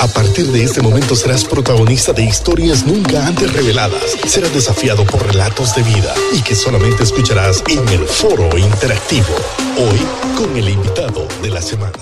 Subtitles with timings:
[0.00, 4.16] A partir de este momento serás protagonista de historias nunca antes reveladas.
[4.26, 9.34] Serás desafiado por relatos de vida y que solamente escucharás en el foro interactivo.
[9.78, 9.98] Hoy
[10.36, 11.92] con el invitado de la semana.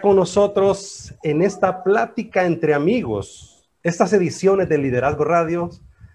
[0.00, 5.70] Con nosotros en esta plática entre amigos, estas ediciones de Liderazgo Radio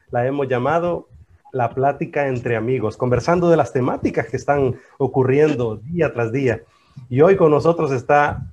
[0.09, 1.09] la hemos llamado
[1.51, 6.63] la plática entre amigos, conversando de las temáticas que están ocurriendo día tras día.
[7.07, 8.51] Y hoy con nosotros está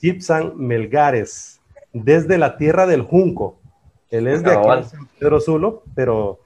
[0.00, 1.60] Gibson Melgares,
[1.92, 3.58] desde la tierra del Junco.
[4.10, 6.40] Él es de aquí, de San Pedro Sula, pero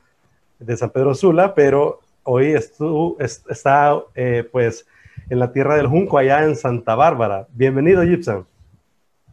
[0.59, 4.87] de San Pedro Sula, pero hoy está eh, pues
[5.31, 7.47] en la tierra del Junco, allá en Santa Bárbara.
[7.53, 8.47] Bienvenido, Gibson.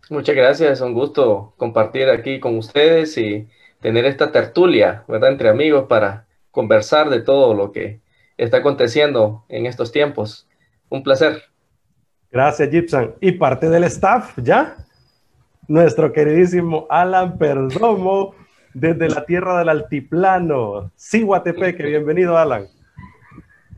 [0.10, 3.48] Muchas gracias, es un gusto compartir aquí con ustedes y
[3.82, 5.32] tener esta tertulia, ¿verdad?
[5.32, 8.02] Entre amigos para conversar de todo lo que
[8.38, 10.48] está aconteciendo en estos tiempos.
[10.90, 11.44] Un placer.
[12.36, 13.16] Gracias, Gibson.
[13.22, 14.76] Y parte del staff, ¿ya?
[15.70, 18.36] Nuestro queridísimo Alan Perdomo,
[18.74, 21.86] desde la tierra del altiplano, Cihuatepeque.
[21.86, 22.68] Bienvenido, Alan.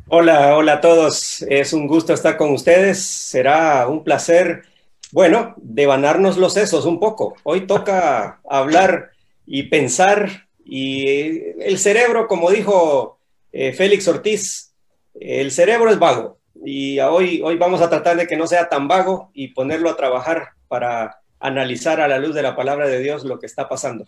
[0.07, 1.43] Hola, hola a todos.
[1.43, 2.99] Es un gusto estar con ustedes.
[2.99, 4.63] Será un placer,
[5.11, 7.35] bueno, devanarnos los sesos un poco.
[7.43, 9.11] Hoy toca hablar
[9.45, 13.19] y pensar y el cerebro, como dijo
[13.51, 14.73] eh, Félix Ortiz,
[15.13, 16.36] el cerebro es vago
[16.69, 19.95] y hoy, hoy vamos a tratar de que no sea tan vago y ponerlo a
[19.95, 24.05] trabajar para analizar a la luz de la palabra de Dios lo que está pasando.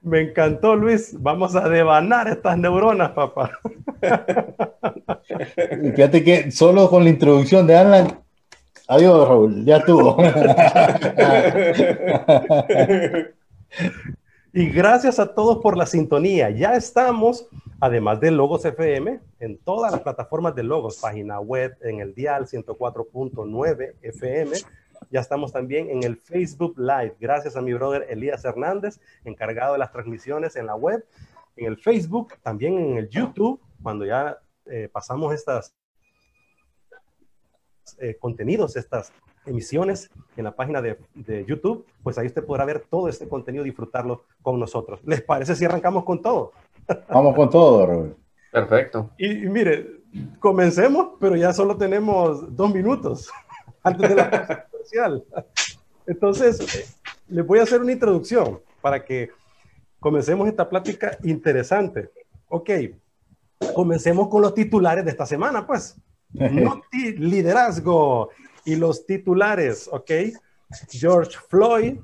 [0.00, 1.14] Me encantó, Luis.
[1.16, 3.52] Vamos a devanar estas neuronas, papá.
[5.94, 8.18] Fíjate que solo con la introducción de Alan,
[8.88, 10.16] adiós, Raúl, ya estuvo.
[14.54, 16.50] Y gracias a todos por la sintonía.
[16.50, 17.46] Ya estamos,
[17.82, 22.46] además de Logos FM, en todas las plataformas de Logos, página web, en el dial
[22.46, 24.56] 104.9 FM.
[25.10, 29.80] Ya estamos también en el Facebook Live, gracias a mi brother Elías Hernández, encargado de
[29.80, 31.04] las transmisiones en la web,
[31.56, 35.74] en el Facebook, también en el YouTube, cuando ya eh, pasamos estos
[37.98, 39.12] eh, contenidos, estas
[39.44, 40.96] emisiones en la página de,
[41.48, 45.00] YouTube, pues ahí usted podrá ver todo este contenido disfrutarlo con nosotros.
[45.04, 46.52] ¿Les parece si arrancamos con todo?
[47.08, 48.16] Vamos con todo, Robert.
[48.50, 49.10] Perfecto.
[49.16, 50.02] Y, mire,
[50.38, 53.30] comencemos, pero ya solo tenemos dos minutos
[53.82, 55.24] antes de la comercial.
[56.06, 56.86] Entonces, eh,
[57.28, 59.30] les voy a hacer una introducción para que
[60.00, 62.10] comencemos esta plática interesante.
[62.48, 62.70] Ok,
[63.74, 65.96] comencemos con los titulares de esta semana, pues.
[67.16, 68.30] liderazgo.
[68.64, 70.10] Y los titulares, ¿ok?
[70.90, 71.98] George Floyd,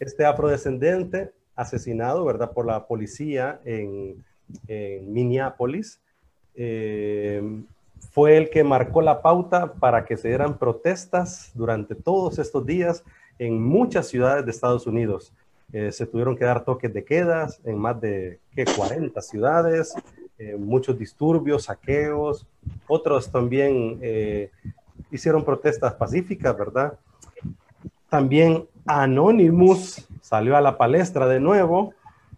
[0.00, 2.52] este afrodescendente, asesinado, ¿verdad?
[2.52, 4.24] Por la policía en,
[4.68, 6.00] Minneapolis.
[6.54, 7.42] Eh,
[8.12, 13.02] fue el que marcó la pauta para que se dieran protestas durante todos estos días
[13.40, 15.32] en muchas ciudades de Estados Unidos.
[15.72, 18.64] Eh, se tuvieron que dar toques de quedas en más de ¿qué?
[18.64, 19.94] 40 ciudades,
[20.38, 22.46] eh, muchos disturbios, saqueos,
[22.86, 23.98] otros también
[25.10, 26.98] hicieron protestas pacíficas, ¿verdad?
[28.08, 31.94] También Anonymous salió a la palestra de nuevo,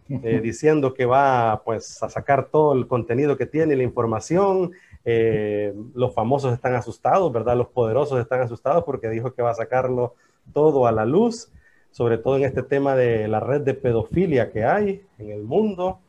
[0.09, 4.71] eh, diciendo que va pues a sacar todo el contenido que tiene, la información.
[5.05, 7.55] Eh, los famosos están asustados, ¿verdad?
[7.55, 10.15] Los poderosos están asustados porque dijo que va a sacarlo
[10.53, 11.51] todo a la luz,
[11.91, 15.99] sobre todo en este tema de la red de pedofilia que hay en el mundo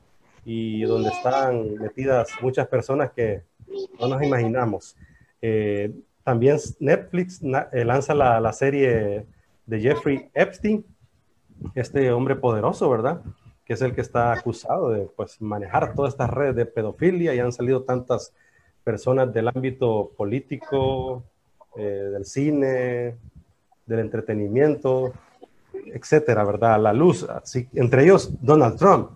[0.44, 3.42] y donde están metidas muchas personas que
[3.98, 4.96] no nos imaginamos.
[5.40, 5.92] Eh,
[6.24, 9.26] también Netflix lanza la, serie
[9.70, 10.84] de Jeffrey Epstein,
[11.76, 13.22] este hombre poderoso, ¿verdad?
[13.64, 17.38] Que es el que está acusado de pues, manejar toda esta red de pedofilia y
[17.38, 18.34] han salido tantas
[18.82, 21.22] personas del ámbito político,
[21.76, 23.16] eh, del cine,
[23.86, 25.12] del entretenimiento,
[25.72, 26.74] etcétera, ¿verdad?
[26.74, 27.24] A la luz,
[27.72, 29.10] entre ellos Donald Trump.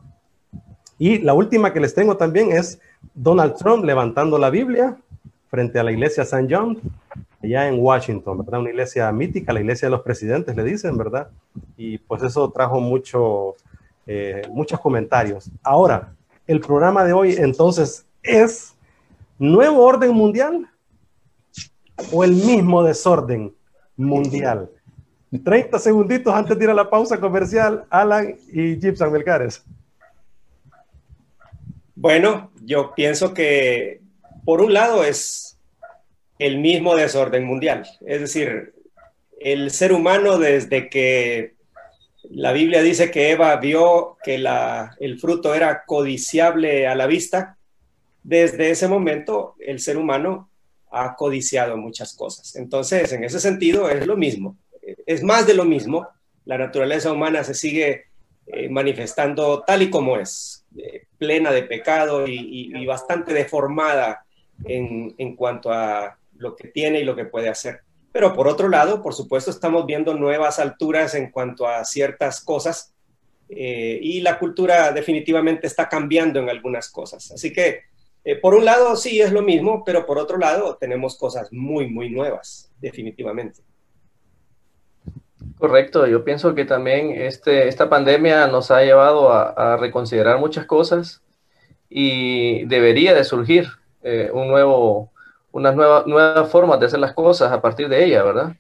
[0.99, 2.81] Y la última que les tengo también es
[3.13, 4.97] Donald Trump levantando la Biblia
[5.49, 6.47] frente a la iglesia St.
[6.49, 6.79] John,
[7.45, 8.61] allá en Washington, ¿verdad?
[8.61, 11.29] Una iglesia mítica, la iglesia de los presidentes, le dicen, ¿verdad?
[11.77, 13.55] Y pues eso trajo mucho,
[14.07, 15.51] eh, muchos comentarios.
[15.63, 16.13] Ahora,
[16.47, 18.75] el programa de hoy entonces es
[19.39, 20.69] nuevo orden mundial
[22.13, 23.55] o el mismo desorden
[23.97, 24.71] mundial.
[25.45, 29.65] 30 segunditos antes de ir a la pausa comercial, Alan y Gibson Melgares.
[31.95, 34.01] Bueno, yo pienso que
[34.45, 35.54] por un lado es
[36.39, 38.75] el mismo desorden mundial, es decir,
[39.41, 41.55] el ser humano desde que
[42.31, 47.59] la Biblia dice que Eva vio que el fruto era codiciable a la vista,
[48.23, 50.49] desde ese momento el ser humano
[50.91, 52.57] ha codiciado muchas cosas.
[52.57, 54.57] Entonces, en ese sentido, es lo mismo.
[55.07, 56.09] es más de lo mismo.
[56.45, 58.05] La naturaleza humana se sigue
[58.47, 64.25] eh, manifestando tal y como es, eh, plena de pecado y, bastante deformada
[64.65, 67.81] en, en, cuanto a lo que tiene y lo que puede hacer.
[68.13, 72.95] Pero por otro lado, por supuesto, estamos viendo nuevas alturas en cuanto a ciertas cosas
[73.49, 77.33] eh, y la cultura definitivamente está cambiando en algunas cosas.
[77.33, 77.81] Así que,
[78.41, 82.09] por un lado, sí es lo mismo, pero por otro lado, tenemos cosas muy, muy
[82.09, 83.61] nuevas, definitivamente.
[85.59, 91.23] Correcto, yo pienso que también este, esta pandemia nos ha llevado a, reconsiderar muchas cosas
[91.89, 93.69] y debería de surgir
[94.03, 95.13] eh, un nuevo,
[95.55, 98.57] unas nuevas, nuevas formas de hacer las cosas a partir de ella, ¿verdad?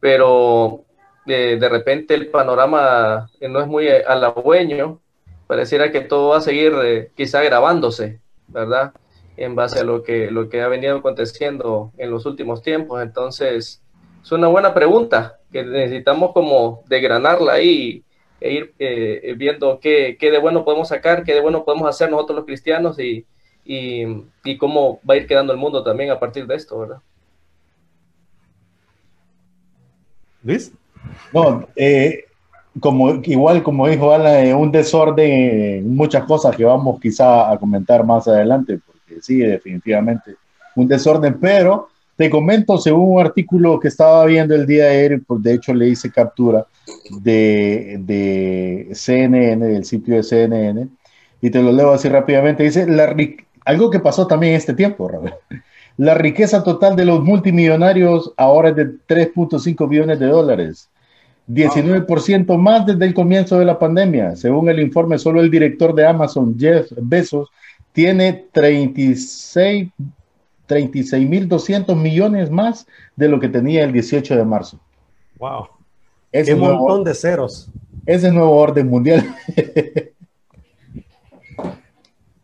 [0.00, 0.84] Pero
[1.26, 5.00] eh, de repente el panorama eh, no es muy halagüeño,
[5.46, 8.94] pareciera que todo va a seguir quizá grabándose, ¿verdad?
[9.36, 13.02] En base a lo que, lo que ha venido aconteciendo en los últimos tiempos.
[13.02, 13.82] Entonces,
[14.22, 18.02] es una buena pregunta que necesitamos como degranarla ahí
[18.40, 22.10] e ir eh, viendo qué, qué, de bueno podemos sacar, qué de bueno podemos hacer
[22.10, 23.26] nosotros los cristianos y,
[23.64, 26.98] y, cómo va a ir quedando el mundo también a partir de esto, ¿verdad?
[30.42, 30.72] Luis.
[31.32, 32.24] No, eh,
[32.78, 38.04] como, igual como dijo Alan, un desorden en muchas cosas que vamos quizá a comentar
[38.04, 40.36] más adelante, porque sí, definitivamente
[40.76, 45.22] un desorden, pero te comento, según un artículo que estaba viendo el día de ayer,
[45.26, 46.66] pues de hecho le hice captura
[47.22, 50.88] de, de CNN, del sitio de CNN,
[51.40, 52.62] y te lo leo así rápidamente.
[52.62, 53.16] Dice, la,
[53.70, 55.36] algo que pasó también en este tiempo, Robert.
[55.96, 60.88] La riqueza total de los multimillonarios ahora es de 3.5 billones de dólares.
[61.48, 64.36] 19% más desde el comienzo de la pandemia.
[64.36, 67.48] Según el informe, solo el director de Amazon, Jeff Bezos,
[67.92, 69.88] tiene 36
[70.68, 74.78] 36.200 millones más de lo que tenía el 18 de marzo.
[75.38, 75.66] ¡Wow!
[76.30, 77.68] Ese un montón de ceros.
[78.06, 79.34] Ese nuevo orden mundial.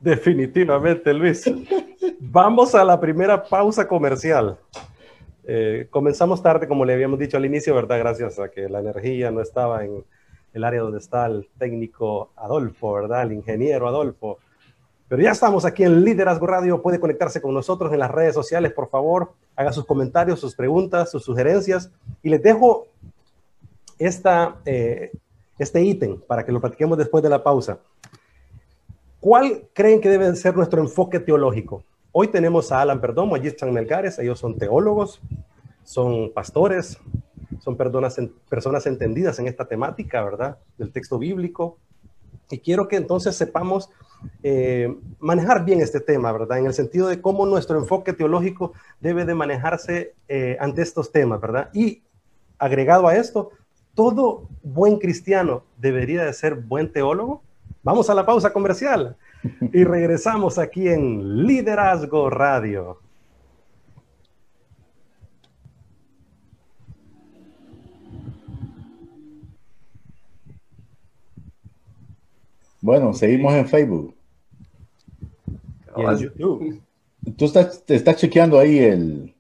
[0.07, 1.53] Definitivamente, Luis.
[2.21, 4.57] Vamos a la primera pausa comercial.
[5.45, 7.99] Eh, comenzamos tarde, como le habíamos dicho al inicio, ¿verdad?
[7.99, 10.05] Gracias a que la energía no estaba en
[10.55, 13.25] el área donde está el técnico Adolfo, ¿verdad?
[13.25, 14.39] El ingeniero Adolfo.
[15.09, 16.81] Pero ya estamos aquí en Liderazgo Radio.
[16.83, 19.33] Puede conectarse con nosotros en las redes sociales, por favor.
[19.57, 21.91] Haga sus comentarios, sus preguntas, sus sugerencias.
[22.23, 22.87] Y les dejo
[23.99, 25.11] esta, eh,
[25.59, 27.81] este ítem para que lo platiquemos después de la pausa.
[29.27, 31.83] ¿Cuál creen que debe ser nuestro enfoque teológico?
[32.13, 34.21] Hoy tenemos a Alan Perdomo, a Gistan Melgares.
[34.21, 35.21] Ellos son teólogos,
[35.83, 37.01] son pastores,
[37.59, 40.59] son personas, personas entendidas en esta temática, ¿verdad?
[40.79, 41.77] Del texto bíblico.
[42.51, 43.91] Y quiero que entonces sepamos
[44.45, 46.59] eh, manejar bien este tema, ¿verdad?
[46.59, 51.41] En el sentido de cómo nuestro enfoque teológico debe de manejarse eh, ante estos temas,
[51.41, 51.71] ¿verdad?
[51.75, 52.05] Y
[52.61, 53.51] agregado a esto,
[53.93, 57.43] todo buen cristiano debería de ser buen teólogo.
[57.87, 59.17] Vamos a la pausa comercial
[59.73, 62.99] y regresamos aquí en Liderazgo Radio.
[72.81, 74.17] Bueno, seguimos en Facebook.
[75.97, 76.83] Y en YouTube.
[77.37, 79.33] Tú estás, te estás chequeando ahí el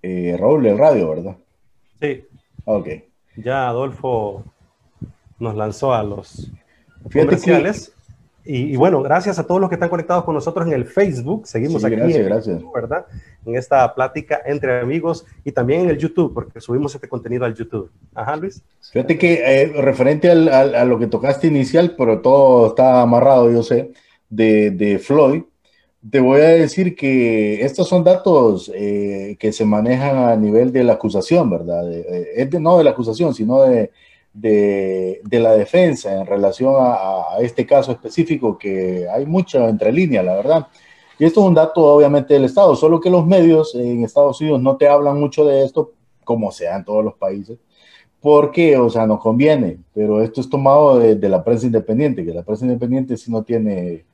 [0.00, 1.36] eh, Raúl, el radio, ¿verdad?
[2.00, 2.24] Sí.
[2.64, 2.88] Ok.
[3.36, 4.42] Ya Adolfo
[5.38, 6.50] nos lanzó a los
[7.12, 7.92] comerciales.
[8.50, 11.46] Y, bueno, gracias a todos los que están conectados con nosotros en el Facebook.
[11.46, 12.62] Seguimos aquí, gracias, gracias.
[12.74, 13.04] ¿verdad?
[13.44, 17.54] En esta plática entre amigos y también en el YouTube, porque subimos este contenido al
[17.54, 17.90] YouTube.
[18.14, 18.62] Ajá, Luis.
[18.90, 23.62] Fíjate que eh, referente al, a lo que tocaste inicial, pero todo está amarrado, yo
[23.62, 23.92] sé,
[24.30, 25.42] de, de Floyd,
[26.10, 30.84] te voy a decir que estos son datos eh, que se manejan a nivel de
[30.84, 31.92] la acusación, ¿verdad?
[31.92, 33.90] Eh, no de la acusación, sino de
[34.40, 40.34] de, la defensa en relación a, este caso específico, que hay mucha entre líneas, la
[40.34, 40.66] verdad.
[41.18, 44.62] Y esto es un dato obviamente del Estado, solo que los medios en Estados Unidos
[44.62, 45.92] no te hablan mucho de esto,
[46.24, 47.58] como sea en todos los países,
[48.20, 52.42] porque, o sea, nos conviene, pero esto es tomado de, la prensa independiente, que la
[52.42, 54.04] prensa independiente sí no tiene,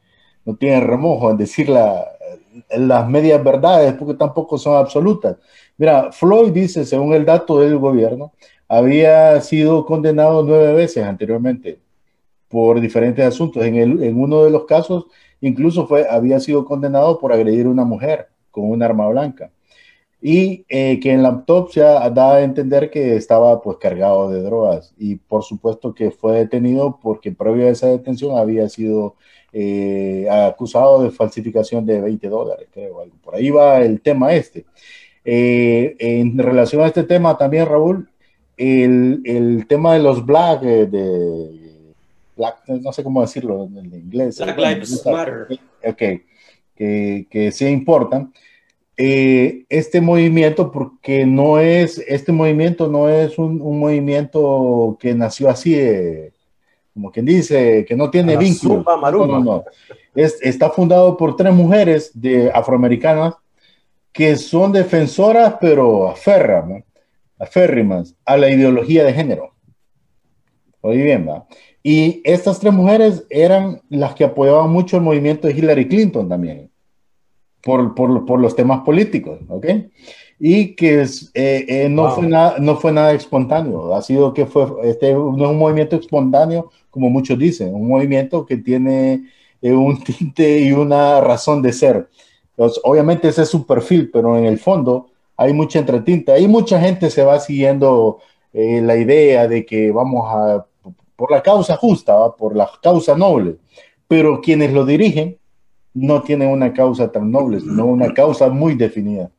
[0.45, 5.37] no tiene remojo en decir las medias verdades, porque tampoco son absolutas.
[5.77, 8.33] Mira, Floyd dice, según el dato del gobierno,
[8.69, 11.79] había sido condenado nueve veces anteriormente
[12.49, 13.65] por diferentes asuntos.
[13.65, 15.07] En, el, en uno de los casos,
[15.41, 19.51] incluso fue, había sido condenado por agredir a una mujer con un arma blanca.
[20.23, 24.95] Y eh, que en la autopsia da a entender que estaba pues cargado de drogas.
[24.97, 29.17] Y por supuesto que fue detenido porque previo a esa detención había sido
[29.53, 33.05] eh, acusado de falsificación de 20 dólares, creo.
[33.23, 34.65] Por ahí va el tema este.
[35.25, 38.09] Eh, en relación a este tema también, Raúl,
[38.57, 41.95] el, el tema de los black, eh, de
[42.37, 44.39] black, no sé cómo decirlo en inglés.
[44.39, 45.47] Black Lives Matter.
[45.85, 46.03] Ok,
[46.75, 48.33] que, que sí importan.
[48.97, 55.51] Eh, este movimiento, porque no es, este movimiento no es un, un movimiento que nació
[55.51, 56.33] así, eh,
[56.93, 58.85] como quien dice, que no tiene vínculo.
[58.87, 59.65] No, no, no.
[60.15, 63.35] Es, está fundado por tres mujeres de afroamericanas
[64.13, 66.85] que son defensoras, pero aferran,
[67.45, 69.55] aférrimas a la ideología de género.
[70.81, 71.47] Oye bien, ¿va?
[71.83, 76.71] Y estas tres mujeres eran las que apoyaban mucho el movimiento de Hillary Clinton también
[77.65, 79.67] por, por, por los temas políticos, ¿ok?
[80.39, 84.67] Y que eh, eh, no, fue nada, no fue nada espontáneo, ha sido que fue,
[84.85, 89.25] este no es un movimiento espontáneo, como muchos dicen, un movimiento que tiene
[89.63, 92.09] eh, un tinte y una razón de ser.
[92.85, 97.11] Obviamente ese es su perfil, pero en el fondo hay mucha entretinta y mucha gente
[97.11, 98.21] se va siguiendo
[98.53, 100.67] la idea de que vamos a,
[101.17, 103.57] por la causa justa, por la causa noble,
[104.07, 105.39] pero quienes lo dirigen
[105.93, 109.31] no tiene una causa tan noble, sino una causa muy definida.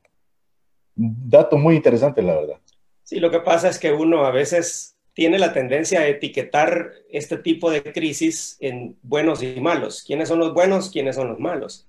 [0.95, 2.57] Dato muy interesante, la verdad.
[3.03, 7.37] Sí, lo que pasa es que uno a veces tiene la tendencia a etiquetar este
[7.37, 10.03] tipo de crisis en buenos y malos.
[10.05, 10.89] ¿Quiénes son los buenos?
[10.89, 11.87] ¿Quiénes son los malos?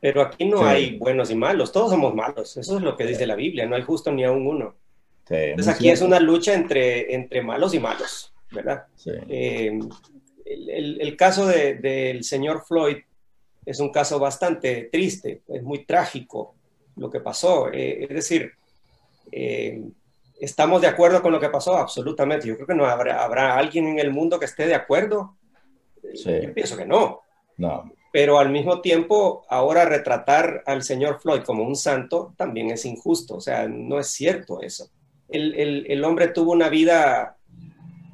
[0.00, 2.56] Pero aquí no hay buenos y malos, todos somos malos.
[2.56, 4.74] Eso es lo que dice la Biblia, no hay justo ni aún uno.
[5.28, 8.86] Entonces aquí es una lucha entre, entre malos y malos, ¿verdad?
[9.28, 9.78] Eh,
[10.44, 12.96] el, el, caso del señor Floyd
[13.64, 16.56] es un caso bastante triste, es muy trágico
[16.96, 17.70] lo que pasó.
[17.72, 18.52] Eh, es decir,
[19.30, 19.82] eh,
[20.40, 21.76] ¿estamos de acuerdo con lo que pasó?
[21.76, 22.48] Absolutamente.
[22.48, 25.36] Yo creo que no habrá, habrá alguien en el mundo que esté de acuerdo.
[26.14, 27.20] Yo pienso que no.
[27.56, 27.92] No.
[28.12, 33.36] Pero al mismo tiempo, ahora retratar al señor Floyd como un santo también es injusto.
[33.36, 34.90] O sea, no es cierto eso.
[35.28, 37.36] El, el, el hombre tuvo una vida,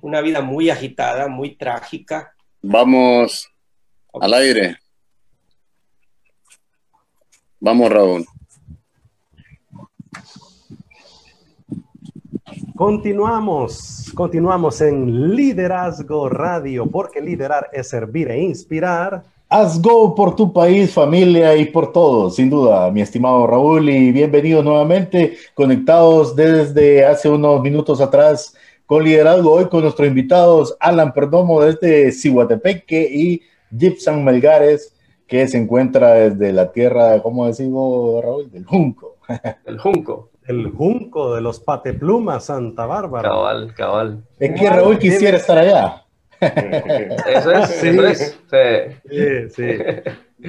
[0.03, 2.35] una vida muy agitada, muy trágica.
[2.61, 3.51] Vamos
[4.21, 4.77] al aire.
[7.59, 8.27] Vamos, Raúl.
[12.77, 19.25] Continuamos, continuamos en Liderazgo Radio, porque liderar es servir e inspirar.
[19.49, 24.11] Haz go por tu país, familia y por todos, sin duda, mi estimado Raúl, y
[24.11, 31.13] bienvenidos nuevamente, conectados desde hace unos minutos atrás con Liderazgo, hoy con nuestros invitados Alan
[31.13, 34.93] Perdomo desde Cihuatepeque y Gibson Melgares
[35.29, 38.51] que se encuentra desde la tierra, ¿cómo decimos, Raúl?
[38.51, 39.19] Del Junco.
[39.65, 40.31] El Junco.
[40.45, 43.29] El Junco de los Pateplumas, Santa Bárbara.
[43.29, 44.25] Cabal, cabal.
[44.41, 46.06] Es que Raúl quisiera estar allá.
[46.41, 47.89] Eso es, sí.
[47.89, 48.41] eso es.
[49.11, 49.79] Sí, sí.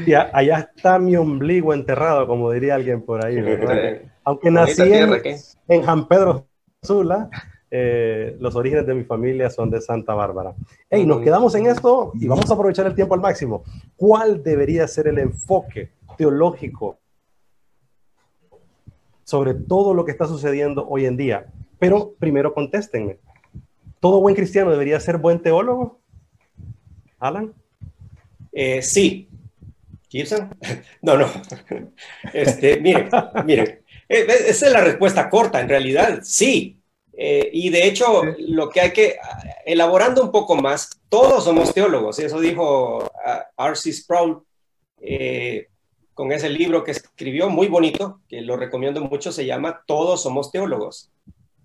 [0.05, 4.01] Y allá está mi ombligo enterrado, como diría alguien por ahí, ¿verdad?
[4.23, 5.21] Aunque nací en,
[5.67, 6.47] en San Pedro
[6.81, 7.29] Sula,
[7.69, 10.55] eh, los orígenes de mi familia son de Santa Bárbara.
[10.89, 13.63] Hey, nos quedamos en esto y vamos a aprovechar el tiempo al máximo.
[13.95, 16.97] ¿Cuál debería ser el enfoque teológico
[19.23, 21.47] sobre todo lo que está sucediendo hoy en día?
[21.77, 23.17] Pero primero contéstenme.
[23.99, 25.99] ¿Todo buen cristiano debería ser buen teólogo?
[27.19, 27.53] Alan.
[28.51, 29.29] Eh, sí.
[30.09, 30.55] Gibson.
[31.01, 31.27] No, no.
[32.33, 33.09] Este, miren,
[33.45, 33.81] miren.
[34.09, 36.19] Eh, esa es la respuesta corta, en realidad.
[36.23, 36.77] Sí,
[37.19, 39.17] eh, y de hecho, lo que hay que,
[39.65, 43.91] elaborando un poco más, todos somos teólogos, y eso dijo uh, R.C.
[43.91, 44.43] Sproul
[45.01, 45.67] eh,
[46.13, 50.51] con ese libro que escribió, muy bonito, que lo recomiendo mucho, se llama Todos somos
[50.51, 51.11] teólogos.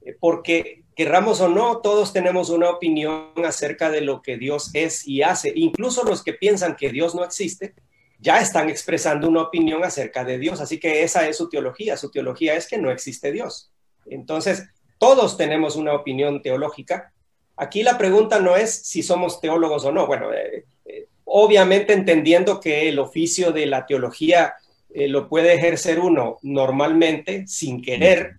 [0.00, 5.06] Eh, porque querramos o no, todos tenemos una opinión acerca de lo que Dios es
[5.06, 5.52] y hace.
[5.54, 7.74] Incluso los que piensan que Dios no existe,
[8.18, 10.60] ya están expresando una opinión acerca de Dios.
[10.60, 11.96] Así que esa es su teología.
[11.96, 13.72] Su teología es que no existe Dios.
[14.06, 14.68] Entonces,
[14.98, 17.12] todos tenemos una opinión teológica.
[17.56, 20.06] Aquí la pregunta no es si somos teólogos o no.
[20.06, 24.54] Bueno, eh, eh, obviamente entendiendo que el oficio de la teología
[24.94, 28.38] eh, lo puede ejercer uno normalmente, sin querer,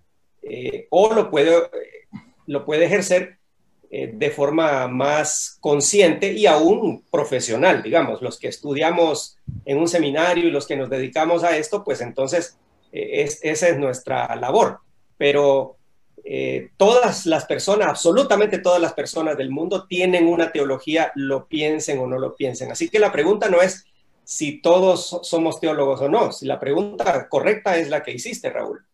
[0.90, 1.54] o lo puede,
[2.46, 3.38] lo puede ejercer
[3.90, 10.50] de forma más consciente y aún profesional, digamos, los que estudiamos en un seminario y
[10.50, 12.58] los que nos dedicamos a esto, pues entonces
[12.90, 14.80] esa es nuestra labor.
[15.16, 15.76] Pero
[16.26, 21.98] eh, todas las personas, absolutamente todas las personas del mundo tienen una teología, lo piensen
[21.98, 22.72] o no lo piensen.
[22.72, 23.84] Así que la pregunta no es
[24.24, 28.86] si todos somos teólogos o no, la pregunta correcta es la que hiciste, Raúl.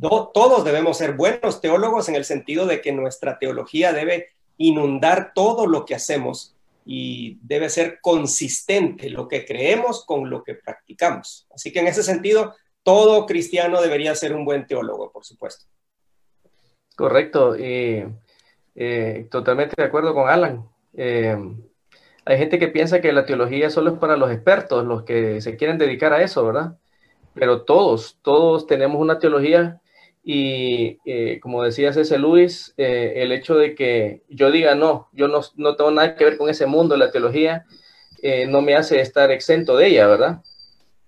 [0.00, 5.66] Todos debemos ser buenos teólogos en el sentido de que nuestra teología debe inundar todo
[5.66, 11.46] lo que hacemos y debe ser consistente lo que creemos con lo que practicamos.
[11.54, 15.66] Así que en ese sentido, todo cristiano debería ser un buen teólogo, por supuesto.
[16.96, 17.56] Correcto.
[17.56, 18.04] Y
[18.78, 20.68] Eh, totalmente de acuerdo con Alan.
[20.92, 21.34] Eh,
[22.26, 25.56] hay gente que piensa que la teología solo es para los expertos, los que se
[25.56, 26.76] quieren dedicar a eso, ¿verdad?
[27.32, 29.80] Pero todos, todos tenemos una teología
[30.26, 35.40] y eh, como decía César Luis, el hecho de que yo diga no, yo no,
[35.54, 37.64] no, tengo nada que ver con ese mundo la teología,
[38.48, 40.42] no me hace estar exento de ella, ¿verdad?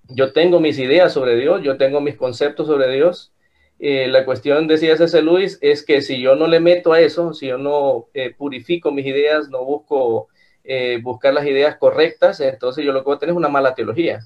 [0.08, 3.32] Yo tengo mis ideas sobre Dios, yo tengo mis conceptos sobre Dios,
[3.80, 7.32] eh, la cuestión, decía ese Luis, es que si yo no le meto a eso,
[7.32, 10.28] si yo no eh, purifico mis ideas, no busco
[10.64, 13.74] eh, buscar las ideas correctas, entonces yo lo que voy a tener es una mala
[13.74, 14.20] teología.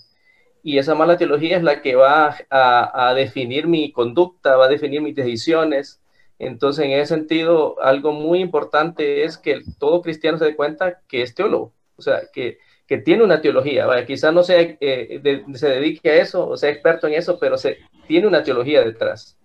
[0.62, 5.00] Y esa mala teología es la que va a, definir mi conducta, va a definir
[5.00, 6.00] mis decisiones.
[6.38, 11.22] Entonces, en ese sentido, algo muy importante es que todo cristiano se dé cuenta que
[11.22, 13.86] es teólogo, o sea, que, que tiene una teología.
[13.86, 18.26] Vaya, quizás no se dedique a eso o sea experto en eso, pero se, tiene
[18.26, 19.36] una teología detrás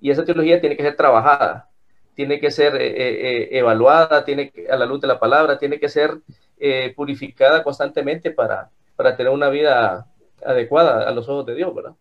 [0.00, 1.70] y esa teología tiene que ser trabajada,
[2.14, 5.58] tiene que ser eh, eh, eh, evaluada, tiene que, a la luz de la palabra,
[5.58, 6.18] tiene que ser
[6.96, 10.08] purificada constantemente para, para tener una vida
[10.44, 11.94] adecuada a los ojos de Dios, ¿verdad?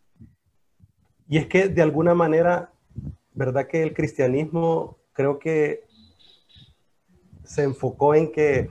[1.27, 2.71] Y es que de alguna manera,
[3.33, 5.83] ¿verdad que el cristianismo creo que
[7.43, 8.69] se enfocó en que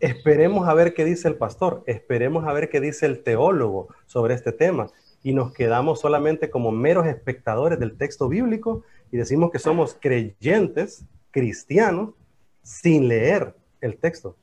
[0.00, 4.34] esperemos a ver qué dice el pastor, esperemos a ver qué dice el teólogo sobre
[4.34, 4.88] este tema
[5.22, 11.04] y nos quedamos solamente como meros espectadores del texto bíblico y decimos que somos creyentes,
[11.30, 12.10] cristianos,
[12.62, 14.36] sin leer el texto.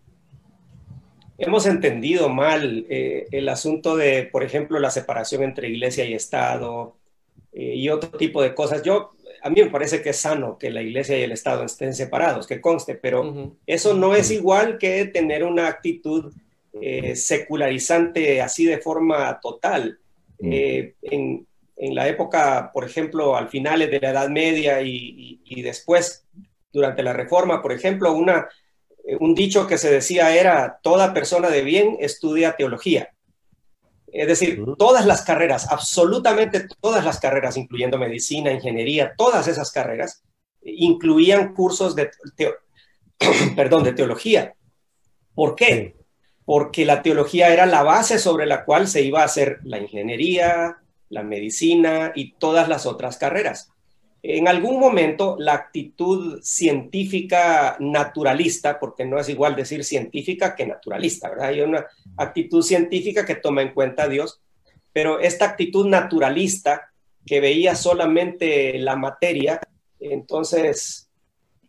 [1.39, 6.97] Hemos entendido mal eh, el asunto de, por ejemplo, la separación entre iglesia y Estado
[7.53, 8.83] eh, y otro tipo de cosas.
[8.83, 11.93] Yo, a mí me parece que es sano que la iglesia y el Estado estén
[11.93, 16.33] separados, que conste, pero eso no es igual que tener una actitud
[16.73, 19.97] eh, secularizante así de forma total.
[20.39, 20.53] Mm.
[21.01, 21.45] En,
[21.95, 26.25] la época, por ejemplo, al finales de la Edad Media y, después,
[26.73, 28.49] durante la Reforma, por ejemplo, una,
[29.19, 33.13] un dicho que se decía era, toda persona de bien estudia teología.
[34.11, 40.23] Es decir, todas las carreras, absolutamente todas las carreras, incluyendo medicina, ingeniería, todas esas carreras,
[40.63, 42.09] incluían cursos de,
[43.55, 44.55] perdón, de teología.
[45.35, 45.99] ¿Por qué?
[46.49, 50.77] porque la teología era la base sobre la cual se iba a hacer la ingeniería,
[51.09, 53.71] la medicina y todas las otras carreras.
[54.21, 61.29] En algún momento la actitud científica naturalista, porque no es igual decir científica que naturalista,
[61.29, 61.47] ¿verdad?
[61.47, 61.85] Hay una
[62.17, 64.41] actitud científica que toma en cuenta a Dios,
[64.91, 66.91] pero esta actitud naturalista
[67.25, 69.61] que veía solamente la materia,
[69.99, 71.09] entonces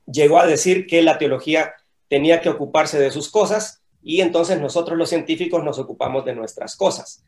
[0.07, 1.75] llegó a decir que la teología
[2.09, 6.77] tenía que ocuparse de sus cosas y entonces nosotros los científicos nos ocupamos de nuestras
[6.77, 7.25] cosas.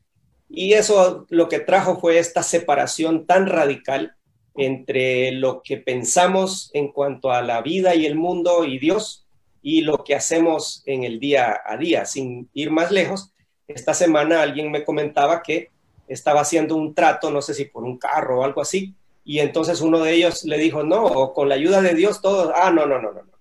[0.48, 4.16] Y eso lo que trajo fue esta separación tan radical
[4.54, 9.26] entre lo que pensamos en cuanto a la vida y el mundo y Dios
[9.62, 12.04] y lo que hacemos en el día a día.
[12.04, 13.32] Sin ir más lejos,
[13.68, 15.70] esta semana alguien me comentaba que
[16.08, 19.80] estaba haciendo un trato, no sé si por un carro o algo así, y entonces
[19.80, 23.00] uno de ellos le dijo, no, con la ayuda de Dios todo, ah, no, no,
[23.00, 23.38] no, no, no,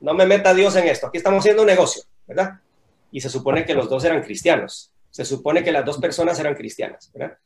[0.00, 2.60] no me meta Dios en esto, aquí estamos haciendo un negocio, ¿verdad?
[3.12, 4.92] y se supone que los dos eran cristianos.
[5.10, 7.36] Se supone que las dos personas eran cristianas, ¿verdad?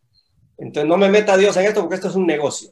[0.58, 2.70] Entonces no me meta Dios en esto porque esto es un negocio.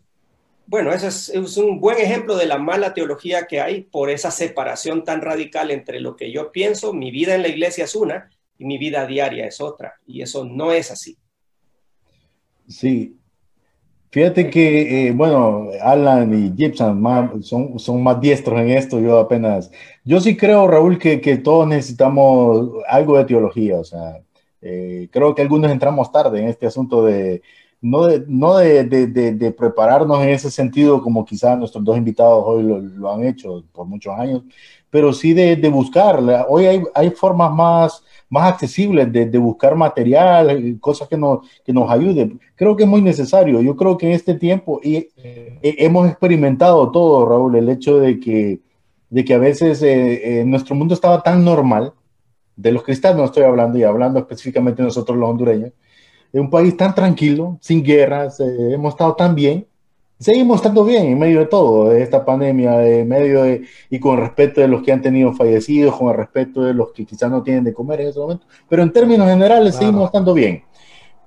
[0.67, 4.31] Bueno, eso es, es, un buen ejemplo de la mala teología que hay por esa
[4.31, 8.31] separación tan radical entre lo que yo pienso, mi vida en la iglesia es una
[8.59, 9.95] y mi vida diaria es otra.
[10.07, 11.19] Y eso no es así.
[12.69, 13.19] Sí,
[14.13, 19.71] Fíjate que, eh, bueno, Alan y Gibson son, son más diestros en esto, yo apenas,
[20.05, 24.21] yo sí creo, Raúl, que, que todos necesitamos algo de teología, o sea,
[24.61, 27.41] eh, creo que algunos entramos tarde en este asunto de,
[27.83, 32.43] no de, no de, de, de, prepararnos en ese sentido como quizás nuestros dos invitados
[32.47, 34.43] hoy lo, lo han hecho por muchos años,
[34.89, 41.07] pero sí de, buscar, hoy hay, hay formas más más accesibles de, buscar material, cosas
[41.07, 42.41] que nos, que nos ayuden.
[42.57, 43.61] Creo que es muy necesario.
[43.61, 45.11] Yo creo que en este tiempo y,
[45.63, 48.61] hemos experimentado todo, Raúl, el hecho de que,
[49.11, 51.93] de que a veces eh, eh, nuestro mundo estaba tan normal,
[52.57, 55.73] de los cristianos no estoy hablando y hablando específicamente nosotros los hondureños,
[56.41, 59.67] un país tan tranquilo, sin guerras, hemos estado tan bien,
[60.19, 64.19] seguimos estando bien en medio de todo, de esta pandemia, en medio de, y con
[64.19, 67.43] respeto de los que han tenido fallecidos, con el respeto de los que quizás no
[67.43, 70.63] tienen de comer en ese momento, pero en términos generales seguimos estando bien.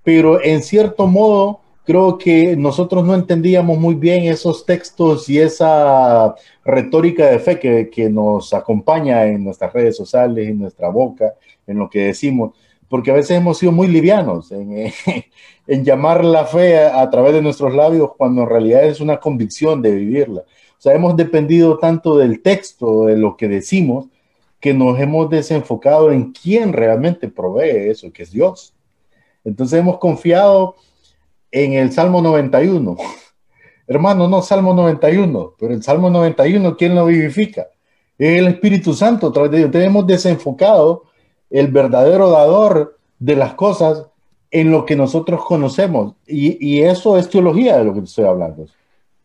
[0.04, 6.36] Pero en cierto modo, creo que nosotros no entendíamos muy bien esos textos y esa
[6.64, 11.34] retórica de fe que, que nos acompaña en nuestras redes sociales, en nuestra boca,
[11.68, 12.54] en lo que decimos
[12.90, 14.92] porque a veces hemos sido muy livianos en,
[15.68, 19.82] en llamar la fe a, través de nuestros labios cuando en realidad es una convicción
[19.82, 20.42] de vivirla.
[20.42, 24.08] O sea, hemos dependido tanto del texto, de lo que decimos,
[24.60, 28.74] que nos hemos desenfocado en quién realmente provee eso, que es Dios.
[29.44, 30.76] Entonces hemos confiado
[31.52, 32.98] en el Salmo 91.
[33.88, 37.68] Hermano, no Salmo 91, pero el Salmo 91, ¿quién lo vivifica?
[38.18, 39.28] El Espíritu Santo.
[39.28, 41.04] Entonces hemos desenfocado
[41.50, 44.06] el verdadero dador de las cosas
[44.52, 46.14] en lo que nosotros conocemos.
[46.26, 48.66] Y, eso es teología de lo que estoy hablando.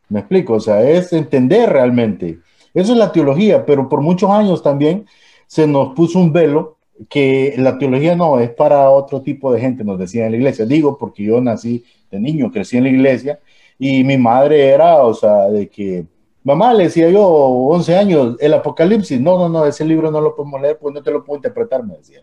[0.08, 2.40] Me explico, o sea, es entender realmente.
[2.74, 5.06] Eso es la teología, pero por muchos años también
[5.46, 6.78] se nos puso un velo
[7.08, 10.66] que la teología no es para otro tipo de gente, nos decía en la iglesia.
[10.66, 13.40] Digo porque yo nací de niño, crecí en la iglesia
[13.78, 16.04] y mi madre era, o sea, de que,
[16.44, 20.34] mamá, le decía yo, 11 años, el Apocalipsis, no, no, no, ese libro no lo
[20.34, 22.22] podemos leer, pues no te lo puedo interpretar, me decía.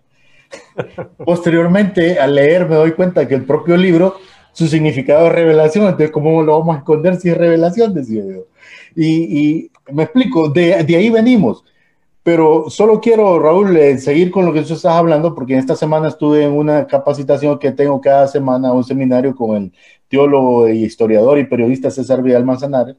[1.26, 4.16] Posteriormente, al leer, me doy cuenta que el propio libro,
[4.54, 7.94] su significado es revelación, entonces, ¿cómo lo vamos a esconder si es revelación?
[7.94, 8.46] Decía yo.
[8.96, 11.64] Y, me explico, de, de, ahí venimos.
[12.24, 16.10] Pero solo quiero, Raúl, eh, seguir con lo que tú estás hablando, porque esta semana
[16.10, 19.74] estuve en una capacitación que tengo cada semana, un seminario con el
[20.10, 22.98] teólogo y historiador y periodista César Vidal Manzanares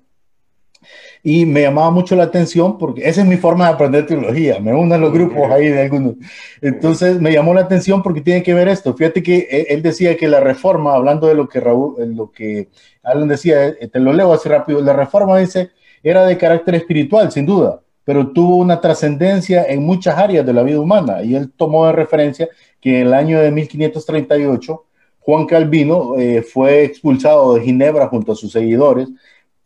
[1.22, 4.74] y me llamaba mucho la atención porque esa es mi forma de aprender teología, me
[4.74, 6.14] uno a los grupos ahí de algunos.
[6.60, 8.94] Entonces me llamó la atención porque tiene que ver esto.
[8.94, 12.68] Fíjate que eh, él decía que la reforma, hablando de lo que Raúl, lo que
[13.02, 15.70] Alan decía, eh, te lo leo así rápido, la reforma dice,
[16.02, 20.62] era de carácter espiritual, sin duda, pero tuvo una trascendencia en muchas áreas de la
[20.62, 22.48] vida humana y él tomó de referencia
[22.80, 24.84] que en el año de 1538
[25.20, 29.08] Juan Calvino eh, fue expulsado de Ginebra junto a sus seguidores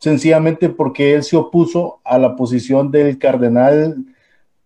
[0.03, 4.03] sencillamente porque él se opuso a la posición del cardenal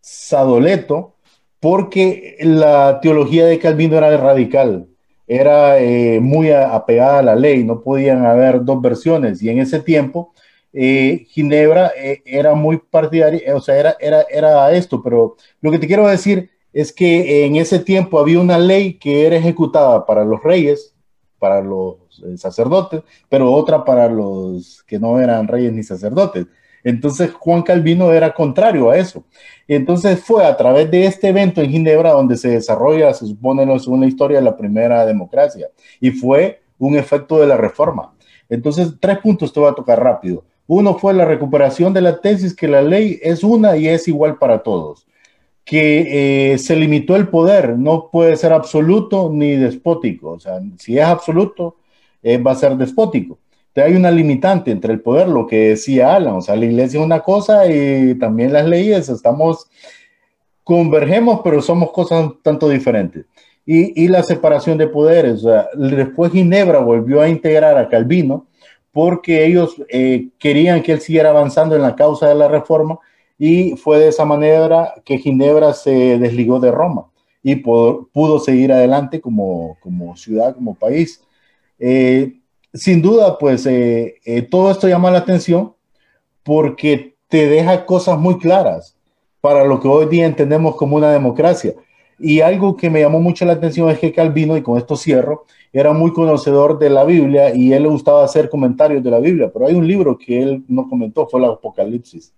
[0.01, 1.13] Sadoleto,
[1.59, 4.87] porque la teología de Calvino era radical,
[5.27, 9.79] era eh, muy apegada a la ley, no podían haber dos versiones, y en ese
[9.79, 10.33] tiempo
[10.73, 15.77] eh, Ginebra eh, era muy partidaria, o sea, era, era, era esto, pero lo que
[15.77, 20.25] te quiero decir es que en ese tiempo había una ley que era ejecutada para
[20.25, 20.95] los reyes,
[21.37, 26.45] para los eh, sacerdotes, pero otra para los que no eran reyes ni sacerdotes.
[26.83, 29.23] Entonces Juan Calvino era contrario a eso.
[29.67, 33.79] entonces fue a través de este evento en Ginebra donde se desarrolla, se supone, la
[33.79, 35.67] segunda historia de la primera democracia.
[35.99, 38.13] Y fue un efecto de la reforma.
[38.49, 40.45] Entonces, tres puntos te voy a tocar rápido.
[40.67, 44.37] Uno fue la recuperación de la tesis que la ley es una y es igual
[44.37, 45.07] para todos
[45.67, 50.97] que eh, se limitó el poder, no puede ser absoluto ni despótico, o sea, si
[50.97, 51.75] es absoluto,
[52.27, 53.39] eh, va a ser despótico.
[53.69, 56.99] Entonces hay una limitante entre el poder, lo que decía Alan, o sea, la iglesia
[56.99, 59.69] es una cosa y también las leyes, estamos,
[60.63, 63.25] convergemos, pero somos cosas tanto diferentes.
[63.65, 68.47] Y, y la separación de poderes, o sea, después Ginebra volvió a integrar a Calvino
[68.91, 72.99] porque ellos eh, querían que él siguiera avanzando en la causa de la reforma
[73.37, 77.05] y fue de esa manera que Ginebra se desligó de Roma
[77.43, 81.21] y pudo, seguir adelante como, como, ciudad, como país.
[81.79, 82.39] Eh,
[82.73, 85.73] sin duda, pues eh, eh, todo esto llama la atención
[86.43, 88.95] porque te deja cosas muy claras
[89.41, 91.73] para lo que hoy día entendemos como una democracia.
[92.19, 95.45] Y algo que me llamó mucho la atención es que Calvino, y con esto cierro,
[95.71, 99.51] era muy conocedor de la Biblia y él le gustaba hacer comentarios de la Biblia,
[99.53, 102.33] pero hay un libro que él no comentó, fue el Apocalipsis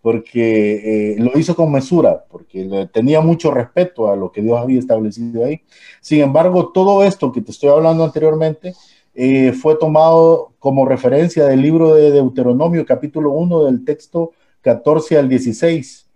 [0.00, 4.78] porque eh, lo hizo con mesura, porque tenía mucho respeto a lo que Dios había
[4.78, 5.62] establecido ahí.
[6.00, 8.74] Sin embargo, todo esto que te estoy hablando anteriormente
[9.14, 15.28] eh, fue tomado como referencia del libro de Deuteronomio, capítulo 1, del texto 14 al
[15.28, 16.08] 16.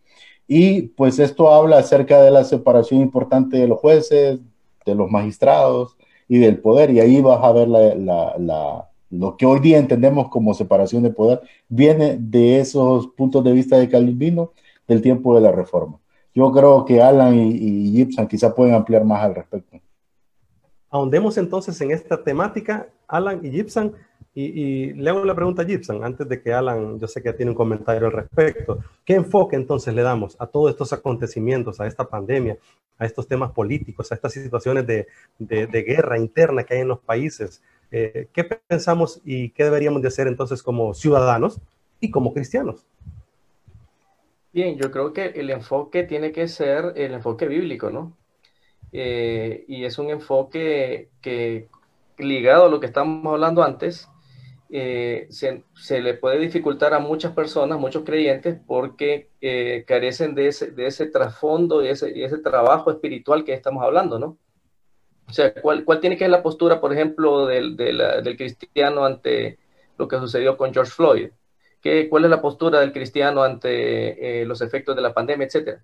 [0.47, 4.39] Y pues esto habla acerca de la separación importante de los jueces,
[4.85, 5.97] de los magistrados
[6.29, 6.91] y del poder.
[6.91, 11.43] Y ahí vas a ver la lo que hoy día entendemos como separación de poder
[11.69, 14.53] viene de esos puntos de vista de Calvino
[14.89, 15.99] del tiempo de la reforma.
[16.35, 19.79] Yo creo que Alan y, Gibson quizá pueden ampliar más al respecto.
[20.89, 23.93] Ahondemos entonces en esta temática, Alan y Gibson,
[24.35, 27.51] y, le hago la pregunta a Gibson, antes de que Alan, yo sé que tiene
[27.51, 28.79] un comentario al respecto.
[29.05, 32.57] ¿Qué enfoque entonces le damos a todos estos acontecimientos, a esta pandemia,
[32.97, 35.07] a estos temas políticos, a estas situaciones de,
[35.39, 37.63] de guerra interna que hay en los países?
[37.95, 41.61] Eh, ¿qué pensamos y qué deberíamos de hacer entonces como ciudadanos
[42.01, 42.87] y como cristianos?
[44.51, 48.17] Bien, yo creo que el enfoque tiene que ser el enfoque bíblico, ¿no?
[48.93, 51.69] Eh, y es un enfoque que,
[52.17, 54.09] ligado a lo que estamos hablando antes,
[54.71, 59.29] eh, se, le puede dificultar a muchas personas, muchos creyentes, porque
[59.87, 64.39] carecen de ese, de ese trasfondo y ese, ese trabajo espiritual que estamos hablando, ¿no?
[65.33, 69.59] O sea, ¿cuál, cuál tiene que ser la postura, por ejemplo, del, del, cristiano ante
[69.97, 71.31] lo que sucedió con George Floyd?
[71.81, 75.83] ¿Qué, ¿Cuál es la postura del cristiano ante eh, los efectos de la pandemia, etcétera?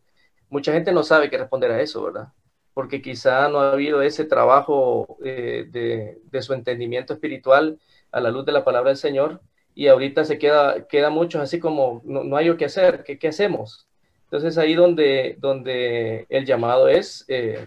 [0.51, 2.29] Mucha gente no sabe qué responder a eso, ¿verdad?
[2.75, 7.79] Porque quizá no ha habido ese trabajo eh, de, de, su entendimiento espiritual
[8.13, 9.41] a la luz de la palabra del Señor
[9.75, 13.19] y ahorita se queda, queda muchos así como, no, no hay lo que hacer, ¿qué,
[13.19, 13.89] ¿qué, hacemos?
[14.25, 17.67] Entonces ahí donde, donde el llamado es eh,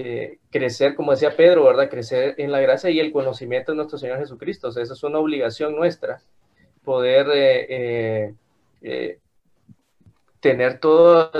[0.00, 1.90] eh, crecer, como decía Pedro, ¿verdad?
[1.90, 4.68] Crecer en la gracia y el conocimiento de nuestro Señor Jesucristo.
[4.68, 6.20] O sea, esa es una obligación nuestra,
[6.84, 8.34] poder eh,
[8.80, 9.18] eh,
[10.38, 11.30] tener todo,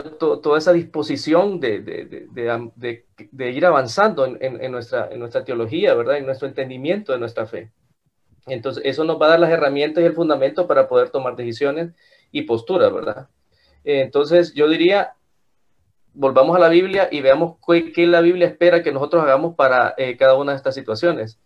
[0.41, 6.17] toda esa disposición de, de, ir avanzando en, en, en, nuestra, en nuestra teología, ¿verdad?
[6.17, 7.71] En nuestro entendimiento de nuestra fe.
[8.49, 11.93] Entonces, eso nos va a dar las herramientas y el fundamento para poder tomar decisiones
[12.33, 13.29] y posturas, ¿verdad?
[13.85, 15.15] Entonces, yo diría,
[16.19, 19.95] volvamos a la Biblia y veamos qué, qué la Biblia espera que nosotros hagamos para
[19.97, 21.39] eh, cada una de estas situaciones.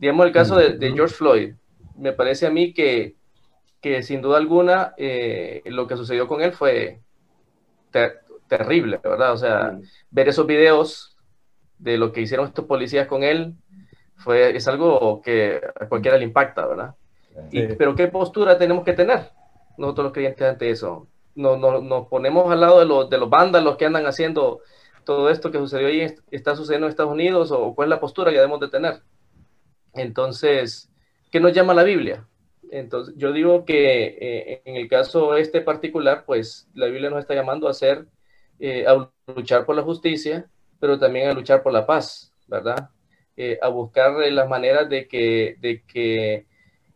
[0.00, 1.54] Digamos el caso de, de, George Floyd.
[1.96, 3.14] Me parece a mí que,
[3.80, 7.00] que sin duda alguna eh, lo que sucedió con él fue
[7.92, 9.32] ter terrible, ¿verdad?
[9.32, 9.82] O sea, mm.
[10.10, 11.16] ver esos videos
[11.78, 13.54] de lo que hicieron estos policías con él
[14.16, 16.94] fue, es algo que a cualquiera le impacta, ¿verdad?
[17.50, 17.60] Sí.
[17.60, 19.30] Y, pero ¿qué postura tenemos que tener
[19.78, 21.06] nosotros los creyentes ante eso?
[21.36, 24.60] Nos, nos, ponemos al lado de los, de los vándalos que andan haciendo
[25.04, 28.30] todo esto que sucedió ahí, está sucediendo en Estados Unidos, o cuál es la postura
[28.30, 29.02] que debemos de tener.
[29.94, 30.90] Entonces,
[31.30, 32.26] ¿qué nos llama la Biblia?
[32.72, 37.34] Entonces, yo digo que eh, en el caso este particular, pues la Biblia nos está
[37.34, 38.06] llamando a hacer,
[38.58, 42.90] eh, a luchar por la justicia, pero también a luchar por la paz, ¿verdad?
[43.36, 46.46] Eh, a buscar las maneras de que, de que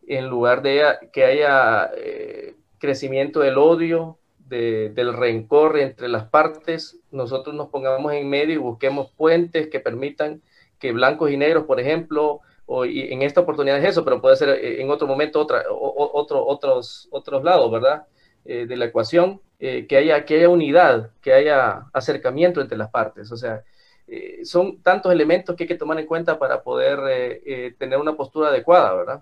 [0.07, 4.17] en lugar de que haya eh, crecimiento del odio,
[4.51, 9.79] de, del rencor entre las partes, nosotros nos pongamos en medio y busquemos puentes que
[9.79, 10.41] permitan
[10.77, 14.35] que blancos y negros, por ejemplo, o, y en esta oportunidad es eso, pero puede
[14.35, 18.05] ser eh, en otro momento otra, o, otro, otros, otros lados, ¿verdad?
[18.43, 22.89] Eh, de la ecuación, eh, que, haya, que haya unidad, que haya acercamiento entre las
[22.89, 23.31] partes.
[23.31, 23.63] O sea,
[24.07, 27.41] eh, son tantos elementos que hay que tomar en cuenta para poder
[27.77, 29.21] tener una postura adecuada, ¿verdad?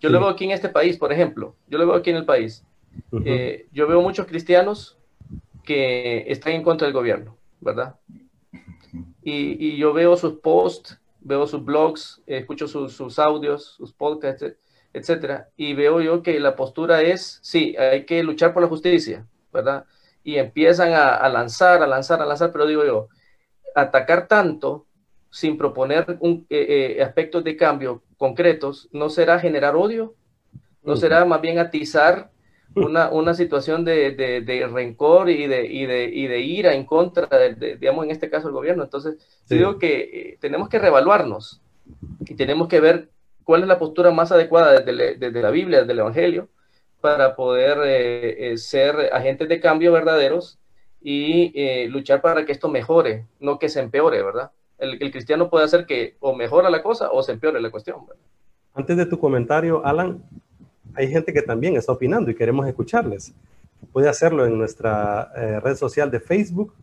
[0.00, 0.12] Yo sí.
[0.12, 2.64] lo veo aquí en este país, por ejemplo, yo lo veo aquí en el país.
[3.10, 3.22] Uh -huh.
[3.26, 4.98] eh, yo veo muchos cristianos
[5.64, 7.96] que están en contra del gobierno, ¿verdad?
[9.22, 13.92] Y, y yo veo sus posts, veo sus blogs, eh, escucho sus, sus, audios, sus
[13.92, 14.44] podcasts,
[14.92, 19.26] etcétera, y veo yo que la postura es, sí, hay que luchar por la justicia,
[19.52, 19.84] ¿verdad?
[20.24, 23.08] Y empiezan a, a lanzar, a lanzar, a lanzar, pero digo yo,
[23.74, 24.86] atacar tanto
[25.30, 30.14] sin proponer un, eh, eh, aspectos de cambio concretos, ¿no será generar odio?
[30.82, 32.30] ¿No será más bien atizar
[32.74, 36.84] una, una situación de, de, de, rencor y de, y, de, y de ira en
[36.84, 37.28] contra,
[37.78, 38.84] digamos, en este caso, el gobierno.
[38.84, 39.56] Entonces, sí.
[39.56, 41.60] digo que eh, tenemos que reevaluarnos
[42.20, 43.08] y tenemos que ver
[43.44, 46.48] cuál es la postura más adecuada desde, desde la Biblia, desde el Evangelio,
[47.00, 50.58] para poder eh, eh, ser agentes de cambio verdaderos
[51.00, 54.50] y eh, luchar para que esto mejore, no que se empeore, ¿verdad?
[54.78, 58.06] El, el, cristiano puede hacer que o mejora la cosa o se empeore la cuestión.
[58.06, 58.22] ¿verdad?
[58.74, 60.22] Antes de tu comentario, Alan,
[60.94, 63.32] hay gente que también está opinando y queremos escucharles.
[63.92, 66.74] Puede hacerlo en nuestra eh, red social de Facebook,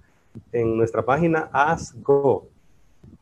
[0.52, 2.48] en nuestra página ASGO.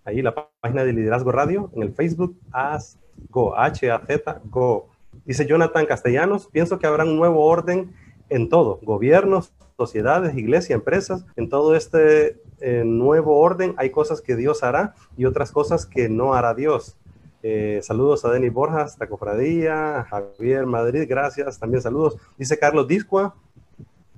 [0.04, 4.90] Ahí la página de Liderazgo Radio, en el Facebook ASGO, H-A-Z, Go.
[5.26, 7.94] Dice Jonathan Castellanos, pienso que habrá un nuevo orden
[8.30, 14.36] en todo, gobiernos, sociedades, iglesias, empresas, en todo este eh, nuevo orden hay cosas que
[14.36, 16.98] Dios hará y otras cosas que no hará Dios.
[17.48, 21.60] Eh, saludos a Denis Borjas, Tacofradía, Javier Madrid, gracias.
[21.60, 22.18] También saludos.
[22.40, 23.36] Dice Carlos Discua,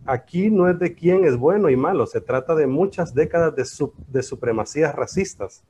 [0.06, 4.24] aquí no es de quién es bueno y malo, se trata de muchas décadas de
[4.24, 5.62] supremacías racistas.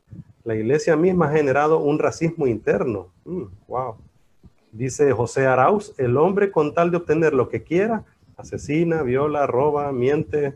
[0.43, 3.07] La iglesia misma ha generado un racismo interno.
[3.25, 3.95] Mm, wow.
[4.71, 8.03] Dice José Arauz, el hombre con tal de obtener lo que quiera,
[8.37, 10.53] asesina, viola, roba, miente.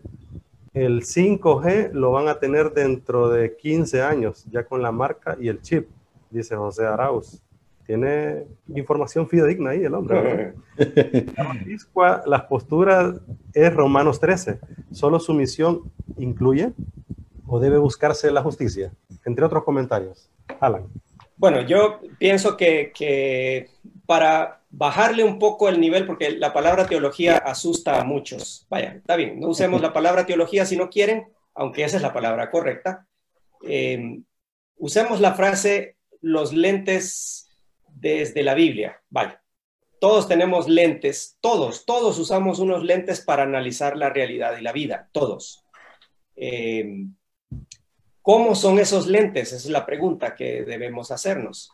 [0.75, 5.47] El 5G lo van a tener dentro de 15 años, ya con la marca y
[5.47, 5.87] el chip
[6.31, 7.41] dice José Arauz.
[7.85, 10.53] Tiene información fidedigna ahí el hombre.
[12.25, 13.15] Las posturas
[13.53, 14.59] es Romanos 13.
[14.91, 16.73] Solo su misión incluye
[17.47, 18.93] o debe buscarse la justicia,
[19.25, 20.29] entre otros comentarios.
[20.59, 20.87] Alan.
[21.35, 23.69] Bueno, yo pienso que, que
[24.05, 28.65] para bajarle un poco el nivel, porque la palabra teología asusta a muchos.
[28.69, 32.13] Vaya, está bien, no usemos la palabra teología si no quieren, aunque esa es la
[32.13, 33.05] palabra correcta.
[33.67, 34.21] Eh,
[34.77, 37.49] usemos la frase los lentes
[37.87, 39.01] desde la Biblia.
[39.09, 39.37] Vale.
[39.99, 45.09] Todos tenemos lentes, todos, todos usamos unos lentes para analizar la realidad y la vida,
[45.11, 45.63] todos.
[46.35, 47.05] Eh,
[48.23, 49.49] ¿Cómo son esos lentes?
[49.49, 51.71] Esa es la pregunta que debemos hacernos.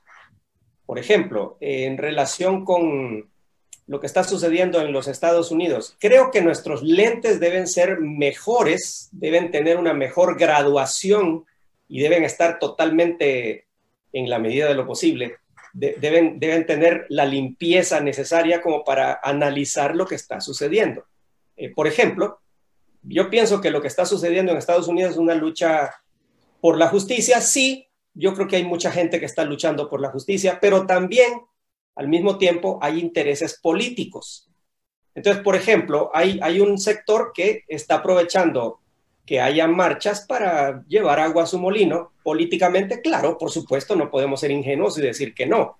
[0.86, 3.29] Por ejemplo, en relación con
[3.88, 5.95] lo que está sucediendo en los Estados Unidos.
[5.99, 11.45] Creo que nuestros lentes deben ser mejores, deben tener una mejor graduación
[11.88, 13.66] y deben estar totalmente,
[14.13, 15.37] en la medida de lo posible,
[15.73, 21.05] deben, deben tener la limpieza necesaria como para analizar lo que está sucediendo.
[21.55, 22.39] Eh, por ejemplo,
[23.03, 25.91] yo pienso que lo que está sucediendo en Estados Unidos es una lucha
[26.61, 27.41] por la justicia.
[27.41, 31.41] Sí, yo creo que hay mucha gente que está luchando por la justicia, pero también
[31.95, 34.49] al mismo tiempo hay intereses políticos.
[35.15, 38.81] Entonces, por ejemplo, hay, hay un sector que está aprovechando
[39.27, 42.13] que haya marchas para llevar agua a su molino.
[42.23, 45.77] Políticamente, claro, por supuesto, no podemos ser ingenuos y decir que no.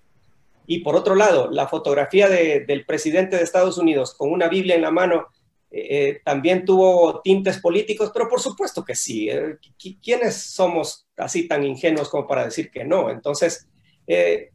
[0.66, 4.82] Y por otro lado, la fotografía del presidente de Estados Unidos con una Biblia en
[4.82, 5.28] la mano
[5.70, 9.30] eh, eh, también tuvo tintes políticos, pero por supuesto que sí.
[9.30, 9.56] Eh,
[10.02, 13.10] ¿Quiénes somos así tan ingenuos como para decir que no?
[13.10, 13.66] Entonces,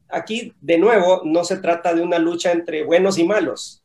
[0.08, 3.83] aquí, de nuevo, no se trata de una lucha entre buenos y malos,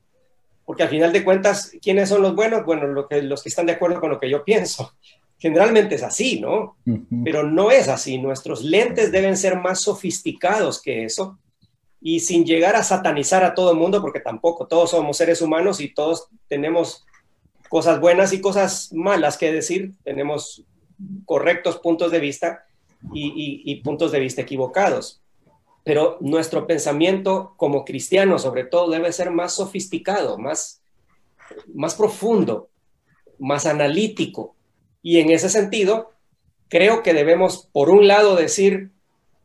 [0.68, 2.66] porque al final de cuentas, ¿quiénes son los buenos?
[2.66, 4.92] Bueno, lo que, los que están de acuerdo con lo que yo pienso.
[5.38, 6.76] Generalmente es así, ¿no?
[7.24, 8.18] Pero no es así.
[8.18, 11.38] Nuestros lentes deben ser más sofisticados que eso
[12.02, 15.80] y sin llegar a satanizar a todo el mundo, porque tampoco todos somos seres humanos
[15.80, 17.06] y todos tenemos
[17.70, 20.66] cosas buenas y cosas malas que decir, tenemos
[21.24, 22.66] correctos puntos de vista
[23.14, 25.22] y puntos de vista equivocados
[25.84, 30.82] pero nuestro pensamiento como cristianos, sobre todo, debe ser más sofisticado, más,
[31.72, 32.68] más profundo,
[33.38, 34.54] más analítico.
[35.02, 36.12] Y en ese sentido,
[36.68, 38.90] creo que debemos, por un lado, decir,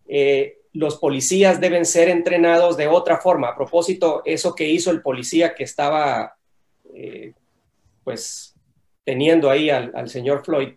[0.08, 3.50] eh, los policías deben ser entrenados de otra forma.
[3.50, 6.36] A propósito, eso que hizo el policía que estaba,
[6.94, 7.34] eh,
[8.04, 8.56] pues,
[9.06, 10.74] teniendo ahí al, al señor Floyd,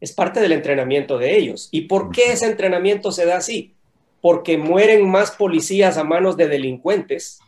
[0.00, 1.68] es parte del entrenamiento de ellos.
[1.72, 3.74] ¿Y por qué ese entrenamiento se da así?
[4.20, 7.40] Porque mueren más policías a manos de delincuentes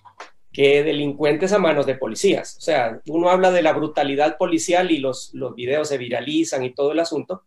[0.53, 2.57] que delincuentes a manos de policías.
[2.59, 6.75] O sea, uno habla de la brutalidad policial y los, los videos se viralizan y
[6.75, 7.43] todo el asunto,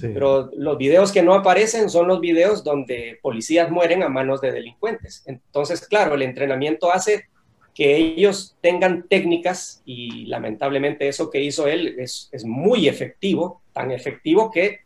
[0.00, 4.50] pero los videos que no aparecen son los videos donde policías mueren a manos de
[4.50, 5.22] delincuentes.
[5.26, 7.26] Entonces, claro, el entrenamiento hace
[7.74, 13.90] que ellos tengan técnicas y lamentablemente eso que hizo él es, es muy efectivo, tan
[13.90, 14.80] efectivo que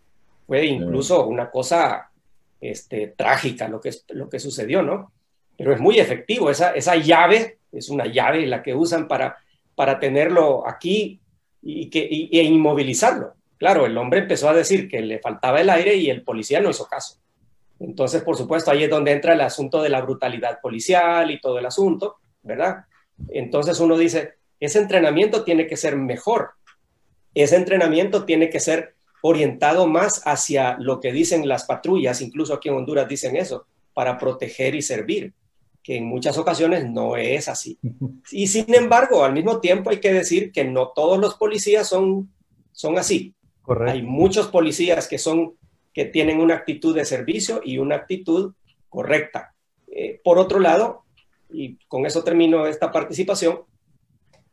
[0.47, 2.11] fue incluso una cosa
[2.71, 5.13] este, trágica lo que, lo que sucedió, ¿no?
[5.57, 9.37] Pero es muy efectivo, esa, esa llave es una llave la que usan para,
[9.75, 11.21] para tenerlo aquí
[11.63, 13.35] y, que, e inmovilizarlo.
[13.59, 16.71] Claro, el hombre empezó a decir que le faltaba el aire y el policía no
[16.71, 17.19] hizo caso.
[17.81, 21.59] Entonces, por supuesto, ahí es donde entra el asunto de la brutalidad policial y todo
[21.59, 22.85] el asunto, ¿verdad?
[23.29, 26.53] Entonces uno dice, ese entrenamiento tiene que ser mejor,
[27.35, 28.95] ese entrenamiento tiene que ser
[29.27, 34.19] orientado más hacia lo que dicen las patrullas, incluso aquí en Honduras dicen eso, para
[34.19, 35.33] proteger y servir,
[35.83, 37.79] que en muchas ocasiones no es así.
[38.31, 42.31] Y sin embargo, al mismo tiempo hay que decir que no todos los policías son,
[42.73, 43.35] son así.
[43.87, 45.55] Hay muchos policías que son
[45.95, 48.53] que tienen una actitud de servicio y una actitud
[48.91, 49.55] correcta.
[49.87, 51.05] Eh, por otro lado,
[51.51, 53.61] y con eso termino esta participación,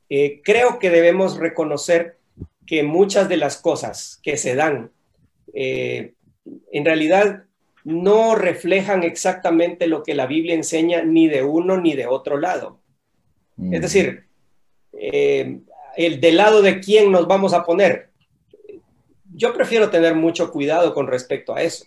[0.07, 2.20] eh, creo que debemos reconocer
[2.71, 4.91] que muchas de las cosas que se dan
[5.53, 6.13] eh,
[6.71, 7.43] en realidad
[7.83, 12.79] no reflejan exactamente lo que la Biblia enseña ni de uno ni de otro lado.
[13.57, 13.81] Es mm.
[13.81, 14.23] decir,
[14.93, 15.59] eh,
[15.97, 18.11] el del lado de quién nos vamos a poner.
[19.35, 21.83] Yo prefiero tener mucho cuidado con respecto a eso,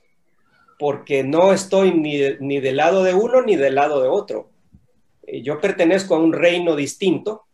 [0.79, 4.51] porque no estoy ni, ni del lado de uno ni del lado de otro.
[5.27, 7.47] Eh, yo pertenezco a un reino distinto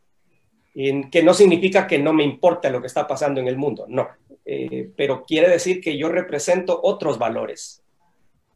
[0.73, 4.09] que no significa que no me importe lo que está pasando en el mundo, no,
[4.45, 7.83] eh, pero quiere decir que yo represento otros valores,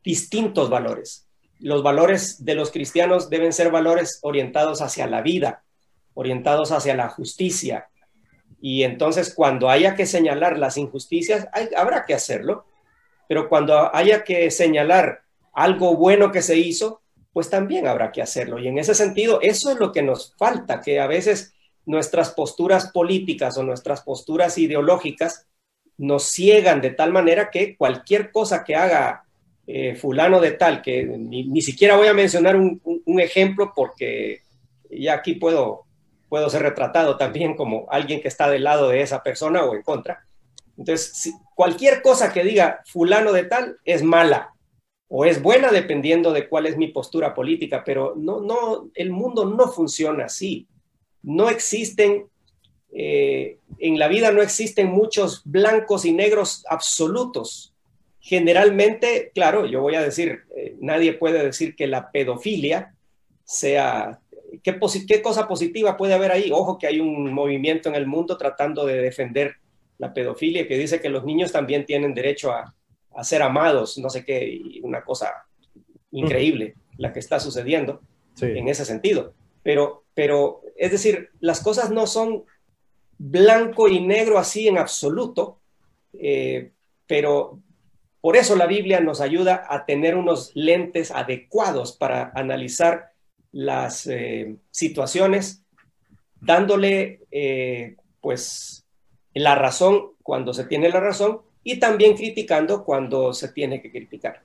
[0.03, 1.29] distintos valores.
[1.61, 5.63] Los valores de los cristianos deben ser valores orientados hacia la vida,
[6.15, 7.89] orientados hacia la justicia.
[8.61, 12.67] Y entonces cuando haya que señalar las injusticias, habrá que hacerlo,
[13.29, 15.23] pero cuando haya que señalar
[15.53, 18.59] algo bueno que se hizo, pues también habrá que hacerlo.
[18.59, 21.54] Y en ese sentido, eso es lo que nos falta, que a veces
[21.87, 25.47] nuestras posturas políticas o nuestras posturas ideológicas
[25.97, 29.25] nos ciegan de tal manera que cualquier cosa que haga
[29.67, 32.81] eh, fulano de tal, que ni, siquiera voy a mencionar un,
[33.21, 34.43] ejemplo porque
[34.91, 35.85] ya aquí puedo,
[36.29, 39.83] puedo ser retratado también como alguien que está del lado de esa persona o en
[39.83, 40.27] contra.
[40.77, 44.53] Entonces, cualquier cosa que diga fulano de tal es mala
[45.09, 49.45] o es buena dependiendo de cuál es mi postura política, pero no, no, el mundo
[49.45, 50.67] no funciona así
[51.25, 52.27] no existen,
[52.93, 57.73] eh, en la vida no existen muchos blancos y negros absolutos.
[58.21, 62.95] Generalmente, claro, yo voy a decir, eh, nadie puede decir que la pedofilia
[63.45, 64.21] sea
[64.63, 66.51] ¿qué, ¿qué cosa positiva puede haber ahí?
[66.53, 69.57] Ojo que hay un movimiento en el mundo tratando de defender
[69.99, 72.75] la pedofilia que dice que los niños también tienen derecho a,
[73.15, 75.33] a ser amados, no sé qué, y una cosa
[76.11, 78.01] increíble la que está sucediendo
[78.41, 79.35] en ese sentido.
[79.65, 82.45] Pero, pero, es decir, las cosas no son
[83.19, 85.59] blanco y negro así en absoluto,
[86.13, 86.71] eh,
[87.07, 87.61] pero
[88.21, 93.13] por eso la Biblia nos ayuda a tener unos lentes adecuados para analizar
[93.53, 95.65] las eh, situaciones,
[96.41, 98.87] dándole eh, pues
[99.35, 104.43] la razón cuando se tiene la razón y también criticando cuando se tiene que criticar.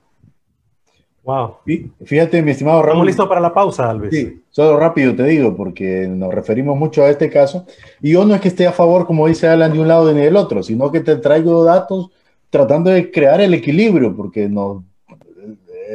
[1.22, 1.56] Wow.
[2.04, 2.90] Fíjate, mi estimado Raúl.
[2.90, 4.10] Estamos listos para la pausa, Alves.
[4.10, 7.66] Sí, solo rápido te digo, porque nos referimos mucho a este caso.
[8.00, 10.20] Y yo no es que esté a favor, como dice Alan, de un lado ni
[10.20, 12.10] del otro, sino que te traigo datos
[12.48, 14.84] tratando de crear el equilibrio, porque no,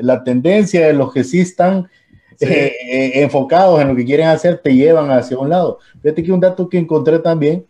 [0.01, 1.88] la tendencia de los que sí están
[2.39, 5.80] eh, eh, enfocados en lo que quieren hacer te llevan hacia un lado.
[6.01, 7.65] Fíjate que un dato que encontré también,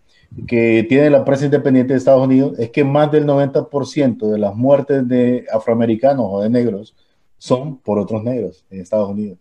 [0.47, 4.55] que tiene la prensa independiente de Estados Unidos, es que más del 90% de las
[4.55, 6.95] muertes de afroamericanos o de negros
[7.37, 9.37] son por otros negros en Estados Unidos.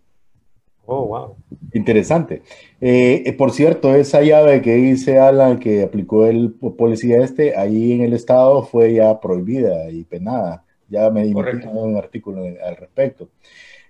[0.86, 1.36] Oh, wow.
[1.72, 2.42] Interesante.
[2.80, 7.92] Eh, eh, por cierto, esa llave que dice Alan que aplicó el policía este, ahí
[7.92, 10.64] en el estado fue ya prohibida y penada.
[10.88, 13.30] Ya me di un artículo al respecto.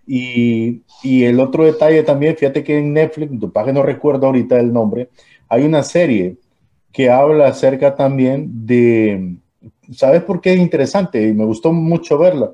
[0.07, 4.61] Y, y, el otro detalle también, fíjate que en Netflix, tu página no recuerdo ahorita
[4.61, 5.09] el nombre,
[5.49, 6.37] hay una serie
[6.93, 9.37] que habla acerca también de,
[9.93, 11.27] ¿sabes por qué es interesante?
[11.27, 12.53] Y me gustó mucho verla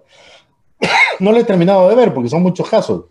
[1.21, 3.05] no lo he terminado de ver porque son muchos casos.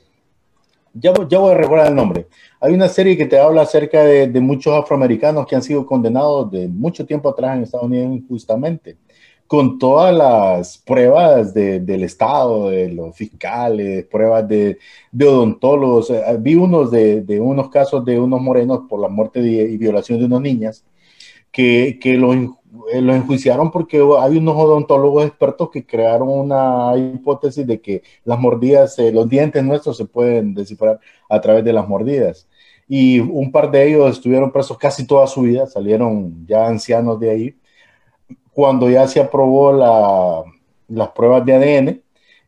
[0.93, 2.27] Ya, ya voy a recordar el nombre.
[2.59, 6.67] Hay una serie que te habla acerca de, muchos afroamericanos que han sido condenados de
[6.67, 8.97] mucho tiempo atrás en Estados Unidos injustamente,
[9.45, 14.77] con todas las pruebas del Estado, de los fiscales, pruebas de,
[15.21, 16.09] odontólogos.
[16.09, 20.25] Eh, vi unos de, unos casos de unos morenos por la muerte y violación de
[20.25, 20.83] unas niñas,
[21.51, 22.35] que, que los
[22.91, 28.97] eh, enjuiciaron porque hay unos odontólogos expertos que crearon una hipótesis de que las mordidas,
[28.99, 30.99] eh, los dientes nuestros se pueden descifrar
[31.29, 32.47] a través de las mordidas.
[32.87, 37.29] Y un par de ellos estuvieron presos casi toda su vida, salieron ya ancianos de
[37.31, 37.55] ahí.
[38.53, 40.43] Cuando ya se aprobó la,
[40.87, 42.01] las pruebas de ADN,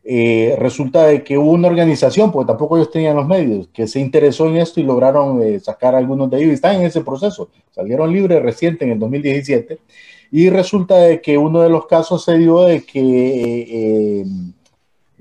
[0.04, 4.00] eh, resulta de que hubo una organización, porque tampoco ellos tenían los medios, que se
[4.00, 7.50] interesó en esto y lograron sacar algunos de ellos están en ese proceso.
[7.70, 9.78] Salieron libres reciente en el 2017
[10.32, 14.24] y resulta de que uno de los casos se dio de que eh,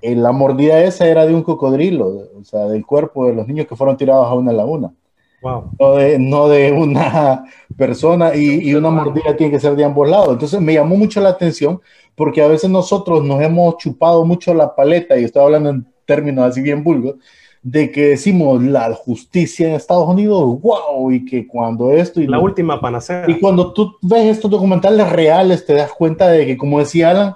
[0.01, 2.07] eh, la mordida esa era de un cocodrilo,
[2.39, 4.93] o sea, del cuerpo de los niños que fueron tirados a una laguna.
[5.41, 5.71] Wow.
[6.17, 7.43] No, de, una
[7.75, 10.29] persona y, una mordida tiene que ser de ambos lados.
[10.29, 11.81] Entonces me llamó mucho la atención
[12.15, 16.45] porque a veces nosotros nos hemos chupado mucho la paleta, y estoy hablando en términos
[16.45, 17.15] así bien vulgos,
[17.63, 22.19] de que decimos la justicia en Estados Unidos, wow, y que cuando esto...
[22.19, 23.25] Y la última panacea.
[23.27, 27.35] Y cuando tú ves estos documentales reales, te das cuenta de que, como decía Alan,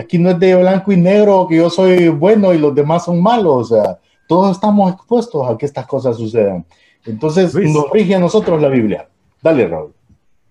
[0.00, 3.20] aquí no es de blanco y negro, que yo soy bueno y los demás son
[3.20, 6.64] malos, o sea, todos estamos expuestos a que estas cosas sucedan.
[7.04, 9.08] Entonces, nos rige a nosotros la Biblia.
[9.42, 9.92] Dale, Raúl.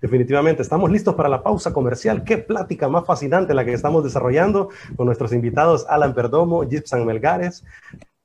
[0.02, 2.24] Definitivamente, estamos listos para la pausa comercial.
[2.24, 7.64] Qué plática más fascinante la que estamos desarrollando con nuestros invitados Alan Perdomo, Gibson Melgares,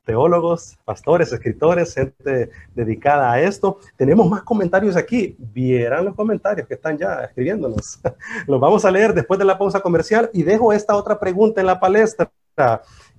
[0.07, 3.81] teólogos, pastores, escritores, gente dedicada a esto.
[3.97, 5.37] Tenemos más comentarios aquí.
[5.39, 7.99] Vieran los comentarios que están ya escribiéndonos.
[8.47, 11.67] Los vamos a leer después de la pausa comercial y dejo esta otra pregunta en
[11.67, 12.31] la palestra.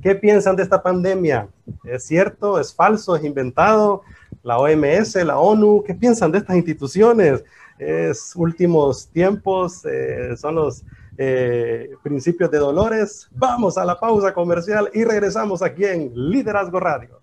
[0.01, 1.49] ¿Qué piensan de esta pandemia?
[1.83, 2.57] ¿Es cierto?
[2.57, 3.15] ¿Es falso?
[3.17, 4.03] ¿Es inventado?
[4.41, 7.43] La OMS, la ONU, ¿qué piensan de estas instituciones?
[7.77, 9.85] ¿Es últimos tiempos?
[9.85, 10.83] Eh, ¿Son los
[11.17, 13.27] eh, principios de dolores.
[13.31, 17.19] Vamos a la pausa comercial y regresamos aquí en Liderazgo Radio.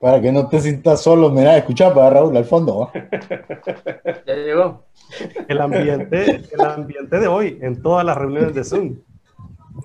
[0.00, 2.90] Para que no te sientas solo, mira, escucha para Raúl al fondo.
[4.26, 4.84] Ya llegó.
[5.48, 8.96] El ambiente, el ambiente de hoy en todas las reuniones de Zoom.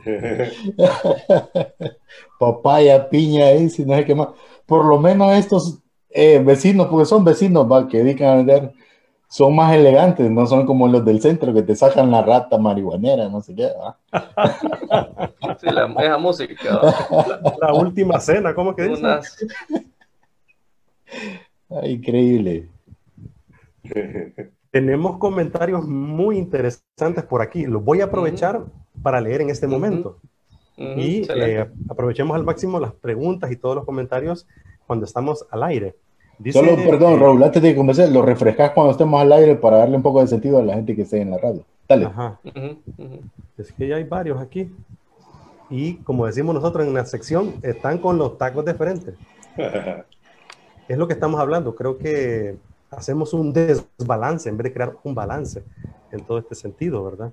[2.39, 4.30] Papaya, piña, y si no sé qué más.
[4.66, 8.74] Por lo menos estos eh, vecinos, porque son vecinos, va, que dedican a vender
[9.32, 13.29] son más elegantes, no son como los del centro que te sacan la rata marihuanera,
[13.29, 13.71] no sé qué.
[15.59, 16.82] Sí, la, esa música.
[17.61, 19.05] La, última cena, ¿cómo que dice?
[21.84, 22.67] increíble.
[24.71, 27.65] Tenemos comentarios muy interesantes por aquí.
[27.65, 28.65] Los voy a aprovechar
[29.01, 30.19] para leer en este momento.
[30.75, 34.47] y eh, aprovechemos al máximo las preguntas y todos los comentarios
[34.88, 35.95] cuando estamos al aire.
[36.51, 40.03] Solo, perdón, Raúl, antes de comenzar, lo refrescas cuando estemos al aire para darle un
[40.03, 41.63] poco de sentido a la gente que esté en la radio.
[41.87, 42.09] Dale.
[43.57, 44.71] Es que ya hay varios aquí.
[45.69, 49.13] y como decimos nosotros en la sección, están con los tacos de frente.
[50.87, 51.75] es lo que estamos hablando.
[51.75, 52.57] Creo que
[52.89, 55.63] hacemos un desbalance en vez de crear un balance
[56.11, 57.31] en todo este sentido, ¿verdad?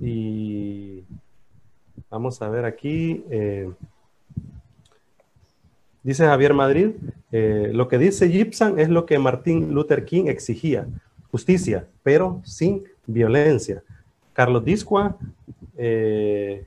[0.00, 1.02] Y
[2.10, 3.24] vamos a ver aquí.
[3.30, 3.70] Eh,
[6.04, 6.90] dice Javier Madrid,
[7.32, 10.86] eh, lo que dice Gibson es lo que Martin Luther King exigía,
[11.32, 13.82] justicia, pero sin violencia.
[14.32, 15.16] Carlos Discua,
[15.76, 16.66] eh,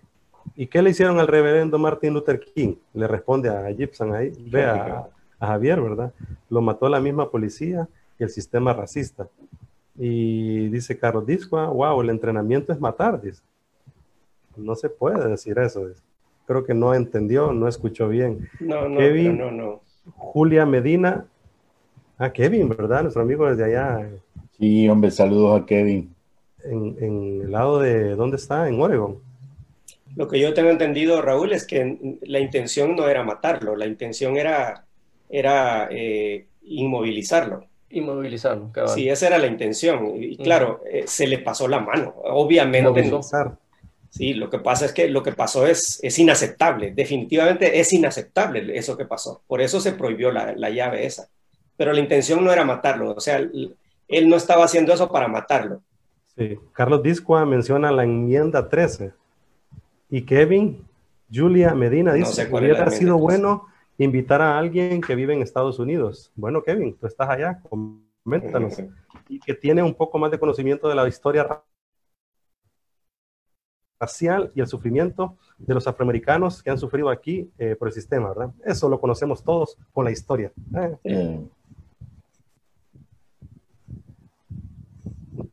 [0.56, 2.76] ¿y qué le hicieron al reverendo Martin Luther King?
[2.94, 5.08] Le responde a Gibson ahí, ve a,
[5.40, 6.12] a Javier, ¿verdad?
[6.50, 7.88] Lo mató la misma policía
[8.20, 9.28] y el sistema racista.
[9.98, 13.42] Y dice Carlos Discua, wow, el entrenamiento es matar, dice.
[14.56, 15.88] No se puede decir eso.
[16.48, 18.50] Creo que no entendió, no escuchó bien.
[18.62, 19.82] No, no, Kevin, no, no.
[20.16, 21.26] Julia Medina.
[22.18, 23.02] Ah, Kevin, ¿verdad?
[23.02, 24.10] Nuestro amigo desde allá.
[24.58, 26.16] Sí, hombre, saludos a Kevin.
[26.64, 28.68] En, en el lado de, ¿dónde está?
[28.70, 29.20] En Oregon.
[30.16, 34.36] Lo que yo tengo entendido, Raúl, es que la intención no era matarlo, la intención
[34.36, 34.86] era,
[35.30, 37.66] era eh, inmovilizarlo.
[37.90, 40.14] Inmovilizarlo, Sí, esa era la intención.
[40.16, 42.16] Y claro, eh, se le pasó la mano.
[42.24, 43.12] Obviamente.
[44.10, 46.92] Sí, lo que pasa es que lo que pasó es, es inaceptable.
[46.92, 49.42] Definitivamente es inaceptable eso que pasó.
[49.48, 51.28] Por eso se prohibió la, la llave esa.
[51.76, 53.12] Pero la intención no era matarlo.
[53.12, 55.82] O sea, él no estaba haciendo eso para matarlo.
[56.36, 56.58] Sí.
[56.74, 59.12] Carlos Discoa menciona la enmienda 13.
[60.10, 60.86] Y Kevin,
[61.32, 66.32] Julia Medina dice, no hubiera sido bueno invitar a alguien que vive en Estados Unidos.
[66.36, 67.62] Bueno, Kevin, tú estás allá,
[68.24, 68.78] coméntanos.
[69.30, 71.62] y que tiene un poco más de conocimiento de la historia
[74.00, 78.30] racial y el sufrimiento de los afroamericanos que han sufrido aquí eh, por el sistema,
[78.30, 78.52] ¿verdad?
[78.64, 80.52] Eso lo conocemos todos por la historia.
[81.04, 81.42] Eh.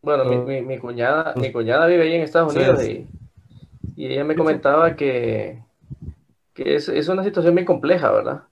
[0.03, 3.07] Bueno, mi, mi, cuñada, mi cuñada vive ahí en Estados Unidos y,
[3.97, 5.63] y, ella me comentaba que,
[6.53, 8.43] que es, es, una situación bien compleja, ¿verdad?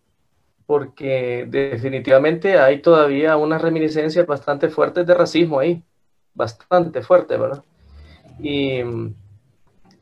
[0.65, 5.83] Porque definitivamente hay todavía unas reminiscencias bastante fuertes de racismo ahí,
[6.33, 7.63] bastante fuerte, ¿verdad?
[8.41, 8.81] Y,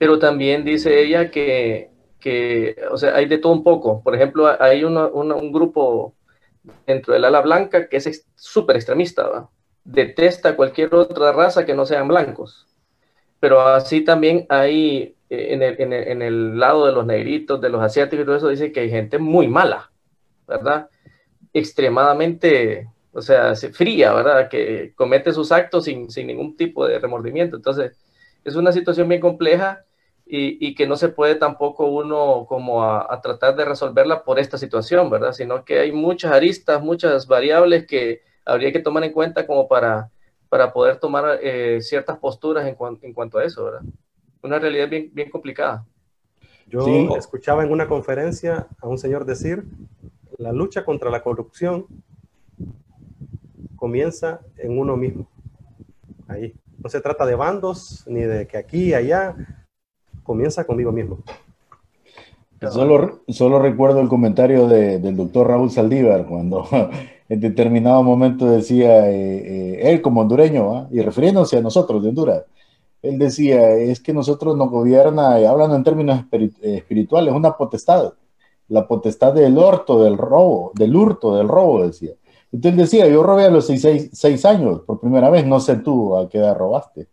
[0.00, 4.02] pero también dice ella que, que, o sea, hay de todo un poco.
[4.02, 6.14] Por ejemplo, hay un grupo
[6.86, 9.48] dentro del ala blanca que es súper extremista, ¿verdad?
[9.84, 12.66] detesta cualquier otra raza que no sean blancos.
[13.40, 18.22] Pero así también hay en el, en, el, lado de los negritos, de los asiáticos
[18.22, 19.92] y todo eso, dice que hay gente muy mala,
[20.48, 20.88] ¿verdad?
[21.52, 24.48] Extremadamente, o sea, fría, ¿verdad?
[24.48, 27.56] Que comete sus actos sin, sin ningún tipo de remordimiento.
[27.56, 27.98] Entonces,
[28.44, 29.84] es una situación bien compleja
[30.30, 34.38] y, y que no se puede tampoco uno como a, a, tratar de resolverla por
[34.38, 35.32] esta situación, ¿verdad?
[35.32, 40.10] Sino que hay muchas aristas, muchas variables que habría que tomar en cuenta como para,
[40.48, 43.82] para poder tomar eh, ciertas posturas en, en cuanto a eso, ¿verdad?
[44.42, 45.86] una realidad bien, bien complicada.
[46.66, 49.64] Yo escuchaba en una conferencia a un señor decir,
[50.38, 51.86] la lucha contra la corrupción
[53.76, 55.28] comienza en uno mismo.
[56.28, 56.54] Ahí.
[56.78, 59.34] No se trata de bandos, ni de que aquí y allá,
[60.30, 61.18] comienza conmigo mismo.
[62.70, 66.68] Solo, solo recuerdo el comentario del doctor Raúl Saldívar cuando
[67.28, 72.44] en determinado momento decía, eh, eh, él como hondureño, y refiriéndose a nosotros de Honduras,
[73.02, 78.12] él decía, es que nosotros nos gobierna, hablando en términos eh, espirituales, una potestad,
[78.68, 82.12] la potestad del hurto, del robo, del hurto, del robo, decía.
[82.52, 86.28] Entonces decía, yo robé a los seis, años por primera vez, no sé tú a
[86.28, 87.08] qué edad robaste.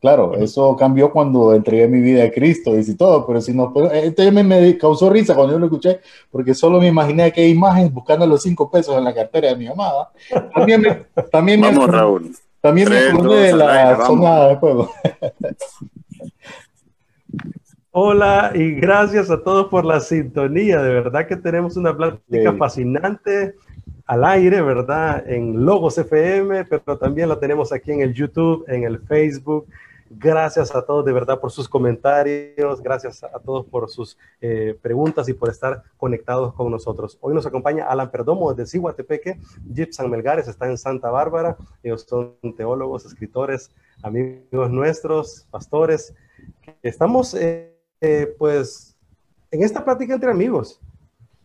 [0.00, 4.32] Claro, eso cambió cuando entregué mi vida a Cristo y todo, pero si no, este
[4.32, 8.26] me, me, causó risa cuando yo lo escuché, porque solo me imaginé aquella imagen buscando
[8.26, 10.10] los cinco pesos en la cartera de mi amada.
[10.54, 12.30] También me, también Vamos, Raúl.
[12.62, 14.90] También me acordé de la zona de juego.
[17.92, 20.80] Hola y gracias a todos por la sintonía.
[20.80, 23.54] De verdad que tenemos una plática fascinante
[24.06, 25.28] al aire, ¿verdad?
[25.28, 29.66] En Logos FM, pero también la tenemos aquí en el YouTube, en el Facebook,
[30.12, 35.28] Gracias a todos de verdad por sus comentarios, gracias a todos por sus eh, preguntas
[35.28, 37.16] y por estar conectados con nosotros.
[37.20, 39.38] Hoy nos acompaña Alan Perdomo desde Cihuatepeque,
[39.72, 43.70] Gibson Melgares está en Santa Bárbara, ellos son teólogos, escritores,
[44.02, 46.12] amigos nuestros, pastores.
[46.82, 48.98] Estamos eh, eh, pues
[49.52, 50.80] en esta plática entre amigos.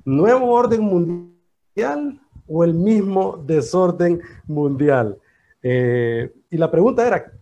[0.05, 5.19] ¿Nuevo orden mundial o el mismo desorden mundial?
[5.61, 7.34] y la pregunta era,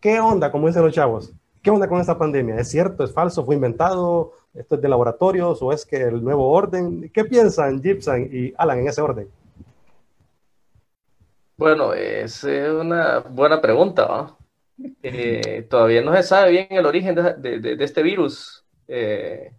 [0.00, 1.32] ¿Qué onda, como dicen los chavos?
[1.62, 2.56] ¿Qué onda con esta pandemia?
[2.56, 3.02] ¿Es cierto?
[3.02, 3.44] ¿Es falso?
[3.44, 4.32] ¿Fue inventado?
[4.54, 7.10] ¿Esto es de laboratorios o es que el nuevo orden?
[7.12, 9.28] ¿Qué piensan Gibson y Alan en ese orden?
[11.56, 14.36] Bueno, es una buena pregunta.
[15.02, 18.64] Eh, todavía no se sabe bien el origen de, este virus.
[18.86, 19.52] Eh,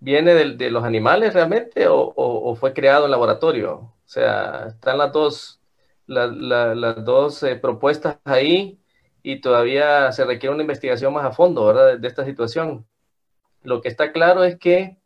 [0.00, 3.74] ¿viene de, los animales realmente o, fue creado en laboratorio?
[3.74, 5.60] O sea, están las dos,
[6.06, 8.80] las dos eh, propuestas ahí
[9.26, 11.98] y todavía se requiere una investigación más a fondo, ¿verdad?
[11.98, 12.86] De, esta situación.
[13.64, 14.98] Lo que está claro es que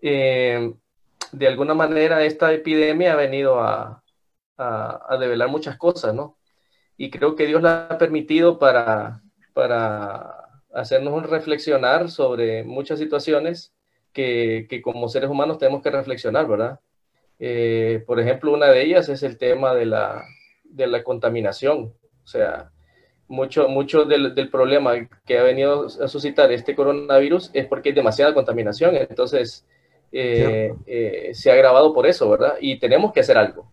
[0.00, 0.72] eh,
[1.32, 4.02] de alguna manera esta epidemia ha venido a,
[4.56, 6.38] a, develar muchas cosas, ¿no?
[6.96, 9.20] Y creo que Dios la ha permitido para,
[9.52, 13.74] para hacernos reflexionar sobre muchas situaciones
[14.14, 16.80] que, que, como seres humanos tenemos que reflexionar, ¿verdad?
[17.38, 20.24] Eh, por ejemplo, una de ellas es el tema de la,
[20.64, 21.92] de la contaminación.
[22.24, 22.72] O sea,
[23.32, 24.92] mucho, mucho del, del, problema
[25.24, 28.94] que ha venido a suscitar este coronavirus es porque hay demasiada contaminación.
[28.94, 29.66] Entonces,
[30.12, 32.56] eh, eh, se ha agravado por eso, ¿verdad?
[32.60, 33.72] Y tenemos que hacer algo.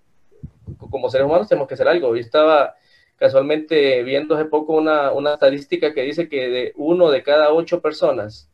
[0.89, 2.15] Como seres humanos tenemos que hacer algo.
[2.15, 2.75] Yo estaba
[3.17, 7.81] casualmente viendo hace poco una, una estadística que dice que de uno de cada ocho
[7.81, 8.49] personas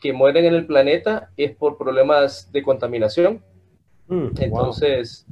[0.00, 3.44] que mueren en el planeta es por problemas de contaminación.
[4.08, 5.24] Mm, Entonces,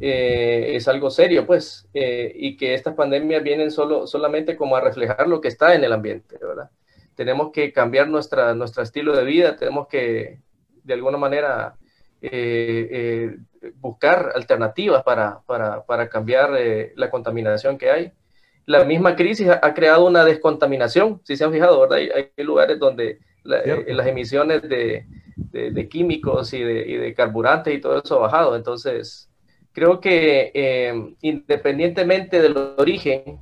[0.00, 5.28] eh, es algo serio, pues, y que estas pandemias vienen solo, solamente como a reflejar
[5.28, 6.70] lo que está en el ambiente, ¿verdad?
[7.14, 10.38] Tenemos que cambiar nuestra, nuestro estilo de vida, tenemos que
[10.84, 11.76] de alguna manera
[12.20, 18.12] eh, eh, buscar alternativas para, para, para cambiar eh, la contaminación que hay.
[18.66, 21.98] La misma crisis ha, creado una descontaminación, si se han fijado, ¿verdad?
[22.14, 28.02] Hay, lugares donde las emisiones de, de, químicos y de, y de, carburantes y todo
[28.02, 28.56] eso ha bajado.
[28.56, 29.27] Entonces,
[29.78, 33.38] creo que independientemente del origen,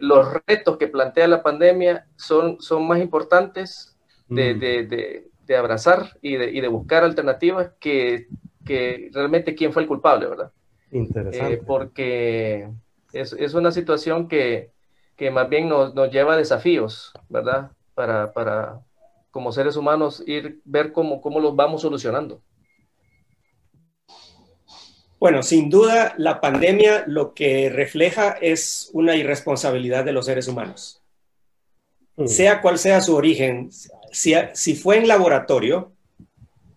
[0.00, 3.96] los retos que plantea la pandemia son, son más importantes
[4.28, 8.28] de, mm de abrazar y de, y de buscar alternativas que,
[8.64, 10.52] que, realmente quién fue el culpable, ¿verdad?
[10.90, 11.54] Interesante.
[11.54, 12.68] Eh, porque
[13.12, 14.70] es, es, una situación que,
[15.16, 17.70] que más bien nos, nos, lleva a desafíos, ¿verdad?
[17.94, 18.80] Para, para,
[19.30, 22.40] como seres humanos, ir, ver cómo, cómo los vamos solucionando.
[25.24, 31.00] Bueno, sin duda, la pandemia lo que refleja es una irresponsabilidad de los seres humanos.
[32.16, 32.26] Mm.
[32.26, 33.70] Sea cual sea su origen,
[34.12, 35.92] si, fue en laboratorio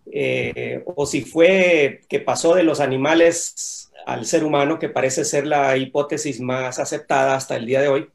[0.09, 5.45] eh, o si fue que pasó de los animales al ser humano, que parece ser
[5.45, 8.09] la hipótesis más aceptada hasta el día de hoy,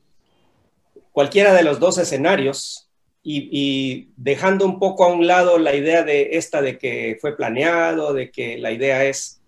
[1.12, 2.89] cualquiera de los dos escenarios,
[3.22, 8.14] y, dejando un poco a un lado la idea de esta de que fue planeado,
[8.14, 9.41] de que la idea es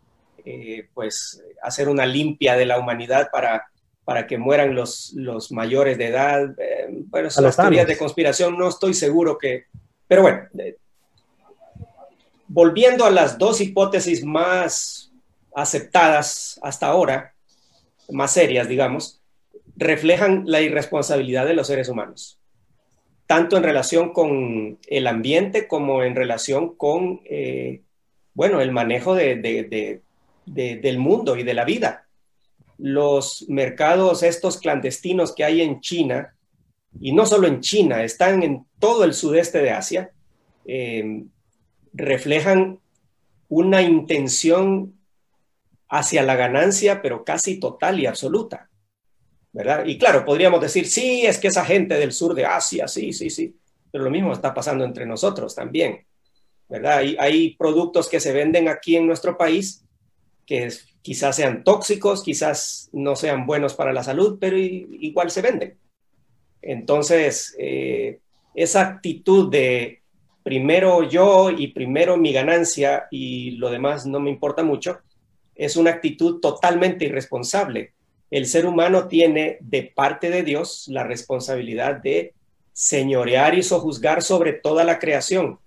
[0.45, 3.65] eh, pues hacer una limpia de la humanidad para
[4.05, 6.55] para que mueran los, los mayores de edad.
[6.59, 9.65] Eh, bueno, son las teorías de conspiración, no estoy seguro que...
[10.07, 10.77] Pero bueno, eh,
[12.47, 15.11] volviendo a las dos hipótesis más
[15.55, 17.35] aceptadas hasta ahora,
[18.11, 19.23] más serias, digamos,
[19.77, 22.39] reflejan la irresponsabilidad de los seres humanos,
[23.27, 27.81] tanto en relación con el ambiente como en relación con, eh,
[28.35, 30.03] bueno, el manejo de,
[30.47, 32.05] del mundo y de la vida
[32.79, 36.35] los mercados estos clandestinos que hay en China,
[37.01, 40.11] y no solo en China, están en todo el sudeste de Asia,
[40.65, 41.29] em,
[41.93, 42.81] reflejan
[43.49, 44.95] una intención
[45.89, 48.69] hacia la ganancia, pero casi total y absoluta.
[49.53, 49.85] ¿verdad?
[49.87, 53.31] Y claro, podríamos decir, sí, es que esa gente del sur de Asia, sí, sí,
[53.31, 53.55] sí,
[53.93, 56.05] pero lo mismo está pasando entre nosotros también,
[56.69, 56.99] ¿verdad?
[56.99, 59.85] Hay, hay productos que se venden aquí en nuestro país
[60.47, 60.69] que
[61.03, 65.79] quizás sean tóxicos, quizás no sean buenos para la salud, pero igual se venden.
[66.63, 68.21] Entonces, eh,
[68.55, 70.01] esa actitud de
[70.43, 75.01] primero yo y primero mi ganancia y lo demás no me importa mucho,
[75.55, 77.93] es una actitud totalmente irresponsable.
[78.31, 82.35] El ser humano tiene de parte de Dios la responsabilidad de
[82.73, 85.59] señorear y sojuzgar sobre toda la creación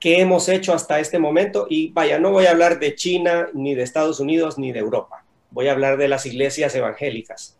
[0.00, 1.66] qué hemos hecho hasta este momento.
[1.68, 5.24] Y vaya, no voy a hablar de China, ni de Estados Unidos, ni de Europa.
[5.50, 7.56] Voy a hablar de las iglesias evangélicas.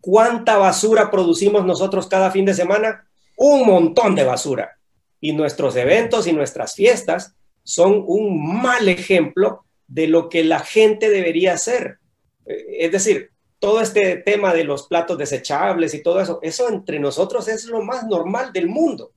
[0.00, 3.06] ¿Cuánta basura producimos nosotros cada fin de semana?
[3.36, 4.78] Un montón de basura.
[5.20, 11.10] Y nuestros eventos y nuestras fiestas son un mal ejemplo de lo que la gente
[11.10, 11.98] debería hacer.
[12.46, 16.98] Eh, es decir, todo este tema de los platos desechables y todo eso, eso entre
[16.98, 19.12] nosotros es lo más normal del mundo.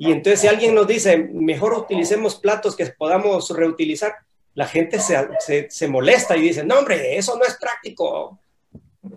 [0.00, 4.14] Y entonces si alguien nos dice, mejor utilicemos platos que podamos reutilizar,
[4.54, 8.38] la gente se, se, molesta y dice, no hombre, eso no es práctico.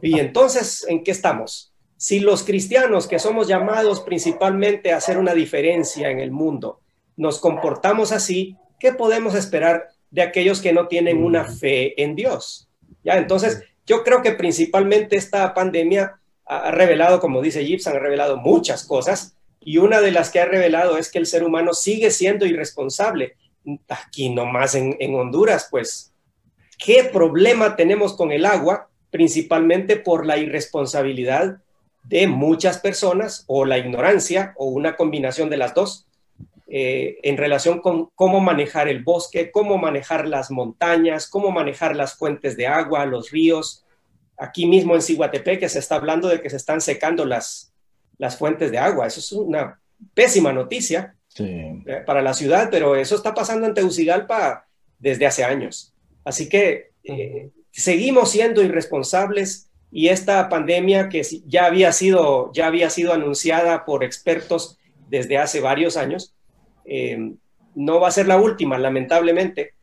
[0.01, 1.71] Y entonces, ¿en qué estamos?
[1.95, 6.81] Si los cristianos que somos llamados principalmente a hacer una diferencia en el mundo,
[7.15, 12.67] nos comportamos así, ¿qué podemos esperar de aquellos que no tienen una fe en Dios?
[13.05, 18.35] Ya, entonces, yo creo que principalmente esta pandemia ha revelado, como dice Gibson, ha revelado
[18.35, 22.11] muchas cosas, y una de las que ha revelado es que el ser humano sigue
[22.11, 23.35] siendo irresponsable.
[23.87, 26.13] Aquí nomás en, en Honduras, pues,
[26.77, 28.89] ¿qué problema tenemos con el agua?
[29.09, 31.57] Principalmente por la irresponsabilidad
[32.03, 36.07] de muchas personas o la ignorancia o una combinación de las dos
[36.67, 42.15] eh, en relación con cómo manejar el bosque, cómo manejar las montañas, cómo manejar las
[42.15, 43.85] fuentes de agua, los ríos.
[44.37, 45.01] Aquí mismo en
[45.59, 47.72] que se está hablando de que se están secando las,
[48.17, 49.07] las fuentes de agua.
[49.07, 49.79] Eso es una
[50.13, 54.65] pésima noticia eh, para la ciudad, pero eso está pasando en Tegucigalpa
[54.99, 55.93] desde hace años.
[56.23, 62.89] Así que eh, seguimos siendo irresponsables y esta pandemia que ya había sido, ya había
[62.89, 66.33] sido anunciada por expertos desde hace varios años,
[66.85, 67.33] eh,
[67.75, 69.73] no va a ser la última, lamentablemente.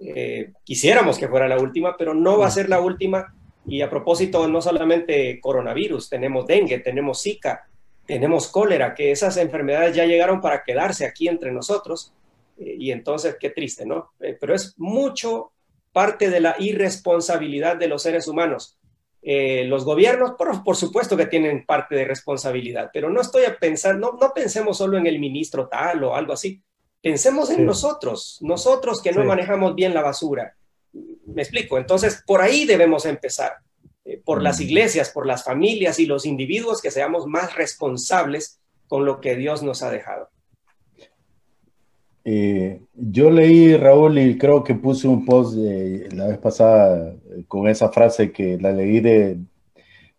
[0.00, 3.34] Eh, quisiéramos que fuera la última, pero no va a ser la última.
[3.66, 7.68] Y a propósito, no solamente coronavirus, tenemos dengue, tenemos zika,
[8.14, 12.12] tenemos cólera, que esas enfermedades ya llegaron para quedarse aquí entre nosotros.
[12.58, 14.10] Eh, y entonces, qué triste, ¿no?
[14.40, 15.52] pero es mucho
[15.92, 18.76] parte de la irresponsabilidad de los seres humanos.
[19.22, 23.96] los gobiernos, por, por, supuesto que tienen parte de responsabilidad, pero no estoy a pensar,
[23.96, 26.62] no, no pensemos solo en el ministro tal o algo así.
[27.02, 30.54] Pensemos en nosotros, nosotros que no manejamos bien la basura.
[30.92, 31.78] Me explico.
[31.78, 33.52] Entonces, por ahí debemos empezar.
[34.10, 34.62] Eh, por las mm.
[34.62, 38.58] iglesias, por las familias y los individuos que seamos más responsables
[38.88, 40.28] con lo que Dios nos ha dejado.
[42.24, 47.68] Eh, yo leí, Raúl, y creo que puse un post la vez pasada eh, con
[47.68, 49.38] esa frase que la leí de,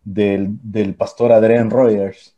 [0.02, 2.34] del, del pastor Adrian Rogers,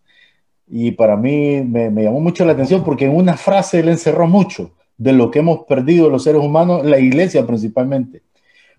[0.67, 4.73] y para mí me, llamó mucho la atención porque en una frase él encerró mucho
[4.97, 8.23] de lo que hemos perdido los seres humanos, la iglesia principalmente,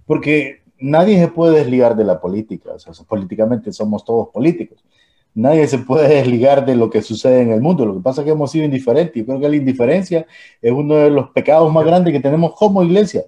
[0.05, 4.83] porque nadie se puede desligar de la política, o sea, políticamente somos todos políticos,
[5.33, 8.25] nadie se puede desligar de lo que sucede en el mundo, lo que pasa es
[8.25, 10.25] que hemos sido indiferentes, y creo que la indiferencia
[10.61, 13.23] es uno de los pecados más grandes que tenemos como iglesia,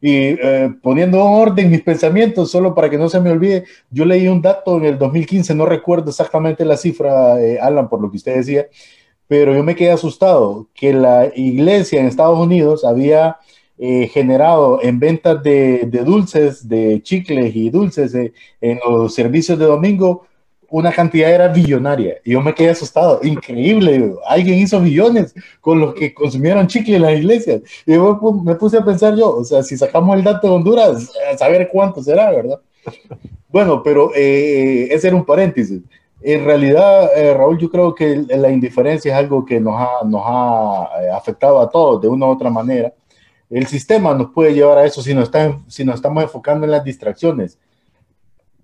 [0.00, 4.04] y eh, poniendo en orden mis pensamientos, solo para que no se me olvide, yo
[4.04, 8.10] leí un dato en el 2015, no recuerdo exactamente la cifra, eh, Alan, por lo
[8.10, 8.66] que usted decía,
[9.26, 13.38] pero yo me quedé asustado que la iglesia en Estados Unidos había
[13.78, 18.14] eh, generado en ventas de, dulces, de chicles y dulces
[18.60, 20.26] en los servicios de domingo
[20.74, 22.16] una cantidad era billonaria.
[22.24, 23.20] Y yo me quedé asustado.
[23.22, 24.12] Increíble.
[24.26, 27.62] Alguien hizo billones con los que consumieron chicle en las iglesias.
[27.86, 31.12] Y yo me puse a pensar yo, o sea, si sacamos el dato de Honduras,
[31.32, 32.60] a saber cuánto será, ¿verdad?
[33.48, 35.80] Bueno, pero eh, ese era un paréntesis.
[36.20, 40.22] En realidad, eh, Raúl, yo creo que la indiferencia es algo que nos ha, nos
[40.24, 42.92] ha eh, afectado a todos de una u otra manera.
[43.50, 46.72] El sistema nos puede llevar a eso si nos, está, si nos estamos enfocando en
[46.72, 47.58] las distracciones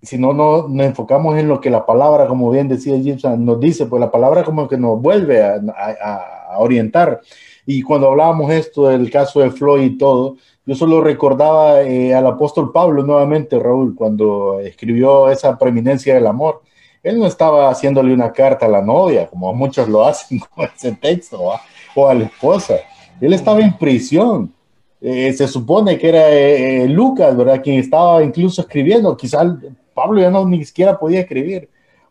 [0.03, 3.61] si no, no nos enfocamos en lo que la palabra, como bien decía Gibson, nos
[3.61, 7.21] dice, pues la palabra como que nos vuelve a, orientar.
[7.65, 12.27] Y cuando hablábamos esto del caso de Floyd y todo, yo solo recordaba eh, al
[12.27, 16.63] apóstol Pablo nuevamente, Raúl, cuando escribió esa preeminencia del amor.
[17.03, 20.93] Él no estaba haciéndole una carta a la novia, como muchos lo hacen con ese
[20.93, 21.53] texto,
[21.95, 22.77] o a la esposa.
[23.21, 24.53] Él estaba en prisión.
[25.01, 27.63] Eh, se supone que era eh, Lucas, ¿verdad?
[27.63, 29.47] Quien estaba incluso escribiendo, quizás
[29.95, 31.69] Pablo ya no ni siquiera podía escribir.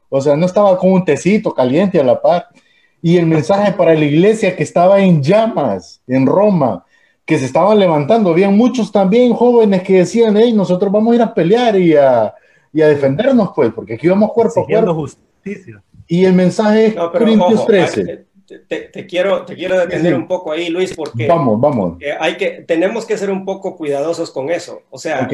[0.10, 2.48] O sea, no estaba con un tecito caliente a la par.
[3.02, 6.84] Y el mensaje para la iglesia que estaba en llamas en Roma,
[7.26, 8.32] que se estaban levantando.
[8.32, 12.34] Habían muchos también jóvenes que decían, hey, nosotros vamos a ir a pelear y a,
[12.74, 14.96] y a defendernos, pues, porque aquí vamos cuerpo a cuerpo.
[14.96, 15.82] justicia.
[16.08, 18.29] Y el mensaje es Corintios 13
[18.68, 21.98] te, quiero, te quiero detener un poco ahí, Luis, porque vamos, vamos.
[22.20, 24.84] hay que, tenemos que ser un poco cuidadosos con eso.
[24.90, 25.28] O sea,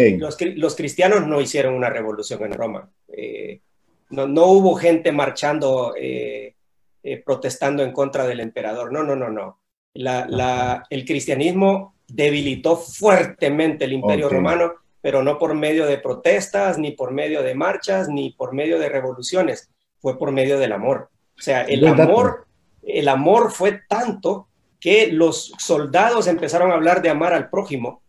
[0.55, 2.89] los, cristianos no hicieron una revolución en Roma.
[3.07, 3.61] Eh,
[4.09, 6.55] no, no, hubo gente marchando, eh,
[7.03, 8.91] eh, protestando en contra del emperador.
[8.91, 9.59] No, no, no, no.
[9.93, 16.77] La, la, el cristianismo debilitó fuertemente el imperio romano, pero no por medio de protestas,
[16.77, 19.69] ni por medio de marchas, ni por medio de revoluciones.
[19.99, 21.09] Fue por medio del amor.
[21.37, 22.45] O sea, el amor
[22.85, 24.47] el amor fue tanto
[24.79, 28.01] que los soldados empezaron a hablar de amar al prójimo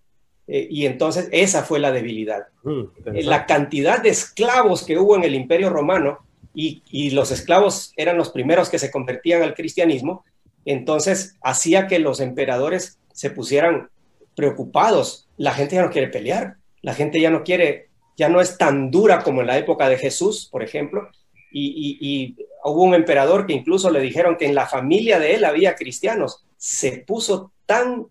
[0.48, 2.46] eh, y entonces esa fue la debilidad.
[2.62, 2.82] Mm,
[3.14, 6.18] eh, la cantidad de esclavos que hubo en el imperio romano
[6.54, 10.24] y, los esclavos eran los primeros que se convertían al cristianismo,
[10.64, 13.90] entonces hacía que los emperadores se pusieran
[14.34, 15.28] preocupados.
[15.36, 18.90] La gente ya no quiere pelear, la gente ya no quiere, ya no es tan
[18.90, 21.10] dura como en la época de Jesús, por ejemplo,
[21.52, 25.74] y, hubo un emperador que incluso le dijeron que en la familia de él había
[25.74, 26.44] cristianos.
[26.56, 28.06] Se puso tan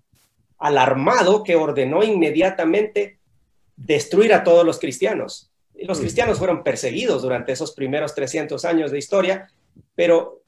[0.58, 3.20] alarmado que ordenó inmediatamente
[3.76, 5.52] destruir a todos los cristianos.
[5.74, 9.52] Los cristianos fueron perseguidos durante esos primeros 300 años de historia,
[9.94, 10.42] pero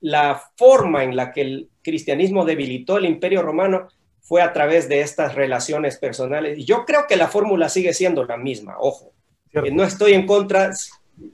[0.00, 3.88] la forma en la que el cristianismo debilitó el imperio romano
[4.20, 6.58] fue a través de estas relaciones personales.
[6.58, 9.12] Y yo creo que la fórmula sigue siendo la misma, ojo.
[9.70, 10.72] No estoy en contra,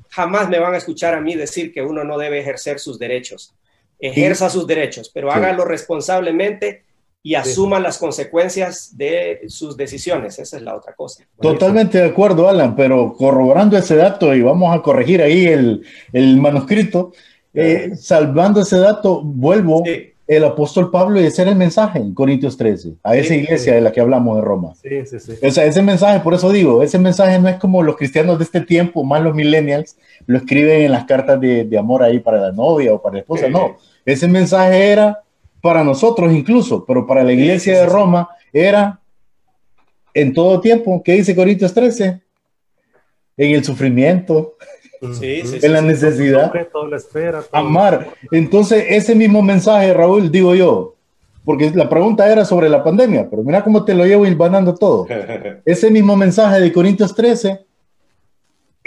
[0.09, 3.55] jamás me van a escuchar a mí decir que uno no debe ejercer sus derechos.
[3.99, 6.85] Ejerza sus derechos, pero hágalo responsablemente
[7.23, 10.39] y asuma las consecuencias de sus decisiones.
[10.39, 11.25] Esa es la otra cosa.
[11.41, 16.37] Totalmente de acuerdo, Alan, pero corroborando ese dato y vamos a corregir ahí el, el
[16.37, 17.13] manuscrito,
[17.53, 19.83] eh, salvando ese dato, vuelvo.
[20.29, 23.81] El apóstol Pablo y ese era el mensaje en Corintios 13, a esa iglesia de
[23.81, 24.75] la que hablamos de Roma.
[24.75, 25.33] Sí, sí, sí.
[25.45, 28.45] O sea, ese mensaje, por eso digo, ese mensaje no es como los cristianos de
[28.45, 32.39] este tiempo, más los millennials, lo escriben en las cartas de, de amor ahí para
[32.39, 33.49] la novia o para la esposa.
[33.49, 35.23] No, ese mensaje era
[35.63, 39.01] para nosotros incluso, pero para la iglesia de Roma era
[40.15, 41.03] en todo tiempo.
[41.03, 42.21] ¿Qué dice Corintios 13?
[43.37, 44.57] En el sufrimiento,
[45.01, 46.53] en la necesidad,
[47.53, 48.11] amar.
[48.31, 50.95] Entonces, ese mismo mensaje, Raúl, digo yo,
[51.45, 55.07] porque la pregunta era sobre la pandemia, pero mira cómo te lo llevo hilvanando todo.
[55.65, 57.65] Ese mismo mensaje de Corintios 13,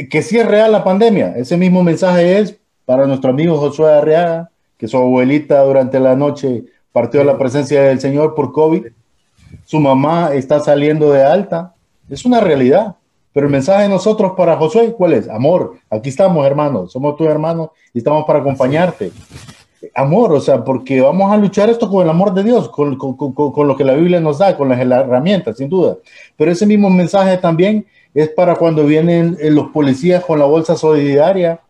[0.10, 4.52] que sí es real la pandemia, ese mismo mensaje es para nuestro amigo Josué Arriaga,
[4.78, 8.88] que su abuelita durante la noche partió a la presencia del Señor por COVID.
[9.66, 11.74] Su mamá está saliendo de alta.
[12.10, 12.96] Es una realidad.
[13.34, 15.30] Pero el mensaje de nosotros para Josué, ¿cuál es?
[15.30, 19.12] Amor, aquí estamos, hermanos, somos tus hermanos y estamos para acompañarte.
[19.96, 23.16] Amor, o sea, porque vamos a luchar esto con el amor de Dios, con, con,
[23.16, 25.98] con, lo que la Biblia nos da, con las herramientas, sin duda.
[26.38, 30.76] Pero ese mismo mensaje también es para cuando vienen eh, los policías con la bolsa
[30.76, 31.62] solidaria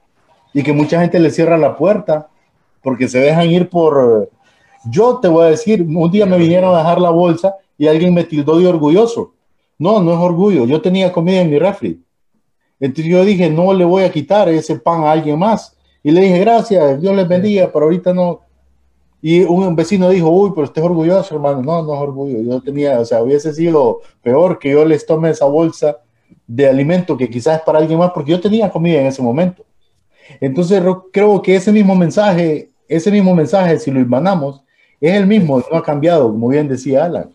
[0.54, 2.28] y que mucha gente le cierra la puerta
[2.82, 4.30] porque se dejan ir por...
[4.90, 8.14] Yo te voy a decir, un día me vinieron a dejar la bolsa y alguien
[8.14, 9.34] me tildó de orgulloso.
[9.82, 12.02] No, no es orgullo, yo tenía comida en mi refri.
[12.80, 15.76] Entonces yo dije, no le voy a quitar ese pan a alguien más.
[16.04, 18.42] Y le dije, gracias, Dios les bendiga, pero ahorita no.
[19.22, 21.62] Y un vecino dijo, uy, pero usted es orgulloso, hermano.
[21.62, 22.42] No, no es orgullo.
[22.42, 25.98] Yo tenía, o sea, hubiese sido peor que yo les tome esa bolsa
[26.48, 29.64] de alimento que quizás es para alguien más, porque yo tenía comida en ese momento.
[30.40, 34.62] Entonces creo que ese mismo mensaje ese mismo mensaje, si lo hermanamos,
[35.00, 37.30] es el mismo, no ha cambiado, como bien decía Alan.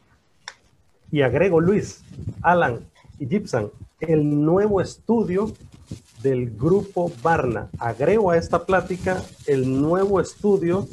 [1.17, 2.05] Y agrego Luis,
[2.43, 2.81] Alan
[3.19, 5.51] y Gibson, el nuevo estudio
[6.23, 7.71] del grupo Barna.
[7.79, 10.87] Agrego a esta plática el nuevo estudio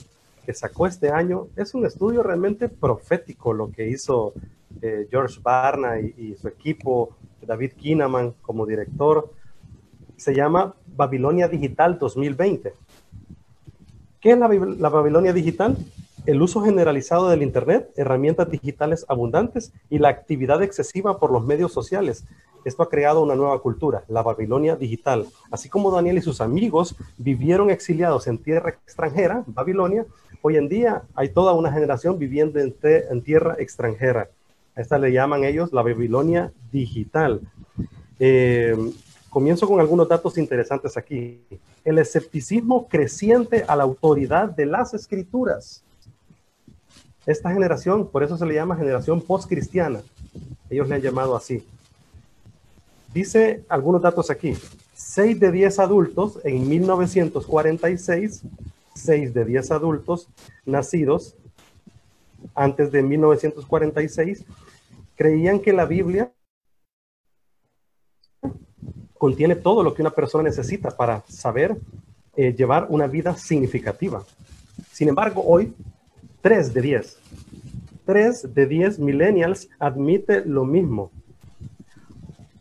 [0.45, 1.47] que sacó este año.
[1.57, 4.31] Es un estudio realmente profético lo que hizo
[4.81, 9.29] eh, George Barna y, y, su equipo, David Kinaman como director.
[10.15, 12.71] Se llama Babilonia Digital 2020.
[14.21, 14.47] ¿Qué es la,
[14.87, 15.75] Babilonia digital?
[16.25, 21.73] El uso generalizado del Internet, herramientas digitales abundantes y la actividad excesiva por los medios
[21.73, 22.23] sociales.
[22.63, 25.27] Esto ha creado una nueva cultura, la Babilonia digital.
[25.51, 30.05] Así como Daniel y sus amigos vivieron exiliados en tierra extranjera, Babilonia,
[30.41, 34.29] hoy en día hay toda una generación viviendo en, tierra extranjera.
[34.77, 37.41] A esta le llaman ellos la Babilonia digital.
[38.17, 38.77] Eh,
[39.29, 41.41] comienzo con algunos datos interesantes aquí
[41.83, 45.83] el escepticismo creciente a la autoridad de las escrituras.
[47.25, 50.01] Esta generación, por eso se le llama generación postcristiana.
[50.69, 51.65] Ellos le han llamado así.
[53.13, 54.57] Dice algunos datos aquí.
[54.95, 58.43] 6 de 10 adultos en 1946,
[58.95, 60.27] 6 de 10 adultos
[60.65, 61.35] nacidos
[62.55, 64.45] antes de 1946,
[65.15, 66.31] creían que la Biblia
[69.17, 71.77] contiene todo lo que una persona necesita para saber
[72.35, 74.23] eh, llevar una vida significativa.
[74.91, 75.73] Sin embargo, hoy,
[76.43, 77.19] 3 de 10,
[78.05, 81.09] 3 de 10 millennials admite lo mismo.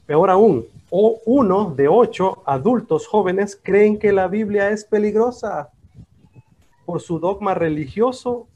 [0.07, 5.71] Peor aún, o uno de ocho adultos jóvenes creen que la Biblia es peligrosa
[6.87, 8.47] por su dogma religioso,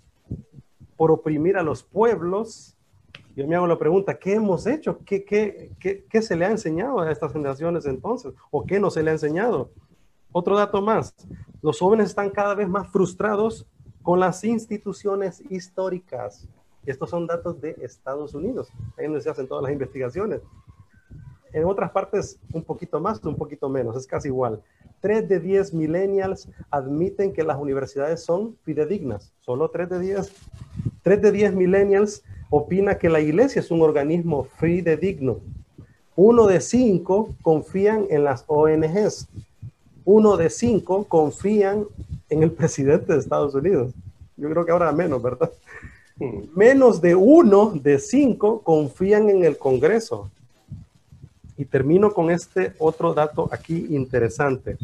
[0.96, 2.76] por oprimir a los pueblos,
[3.34, 5.00] yo me hago la pregunta, ¿qué hemos hecho?
[5.04, 5.72] ¿Qué, qué,
[6.08, 8.32] qué, se le ha enseñado a estas generaciones entonces?
[8.52, 9.72] ¿O qué no se le ha enseñado?
[10.30, 11.16] Otro dato más,
[11.62, 13.66] los jóvenes están cada vez más frustrados
[14.06, 16.46] con las instituciones históricas.
[16.86, 20.42] Estos son datos de Estados Unidos, ahí donde se hacen todas las investigaciones.
[21.52, 24.62] En otras partes, un poquito más, un poquito menos, es casi igual.
[25.00, 30.32] Tres de diez millennials admiten que las universidades son fidedignas, solo tres de diez.
[31.02, 35.40] Tres de diez millennials opina que la iglesia es un organismo fidedigno.
[36.14, 39.26] Uno de cinco confían en las ONGs.
[40.04, 41.86] Uno de cinco confían
[42.28, 43.92] en el presidente de Estados Unidos.
[44.36, 45.50] Yo creo que ahora menos, ¿verdad?
[46.54, 50.30] Menos de uno de cinco confían en el Congreso.
[51.58, 54.76] Y termino con este otro dato aquí interesante.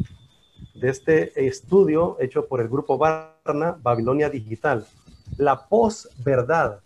[0.75, 4.87] de este estudio hecho por el grupo Barna, Babilonia Digital.
[5.37, 6.81] La posverdad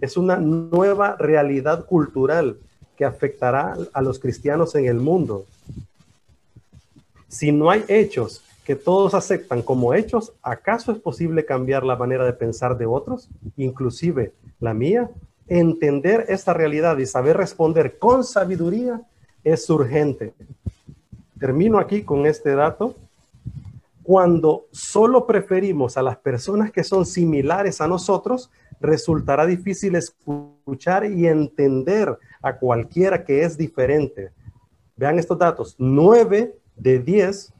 [0.00, 2.58] es una nueva realidad cultural
[2.96, 5.46] que afectará a los cristianos en el mundo.
[7.28, 12.26] Si no hay hechos que todos aceptan como hechos, ¿acaso es posible cambiar la manera
[12.26, 15.08] de pensar de otros, inclusive la mía?
[15.46, 19.00] Entender esta realidad y saber responder con sabiduría
[19.42, 20.34] es urgente.
[21.40, 22.94] Termino aquí con este dato.
[24.02, 28.50] Cuando solo preferimos a las personas que son similares a nosotros,
[28.82, 34.30] resultará difícil escuchar y entender a cualquiera que es diferente.
[34.94, 35.74] Vean estos datos.
[35.78, 37.54] 9 de 10,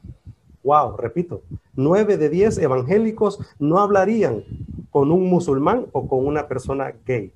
[0.63, 1.41] wow, repito,
[1.75, 4.43] 9 de 10 evangélicos no hablarían
[4.89, 7.31] con un musulmán o con una persona gay.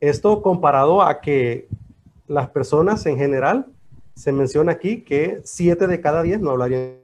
[0.00, 1.68] Esto comparado a que
[2.28, 3.66] las personas en general,
[4.14, 6.96] se menciona aquí que 7 de cada 10 no hablarían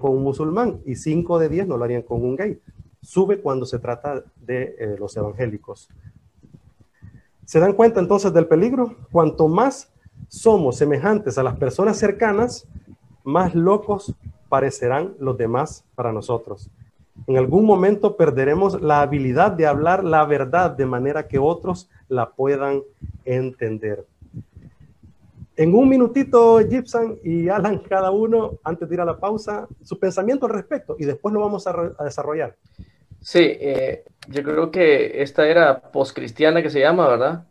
[0.00, 2.60] con un musulmán y 5 de 10 no hablarían con un gay.
[3.02, 5.88] Sube cuando se trata de eh, los evangélicos.
[7.44, 8.94] ¿Se dan cuenta entonces del peligro?
[9.10, 9.90] Cuanto más
[10.28, 12.66] somos semejantes a las personas cercanas,
[13.24, 14.14] más locos
[14.48, 16.68] parecerán los demás para nosotros.
[17.26, 22.30] En algún momento perderemos la habilidad de hablar la verdad de manera que otros la
[22.30, 22.82] puedan
[23.24, 24.04] entender.
[25.56, 29.98] En un minutito, Gibson y Alan, cada uno, antes de ir a la pausa, su
[29.98, 32.56] pensamiento al respecto y después lo vamos a, desarrollar.
[33.20, 37.46] Sí, eh, yo creo que esta era poscristiana que se llama, ¿verdad?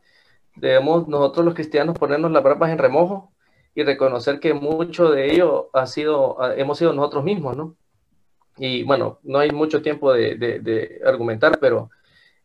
[0.55, 3.32] Debemos nosotros los cristianos ponernos las barbas en remojo
[3.76, 7.76] y reconocer que mucho de ello ha sido, hemos sido nosotros mismos, ¿no?
[8.57, 11.89] Y bueno, no hay mucho tiempo de, argumentar, pero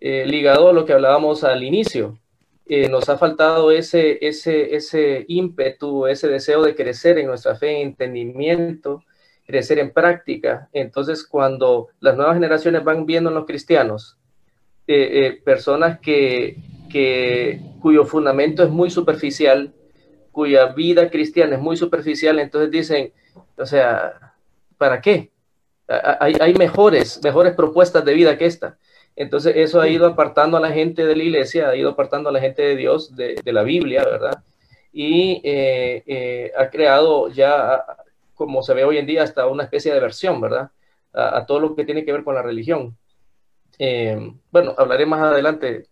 [0.00, 2.18] eh, ligado a lo que hablábamos al inicio,
[2.66, 7.82] eh, nos ha faltado ese, ese, ese ímpetu, ese deseo de crecer en nuestra fe,
[7.82, 9.02] entendimiento,
[9.44, 10.68] crecer en práctica.
[10.72, 14.16] Entonces, cuando las nuevas generaciones van viendo en los cristianos
[14.86, 16.58] eh, personas que,
[16.90, 19.74] que, cuyo fundamento es muy superficial,
[20.34, 23.12] cuya vida cristiana es muy superficial, entonces dicen,
[23.56, 24.34] o sea,
[24.76, 25.30] ¿para qué?
[25.88, 28.78] hay, mejores, mejores propuestas de vida que esta.
[29.16, 32.32] Entonces eso ha ido apartando a la gente de la iglesia, ha ido apartando a
[32.32, 34.42] la gente de Dios, de, la Biblia, ¿verdad?
[34.92, 37.84] Y eh, eh, ha creado ya,
[38.34, 40.70] como se ve hoy en día, hasta una especie de versión, ¿verdad?
[41.12, 42.96] A, todo lo que tiene que ver con la religión.
[43.78, 45.86] Eh, bueno, hablaré más adelante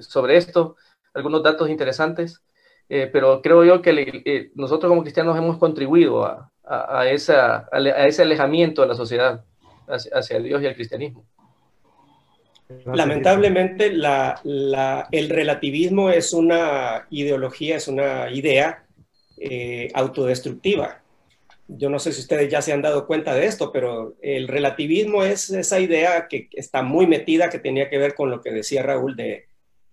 [0.00, 0.76] sobre esto,
[1.14, 2.42] algunos datos interesantes,
[2.88, 8.82] pero creo yo que nosotros como cristianos hemos contribuido a, a, esa, a, ese alejamiento
[8.82, 9.44] de la sociedad
[9.86, 11.26] hacia, Dios y el cristianismo.
[12.86, 18.84] Lamentablemente, el relativismo es una ideología, es una idea
[19.36, 21.02] eh, autodestructiva.
[21.68, 25.22] Yo no sé si ustedes ya se han dado cuenta de esto, pero el relativismo
[25.22, 28.82] es esa idea que está muy metida, que tenía que ver con lo que decía
[28.82, 29.46] Raúl de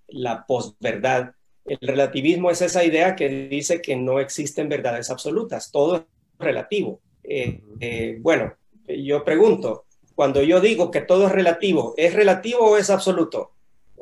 [0.07, 1.33] la posverdad.
[1.65, 6.07] El relativismo es esa idea que dice que no existen verdades absolutas, todo
[6.39, 6.99] relativo.
[7.23, 8.53] Eh, eh, bueno,
[8.87, 9.85] yo pregunto,
[10.15, 13.51] cuando yo digo que todo es relativo, ¿es relativo o es absoluto?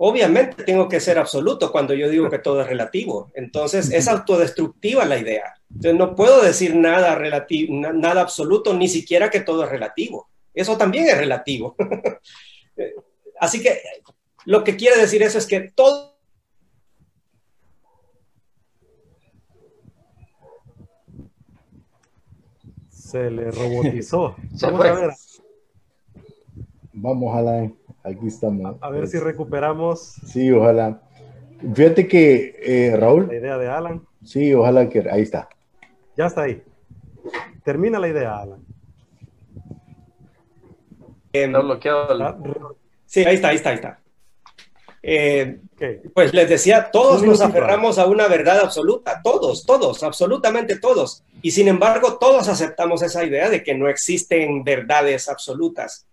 [0.02, 3.30] Obviamente tengo que ser absoluto cuando yo digo que todo es relativo.
[3.34, 5.56] Entonces es autodestructiva la idea.
[5.70, 10.30] Entonces no puedo decir nada relativo, nada absoluto, ni siquiera que todo es relativo.
[10.54, 11.76] Eso también es relativo.
[13.40, 13.82] Así que
[14.46, 16.19] lo que quiere decir eso es que todo
[23.10, 24.36] Se le robotizó.
[24.62, 25.10] Vamos a ver.
[26.94, 27.72] Vamos, ojalá.
[28.04, 28.78] Aquí estamos.
[28.82, 30.00] A, ver si recuperamos.
[30.28, 31.02] Sí, ojalá.
[31.74, 33.28] Fíjate que, eh, Raúl.
[33.28, 34.04] La idea de Alan.
[34.24, 35.10] Sí, ojalá que.
[35.10, 35.50] Ahí está.
[36.16, 36.62] Ya está ahí.
[37.64, 38.62] Termina la idea, Alan.
[41.34, 42.24] Está bloqueado.
[42.24, 42.38] Ah,
[43.08, 43.99] sí, ahí está, ahí está, ahí está.
[45.02, 45.60] Eh,
[46.14, 51.24] pues les decía, todos nos aferramos a una verdad absoluta, todos, todos, absolutamente todos.
[51.42, 56.06] Y sin embargo, todos aceptamos esa idea de que no existen verdades absolutas.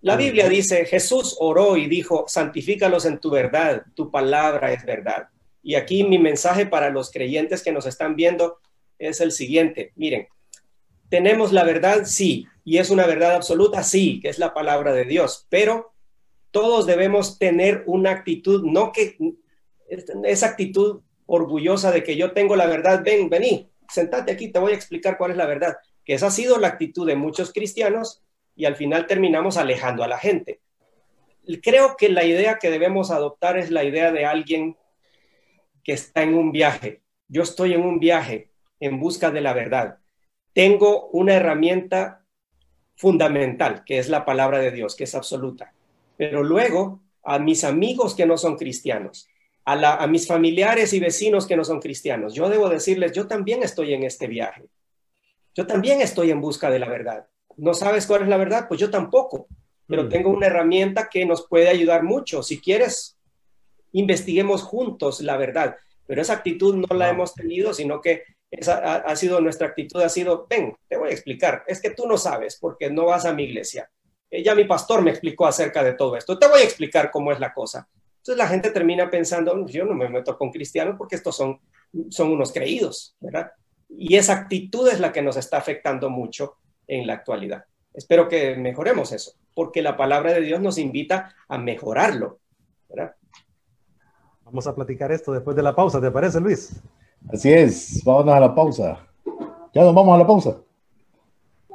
[0.00, 5.28] La Biblia dice, Jesús oró y dijo, santifícalos en tu verdad, tu palabra es verdad.
[5.62, 8.58] Y aquí mi mensaje para los creyentes que nos están viendo
[8.98, 9.92] es el siguiente.
[9.94, 10.26] Miren,
[11.08, 15.04] tenemos la verdad, sí, y es una verdad absoluta, sí, que es la palabra de
[15.04, 15.91] Dios, pero
[16.52, 19.16] todos debemos tener una actitud, no que
[20.24, 24.72] esa actitud orgullosa de que yo tengo la verdad, ven, vení, sentate aquí, te voy
[24.72, 28.22] a explicar cuál es la verdad, que esa ha sido la actitud de muchos cristianos
[28.54, 30.60] y al final terminamos alejando a la gente.
[31.62, 34.76] Creo que la idea que debemos adoptar es la idea de alguien
[35.82, 37.02] que está en un viaje.
[37.28, 39.98] Yo estoy en un viaje en busca de la verdad.
[40.52, 42.26] tengo una herramienta
[42.94, 45.72] fundamental, que es la palabra de Dios, que es absoluta.
[46.16, 49.28] Pero luego, a mis amigos que no son cristianos,
[49.64, 53.94] a, mis familiares y vecinos que no son cristianos, yo debo decirles, yo también estoy
[53.94, 54.64] en este viaje.
[55.54, 57.26] Yo también estoy en busca de la verdad.
[57.56, 58.66] ¿No sabes cuál es la verdad?
[58.66, 59.46] Pues yo tampoco,
[59.86, 60.08] pero mm.
[60.08, 62.42] tengo una herramienta que nos puede ayudar mucho.
[62.42, 63.18] Si quieres,
[63.92, 65.76] investiguemos juntos la verdad.
[66.06, 70.10] Pero esa actitud no la hemos tenido, sino que esa ha, sido nuestra actitud, ha
[70.10, 73.32] sido, ven, te voy a explicar, es que tú no sabes porque no vas a
[73.32, 73.90] mi iglesia.
[74.32, 77.30] Eh, ya mi pastor me explicó acerca de todo esto, te voy a explicar cómo
[77.30, 77.86] es la cosa.
[78.16, 81.60] Entonces la gente termina pensando, yo no me meto con cristianos porque estos son,
[82.08, 83.52] son unos creídos, ¿verdad?
[83.90, 86.56] Y esa actitud es la que nos está afectando mucho
[86.86, 87.64] en la actualidad.
[87.92, 92.38] Espero que mejoremos eso, porque la palabra de Dios nos invita a mejorarlo,
[92.88, 93.14] ¿verdad?
[94.44, 96.80] Vamos a platicar esto después de la pausa, ¿te parece, Luis?
[97.30, 99.06] Así es, vámonos a la pausa.
[99.74, 100.56] Ya nos vamos a la pausa.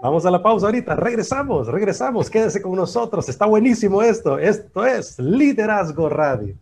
[0.02, 5.18] Vamos a la pausa ahorita, regresamos, regresamos, quédese con nosotros, está buenísimo esto, esto es
[5.18, 6.56] Liderazgo Radio.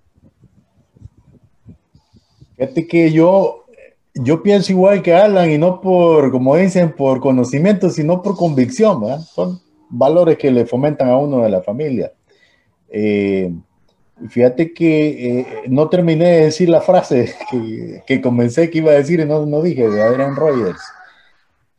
[2.56, 3.66] Fíjate que yo,
[4.14, 9.02] yo pienso igual que Alan y no por, como dicen, por conocimiento, sino por convicción,
[9.02, 9.20] ¿verdad?
[9.20, 9.60] Son
[9.90, 12.14] valores que le fomentan a uno de la familia.
[12.90, 13.52] Eh,
[14.30, 18.96] Fíjate que eh, no terminé de decir la frase que, que, comencé que iba a
[18.96, 20.80] decir y no, no dije, de Adrian Rogers.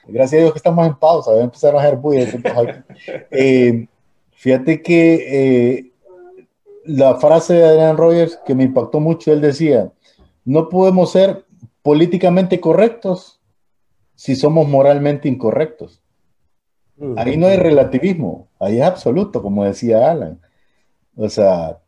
[0.09, 2.27] Gracias a Dios que estamos en pausa, voy a empezar a hacer bulla.
[3.31, 3.87] Eh,
[4.33, 5.93] fíjate que eh,
[6.85, 9.93] la frase de Adrian Rogers que me impactó mucho, él decía,
[10.45, 11.45] no podemos ser
[11.83, 13.41] políticamente correctos
[14.15, 16.01] si somos moralmente incorrectos.
[17.17, 20.41] Ahí no hay relativismo, ahí es absoluto, como decía Alan.
[21.15, 21.79] O sea,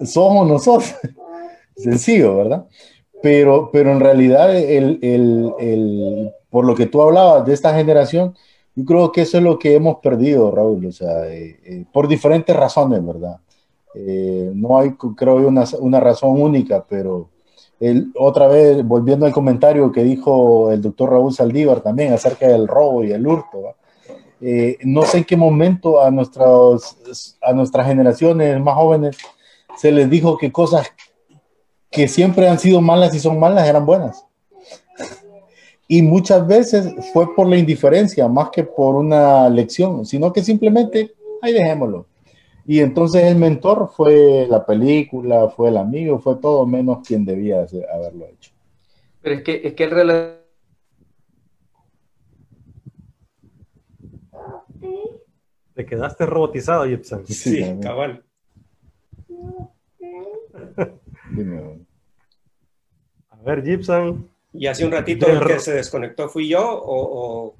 [0.00, 0.94] somos nosotros.
[1.76, 2.66] Sencillo, ¿verdad?
[3.22, 8.36] Pero, pero en realidad, el, el, el, por lo que tú hablabas de esta generación,
[8.76, 12.06] yo creo que eso es lo que hemos perdido, Raúl, o sea, eh, eh, por
[12.06, 13.40] diferentes razones, ¿verdad?
[13.96, 17.28] Eh, no hay, creo una, una razón única, pero
[17.80, 22.68] el, otra vez, volviendo al comentario que dijo el doctor Raúl Saldívar también acerca del
[22.68, 23.74] robo y el hurto,
[24.84, 29.16] no sé en qué momento a, nuestras, a nuestras generaciones más jóvenes
[29.76, 30.92] se les dijo que cosas
[31.90, 34.24] que siempre han sido malas y son malas eran buenas.
[35.94, 41.14] Y muchas veces fue por la indiferencia, más que por una lección, sino que simplemente,
[41.40, 42.08] ahí dejémoslo.
[42.66, 47.64] Y entonces el mentor fue la película, fue el amigo, fue todo menos quien debía
[47.94, 48.50] haberlo hecho.
[49.22, 50.38] Pero es que, es que el
[55.74, 57.24] Te quedaste robotizado, Gibson.
[57.24, 58.24] Sí, sí cabal.
[63.30, 64.33] A ver, Gibson.
[64.54, 67.56] Y hace un ratito el que se desconectó fui yo o,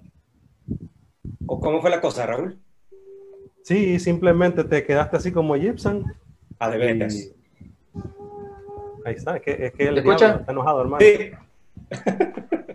[1.46, 2.58] o, cómo fue la cosa, Raúl.
[3.62, 6.04] Sí, simplemente te quedaste así como Gibson.
[6.58, 7.30] A ah, de veras.
[9.04, 11.04] Ahí está, es que, es que el está enojado, hermano.
[11.04, 11.32] Sí.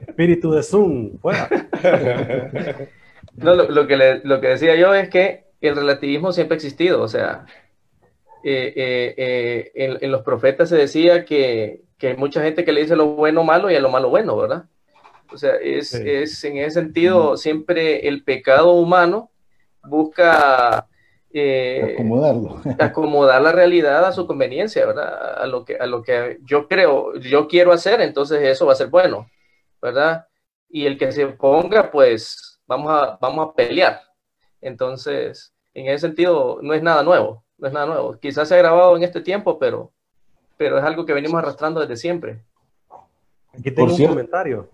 [0.07, 1.49] Espíritu de Zoom, fuera.
[3.37, 7.07] No, lo, que lo que decía yo es que el relativismo siempre ha existido, o
[7.07, 7.45] sea,
[8.43, 12.81] eh, eh, eh, en, los profetas se decía que, que, hay mucha gente que le
[12.81, 14.65] dice lo bueno malo y a lo malo bueno, ¿verdad?
[15.31, 19.29] O sea, es, es en ese sentido siempre el pecado humano
[19.83, 20.87] busca
[21.93, 22.61] acomodarlo.
[22.79, 25.41] acomodar la realidad a su conveniencia, ¿verdad?
[25.41, 28.77] A lo, que, a lo que yo creo, yo quiero hacer, entonces eso va a
[28.77, 29.29] ser bueno,
[29.81, 30.25] ¿verdad?
[30.67, 34.01] Y el que se ponga, pues vamos a, vamos a pelear.
[34.61, 38.17] Entonces, en ese sentido, no es nada nuevo no es nada nuevo.
[38.19, 39.93] Quizás se ha grabado en este tiempo, pero,
[40.59, 42.43] pero es algo que venimos arrastrando desde siempre.
[43.57, 44.67] Aquí tengo un comentario.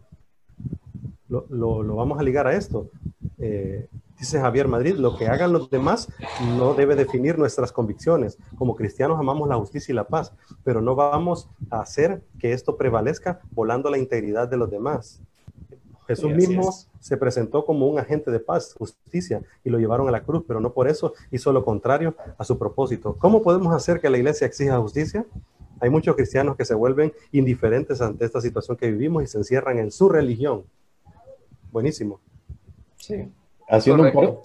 [1.30, 1.46] Lo,
[1.84, 2.90] lo, vamos a ligar a esto.
[3.38, 3.88] Eh,
[4.18, 6.12] dice Javier Madrid, lo que hagan los demás
[6.58, 8.40] no debe definir nuestras convicciones.
[8.58, 10.34] Como cristianos amamos la justicia y la paz,
[10.64, 15.22] pero no vamos a hacer que esto prevalezca volando la integridad de los demás.
[16.08, 20.24] Jesús mismo se presentó como un agente de paz, justicia, y lo llevaron a la
[20.24, 23.16] cruz, pero no por eso hizo lo contrario a su propósito.
[23.20, 25.26] ¿Cómo podemos hacer que la iglesia exija justicia?
[25.80, 29.78] Hay muchos cristianos que se vuelven indiferentes ante esta situación que vivimos y se encierran
[29.80, 30.64] en su religión.
[31.72, 32.20] Buenísimo.
[32.98, 33.28] Sí.
[33.68, 34.40] Haciendo un,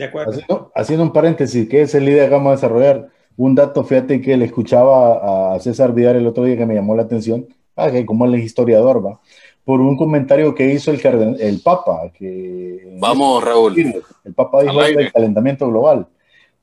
[0.74, 3.08] haciendo, un, paréntesis, que es el idea que vamos a desarrollar.
[3.36, 6.94] Un dato, fíjate que le escuchaba a César Vidal el otro día que me llamó
[6.94, 7.46] la atención,
[7.76, 9.20] ah, que como él es historiador, va
[9.64, 11.00] por un comentario que hizo el,
[11.38, 12.10] el Papa.
[12.12, 13.78] Que, Vamos, Raúl.
[14.24, 16.08] El Papa dijo del calentamiento global.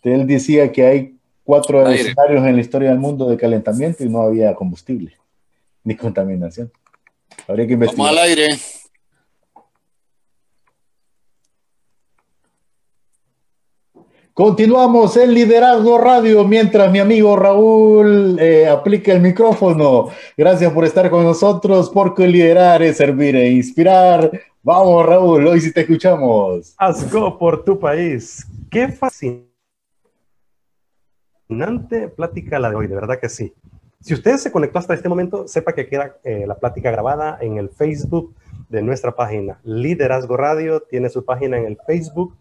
[0.03, 1.16] Él decía que hay
[1.47, 5.13] cuatro escenarios en la historia del mundo de calentamiento y no había combustible
[5.85, 6.69] ni contaminación.
[7.47, 8.05] Habría que investigar.
[8.05, 8.47] Vamos al aire.
[14.33, 20.09] Continuamos en Liderazgo Radio mientras mi amigo Raúl eh, aplica el micrófono.
[20.35, 24.29] Gracias por estar con nosotros, porque liderar es servir e inspirar.
[24.61, 26.75] Vamos, Raúl, hoy sí te escuchamos.
[26.77, 28.45] Asco por tu país.
[28.69, 28.89] Qué
[32.15, 33.53] plática la de hoy, de verdad que sí.
[33.99, 37.57] Si usted se conectó hasta este momento, sepa que queda eh, la plática grabada en
[37.57, 38.33] el Facebook
[38.69, 39.59] de nuestra página.
[39.63, 42.35] Liderazgo Radio tiene su página en el Facebook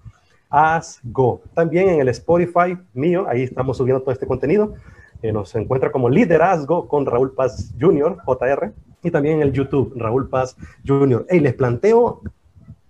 [0.50, 1.40] As Go.
[1.54, 4.74] También en el Spotify mío, ahí estamos subiendo todo este contenido.
[5.22, 8.72] Eh, nos encuentra como Liderazgo con Raúl Paz Jr., JR,
[9.02, 10.56] y también en el YouTube, Raúl Paz
[10.86, 11.26] Jr.
[11.28, 12.20] Hey, les planteo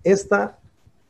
[0.02, 0.58] esta,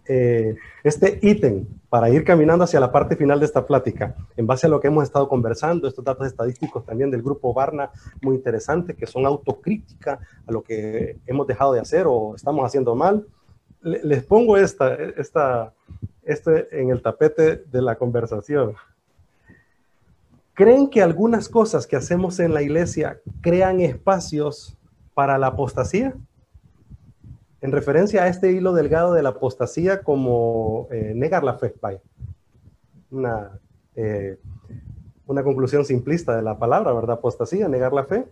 [0.09, 4.67] eh, este ítem para ir caminando hacia la parte final de esta plática, en base
[4.67, 7.91] a lo que hemos estado conversando, estos datos estadísticos también del grupo Barna,
[8.23, 12.95] muy interesantes, que son autocrítica a lo que hemos dejado de hacer o estamos haciendo
[12.95, 13.27] mal.
[13.81, 15.73] Les pongo esta, esta,
[16.23, 18.75] este en el tapete de la conversación.
[20.55, 24.77] ¿Creen que algunas cosas que hacemos en la iglesia crean espacios
[25.15, 26.15] para la apostasía?
[27.61, 32.01] En referencia a este hilo delgado de la apostasía como eh, negar la fe, vaya.
[33.11, 33.59] Una,
[33.95, 34.39] eh,
[35.27, 37.17] una conclusión simplista de la palabra, ¿verdad?
[37.17, 38.27] Apostasía, negar la fe.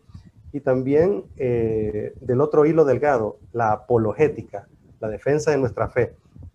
[0.52, 4.68] Y también eh, del otro hilo delgado, la apologética,
[5.00, 6.14] la defensa de nuestra fe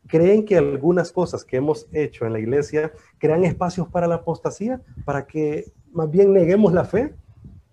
[0.10, 4.82] ¿Creen que algunas cosas que hemos hecho en la iglesia crean espacios para la apostasía?
[5.06, 7.14] Para que más bien neguemos la fe.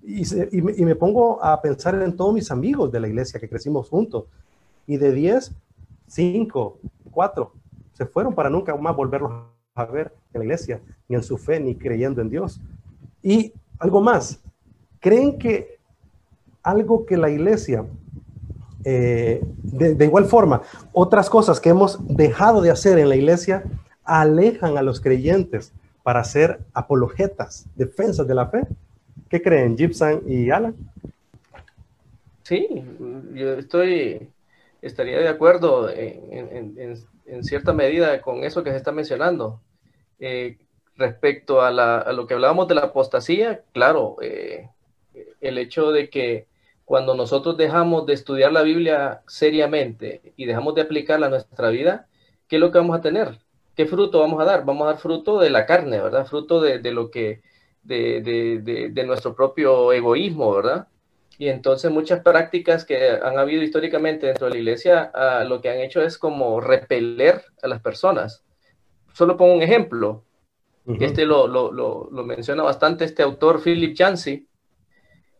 [0.02, 4.26] Y, me, pongo a pensar en todos mis amigos de la iglesia que crecimos juntos.
[4.86, 5.52] Y de 10,
[6.06, 6.78] 5,
[7.10, 7.52] 4
[7.92, 9.32] se fueron para nunca más volverlos
[9.74, 12.60] a ver en la iglesia, ni en su fe, ni creyendo en Dios.
[13.22, 14.40] Y algo más,
[15.00, 15.78] ¿creen que
[16.62, 17.84] algo que la iglesia
[18.88, 23.64] eh, de, igual forma, otras cosas que hemos dejado de hacer en la iglesia
[24.04, 25.72] alejan a los creyentes
[26.04, 28.62] para ser apologetas, defensas de la fe.
[29.28, 30.76] ¿Qué creen, Gibson y Alan?
[32.44, 32.84] Sí,
[33.34, 34.28] yo estoy,
[34.86, 36.96] estaría de acuerdo en,
[37.42, 39.60] cierta medida con eso que se está mencionando.
[40.18, 40.58] Eh,
[40.96, 41.70] respecto a,
[42.12, 44.70] lo que hablábamos de la apostasía, claro, eh,
[45.40, 46.46] el hecho de que
[46.84, 52.06] cuando nosotros dejamos de estudiar la Biblia seriamente y dejamos de aplicarla a nuestra vida,
[52.48, 53.38] ¿qué es lo que vamos a tener?
[53.74, 54.64] ¿Qué fruto vamos a dar?
[54.64, 56.26] Vamos a dar fruto de la carne, ¿verdad?
[56.26, 57.42] Fruto de, lo que,
[57.82, 60.88] de, nuestro propio egoísmo, ¿verdad?
[61.38, 65.68] Y entonces muchas prácticas que han habido históricamente dentro de la iglesia, ah, lo que
[65.68, 68.44] han hecho es como repeler a las personas.
[69.12, 70.24] Solo pongo un ejemplo.
[71.00, 74.46] Este lo, lo, menciona bastante este autor, Philip Yancey,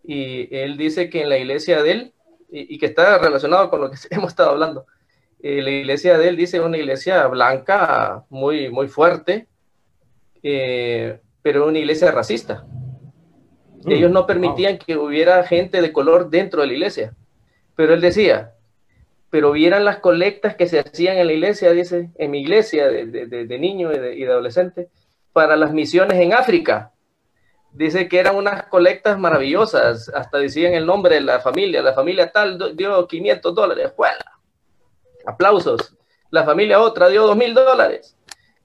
[0.03, 2.15] y él dice que en la iglesia de él,
[2.51, 4.87] y, que está relacionado con lo que hemos estado hablando,
[5.41, 9.47] eh, la iglesia de él dice una iglesia blanca muy, muy fuerte,
[10.43, 12.67] eh, pero una iglesia racista.
[13.85, 17.15] Mm, Ellos no permitían que hubiera gente de color dentro de la iglesia,
[17.75, 18.53] pero él decía,
[19.31, 23.07] pero vieran las colectas que se hacían en la iglesia, dice, en mi iglesia de,
[23.07, 24.89] de, de niño y de, y de adolescente,
[25.33, 26.93] para las misiones en África
[27.73, 32.33] dice que eran unas colectas maravillosas, hasta decían el nombre de la familia, la familia
[32.33, 34.25] tal dio 500 dólares, ¡Juela!
[35.27, 35.95] aplausos,
[36.31, 38.17] la familia otra dio 2 mil dólares.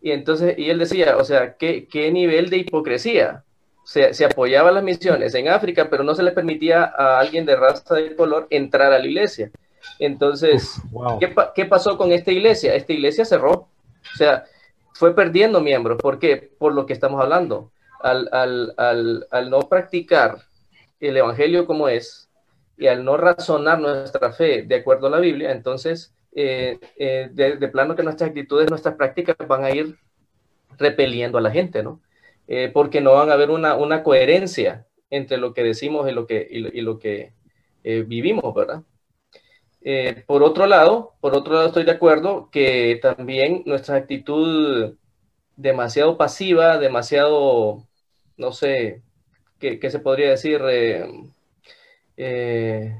[0.02, 3.44] Y entonces, y él decía, o sea, ¿qué, qué nivel de hipocresía?
[3.92, 7.58] Se, se apoyaba las misiones en África, pero no se le permitía a alguien de
[7.58, 9.52] raza de color entrar a la iglesia.
[10.00, 10.82] Entonces,
[11.20, 12.74] ¿qué, ¿qué pasó con esta iglesia?
[12.74, 14.46] Esta iglesia cerró, o sea,
[14.94, 15.98] fue perdiendo miembros.
[16.02, 16.52] ¿Por qué?
[16.58, 17.72] Por lo que estamos hablando
[18.04, 20.38] al, no practicar
[21.00, 22.30] el Evangelio como es
[22.78, 27.68] y al no razonar nuestra fe de acuerdo a la Biblia, entonces eh, eh, de,
[27.68, 29.98] plano que nuestras actitudes, nuestras prácticas van a ir
[30.78, 32.02] repeliendo a la gente, ¿no?
[32.54, 36.28] Eh, porque no van a haber una, una, coherencia entre lo que decimos y lo
[36.28, 37.32] que, y lo que
[37.84, 38.84] vivimos, ¿verdad?
[40.28, 44.96] por otro lado, por otro lado estoy de acuerdo que también nuestra actitud
[45.56, 47.88] demasiado pasiva, demasiado
[48.42, 49.02] no sé,
[49.60, 50.62] ¿qué, se podría decir?
[50.68, 51.06] Eh,
[52.18, 52.98] eh,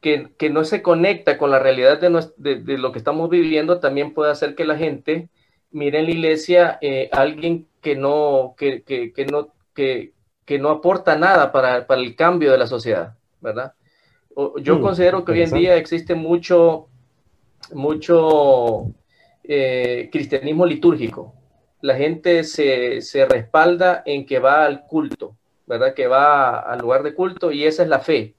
[0.00, 4.54] que, no se conecta con la realidad de, lo que estamos viviendo, también puede hacer
[4.54, 5.28] que la gente
[5.70, 8.82] mire en la iglesia eh, alguien que no, que,
[9.30, 13.74] no, que, no aporta nada para, el cambio de la sociedad, ¿verdad?
[14.62, 16.88] yo mm, considero que hoy en día existe mucho,
[17.72, 18.92] mucho
[19.42, 21.34] cristianismo litúrgico,
[21.80, 25.36] la gente se, respalda en que va al culto,
[25.66, 25.94] ¿verdad?
[25.94, 28.34] Que va al lugar de culto y esa es la fe.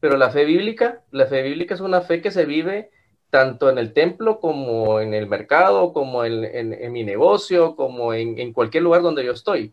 [0.00, 2.90] Pero la fe bíblica, la fe bíblica es una fe que se vive
[3.30, 8.82] tanto en el templo como en el mercado, como en, mi negocio, como en, cualquier
[8.82, 9.72] lugar donde yo estoy.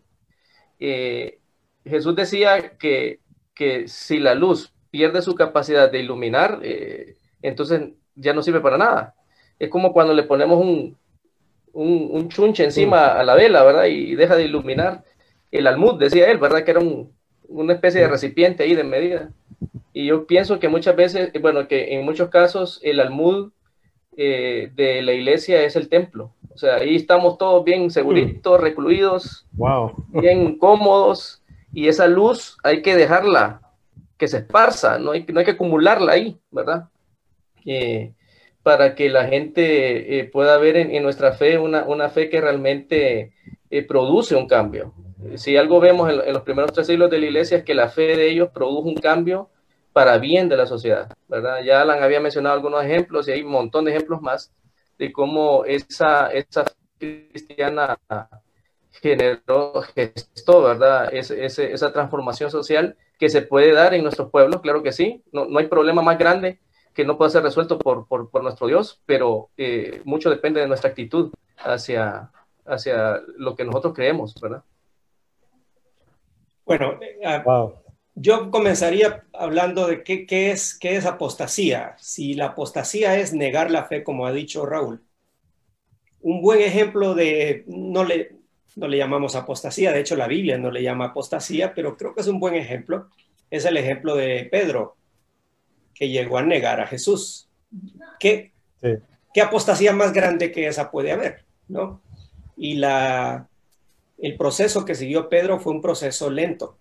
[0.80, 1.40] Eh,
[1.86, 3.20] Jesús decía que,
[3.54, 8.78] que, si la luz pierde su capacidad de iluminar, eh, entonces ya no sirve para
[8.78, 9.16] nada.
[9.60, 10.98] Es como cuando le ponemos un,
[11.74, 13.86] un, chunche encima a la vela, ¿verdad?
[13.86, 15.04] Y deja de iluminar.
[15.52, 16.64] El almud, decía él, ¿verdad?
[16.64, 16.82] Que era
[17.48, 19.30] una especie de recipiente ahí de medida.
[19.94, 23.52] Y yo pienso que muchas veces, bueno, que en muchos casos el almud
[24.18, 26.34] eh, de la iglesia es el templo.
[26.54, 28.62] O sea, ahí estamos todos bien seguritos, mm.
[28.62, 29.94] recluidos, wow.
[30.10, 33.62] bien cómodos, y esa luz hay que dejarla
[34.18, 36.90] que se esparza, no hay, no hay que acumularla ahí, ¿verdad?
[37.66, 38.14] Eh,
[38.62, 43.34] para que la gente eh, pueda ver en, nuestra fe una, una, fe que realmente
[43.88, 44.94] produce un cambio.
[45.36, 47.90] Si algo vemos en, en, los primeros tres siglos de la iglesia es que la
[47.90, 49.50] fe de ellos produjo un cambio
[49.94, 51.62] para bien de la sociedad, ¿verdad?
[51.64, 54.52] Ya Alan había mencionado algunos ejemplos y hay un montón de ejemplos más
[54.98, 56.66] de cómo esa, esa
[56.98, 57.98] cristiana
[58.90, 61.14] generó, gestó, ¿verdad?
[61.14, 65.60] esa transformación social que se puede dar en nuestros pueblos, claro que sí, no, no
[65.60, 66.60] hay problema más grande
[66.94, 70.68] que no pueda ser resuelto por, por, por nuestro Dios, pero eh, mucho depende de
[70.68, 72.32] nuestra actitud hacia,
[72.66, 74.64] hacia lo que nosotros creemos, ¿verdad?
[76.66, 77.00] Bueno,
[77.46, 77.83] wow.
[78.16, 81.96] Yo comenzaría hablando de qué, es, qué es apostasía.
[81.98, 85.04] Si la apostasía es negar la fe, como ha dicho Raúl.
[86.22, 88.36] Un buen ejemplo de, no le,
[88.76, 92.22] no le llamamos apostasía, de hecho la Biblia no le llama apostasía, pero creo que
[92.22, 93.10] es un buen ejemplo,
[93.50, 94.96] es el ejemplo de Pedro,
[95.94, 97.50] que llegó a negar a Jesús.
[98.20, 98.54] ¿Qué,
[99.34, 101.46] ¿qué apostasía más grande que esa puede haber?
[101.68, 102.02] ¿no?
[102.56, 103.50] Y la,
[104.20, 106.78] el proceso que siguió Pedro fue un proceso lento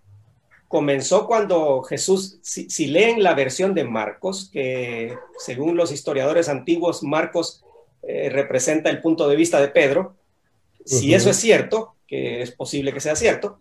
[0.73, 7.63] comenzó cuando Jesús, si, leen la versión de Marcos, que según los historiadores antiguos, Marcos
[8.01, 10.15] eh, representa el punto de vista de Pedro,
[10.83, 13.59] si eso es cierto, que es posible que sea cierto,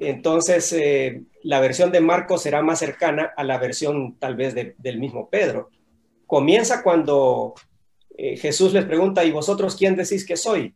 [0.00, 4.98] entonces eh, la versión de Marcos será más cercana a la versión tal vez del
[4.98, 5.70] mismo Pedro.
[6.26, 7.54] Comienza cuando
[8.18, 10.74] eh, Jesús les pregunta, ¿y vosotros quién decís que soy?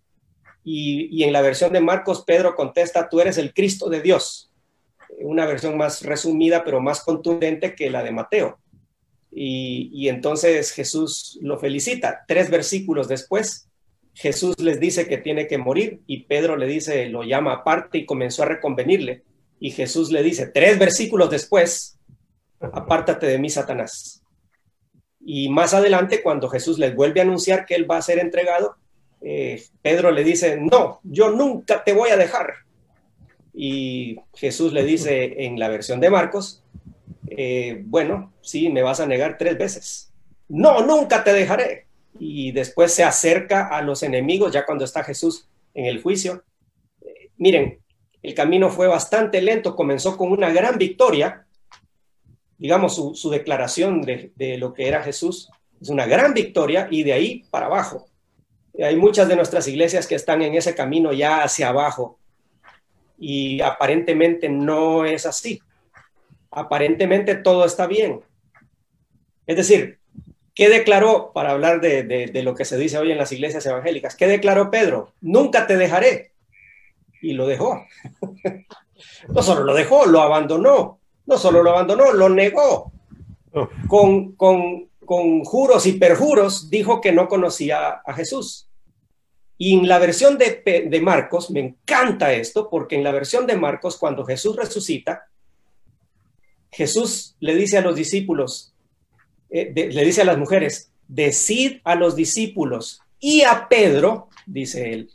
[0.63, 4.53] Y, y en la versión de Marcos, Pedro contesta, tú eres el Cristo de Dios
[5.19, 8.59] una versión más resumida, pero más contundente que la de Mateo.
[9.37, 12.25] Y, entonces Jesús lo felicita.
[12.29, 13.69] Tres versículos después,
[14.15, 18.07] Jesús les dice que tiene que morir y Pedro le dice, lo llama aparte y
[18.07, 19.23] comenzó a reconvenirle.
[19.59, 21.99] Y Jesús le dice, tres versículos después,
[22.61, 24.23] apártate de mí, Satanás.
[25.21, 28.77] Y más adelante, cuando Jesús les vuelve a anunciar que él va a ser entregado,
[29.21, 32.53] eh, Pedro le dice, no, yo nunca te voy a dejar.
[33.55, 36.65] Y Jesús le dice en la versión de Marcos,
[37.29, 40.13] eh, bueno, sí, me vas a negar tres veces.
[40.49, 41.87] No, nunca te dejaré.
[42.19, 46.43] Y después se acerca a los enemigos, ya cuando está Jesús en el juicio.
[47.01, 47.79] Eh, miren,
[48.23, 51.47] el camino fue bastante lento, comenzó con una gran victoria,
[52.59, 55.51] digamos, su, declaración de, de, lo que era Jesús,
[55.81, 58.07] es una gran victoria y de ahí para abajo.
[58.83, 62.19] Hay muchas de nuestras iglesias que están en ese camino ya hacia abajo,
[63.19, 65.61] y aparentemente no es así.
[66.51, 68.21] Aparentemente todo está bien.
[69.47, 69.99] Es decir,
[70.55, 74.27] ¿qué declaró, para hablar de, lo que se dice hoy en las iglesias evangélicas, qué
[74.27, 75.13] declaró Pedro?
[75.21, 76.33] Nunca te dejaré.
[77.21, 77.85] Y lo dejó.
[79.29, 80.99] no solo lo dejó, lo abandonó.
[81.27, 82.93] No solo lo abandonó, lo negó.
[83.53, 83.69] Oh.
[83.89, 88.69] Con, con, con juros y perjuros dijo que no conocía a Jesús.
[89.57, 93.97] Y en la versión de, Marcos, me encanta esto, porque en la versión de Marcos,
[93.97, 95.29] cuando Jesús resucita,
[96.73, 98.75] Jesús le dice a los discípulos,
[99.51, 105.11] eh, le dice a las mujeres, decid a los discípulos y a Pedro, dice él,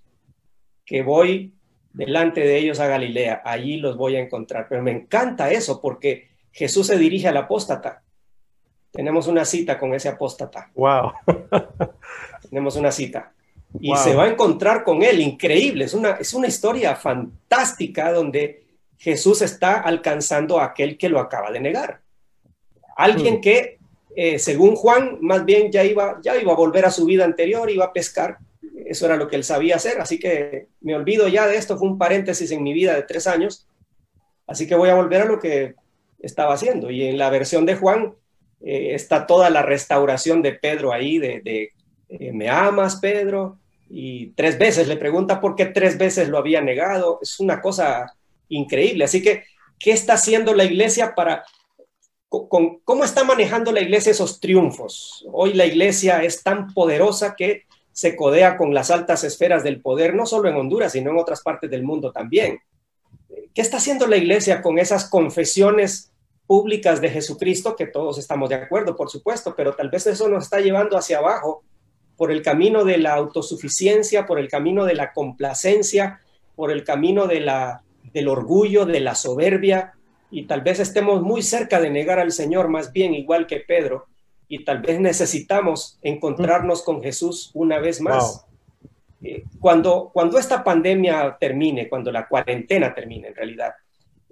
[0.85, 1.53] que voy
[1.91, 4.67] delante de ellos a Galilea, allí los voy a encontrar.
[4.69, 8.03] Pero me encanta eso porque Jesús se dirige al apóstata.
[8.91, 10.71] Tenemos una cita con ese apóstata.
[10.75, 11.11] Wow.
[12.49, 13.33] Tenemos una cita
[13.79, 15.21] y se va a encontrar con él.
[15.21, 18.63] Increíble, es una, es una historia fantástica donde
[18.97, 22.01] Jesús está alcanzando a aquel que lo acaba de negar.
[22.95, 23.41] Alguien mm.
[23.41, 23.79] que,
[24.15, 27.69] eh, según Juan, más bien ya iba, ya iba a volver a su vida anterior,
[27.69, 28.37] iba a pescar.
[28.85, 31.87] Eso era lo que él sabía hacer, así que me olvido ya de esto, fue
[31.87, 33.67] un paréntesis en mi vida de tres años,
[34.47, 35.75] así que voy a volver a lo que
[36.19, 36.89] estaba haciendo.
[36.89, 38.15] Y en la versión de Juan
[38.61, 41.71] eh, está toda la restauración de Pedro ahí, de, de
[42.09, 43.57] eh, ¿me amas, Pedro?
[43.89, 47.19] Y tres veces le pregunta por qué tres veces lo había negado.
[47.21, 48.13] Es una cosa
[48.49, 49.05] increíble.
[49.05, 49.45] Así que,
[49.79, 51.43] ¿qué está haciendo la iglesia para
[52.29, 55.25] cómo está manejando la iglesia esos triunfos.
[55.31, 60.13] Hoy la iglesia es tan poderosa que se codea con las altas esferas del poder,
[60.13, 62.59] no solo en Honduras, sino en otras partes del mundo también.
[63.53, 66.11] ¿Qué está haciendo la iglesia con esas confesiones
[66.45, 70.45] públicas de Jesucristo, que todos estamos de acuerdo, por supuesto, pero tal vez eso nos
[70.45, 71.63] está llevando hacia abajo
[72.19, 76.19] por el camino de la autosuficiencia, por el camino de la complacencia,
[76.53, 77.81] por el camino de la,
[78.11, 79.93] del orgullo, de la soberbia,
[80.29, 84.07] y tal vez estemos muy cerca de negar al Señor, más bien igual que Pedro,
[84.49, 88.45] y tal vez necesitamos encontrarnos con Jesús una vez más.
[89.23, 93.75] Eh, cuando, cuando esta pandemia termine, cuando la cuarentena termine en realidad,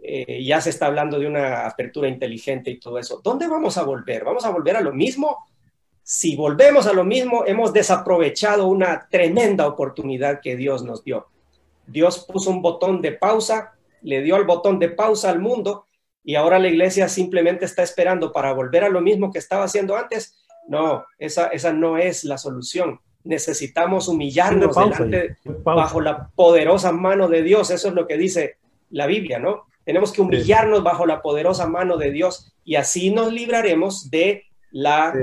[0.03, 3.83] eh, ya se está hablando de una apertura inteligente y todo eso, ¿dónde vamos a
[3.83, 4.25] volver?
[4.25, 5.37] ¿Vamos a volver a lo mismo?
[6.09, 11.27] Si volvemos a lo mismo, hemos desaprovechado una tremenda oportunidad que Dios nos dio.
[11.85, 13.73] Dios puso un botón de pausa,
[14.03, 15.85] le dio el botón de pausa al mundo
[16.23, 19.97] y ahora la iglesia simplemente está esperando para volver a lo mismo que estaba haciendo
[19.97, 20.37] antes.
[20.69, 23.01] No, esa, esa no es la solución.
[23.25, 27.69] Necesitamos humillarnos delante, bajo la poderosa mano de Dios.
[27.69, 28.55] Eso es lo que dice
[28.91, 29.65] la Biblia, ¿no?
[29.83, 35.13] Tenemos que humillarnos bajo la poderosa mano de Dios y así nos libraremos de la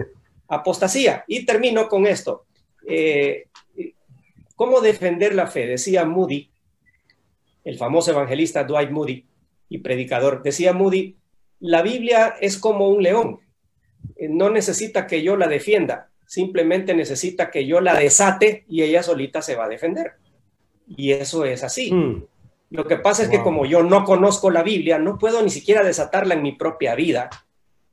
[0.55, 1.25] apostasía.
[1.27, 2.45] Y termino con esto.
[2.87, 3.49] Eh,
[4.57, 5.67] ¿Cómo defender la fe?
[5.67, 6.51] Decía Moody,
[7.65, 9.25] el famoso evangelista Dwight Moody
[9.69, 10.43] y predicador.
[10.43, 11.17] Decía Moody,
[11.61, 13.41] la Biblia es como un león.
[14.17, 19.03] Eh, no necesita que yo la defienda, simplemente necesita que yo la desate y ella
[19.03, 20.13] solita se va a defender.
[20.87, 21.93] Y eso es así.
[21.93, 22.25] Hmm.
[22.71, 25.83] Lo que pasa es que como yo no conozco la Biblia, no puedo ni siquiera
[25.83, 27.31] desatarla en mi propia vida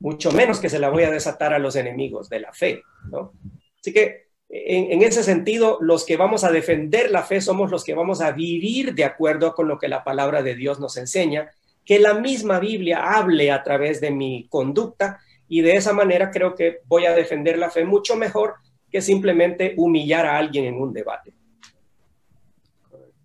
[0.02, 3.32] mucho menos que se la voy a desatar a los enemigos de la fe, ¿no?
[3.80, 7.94] Así que en, ese sentido, los que vamos a defender la fe somos los que
[7.94, 11.50] vamos a vivir de acuerdo con lo que la palabra de Dios nos enseña,
[11.86, 16.54] que la misma Biblia hable a través de mi conducta y de esa manera creo
[16.54, 18.56] que voy a defender la fe mucho mejor
[18.90, 21.32] que simplemente humillar a alguien en un debate.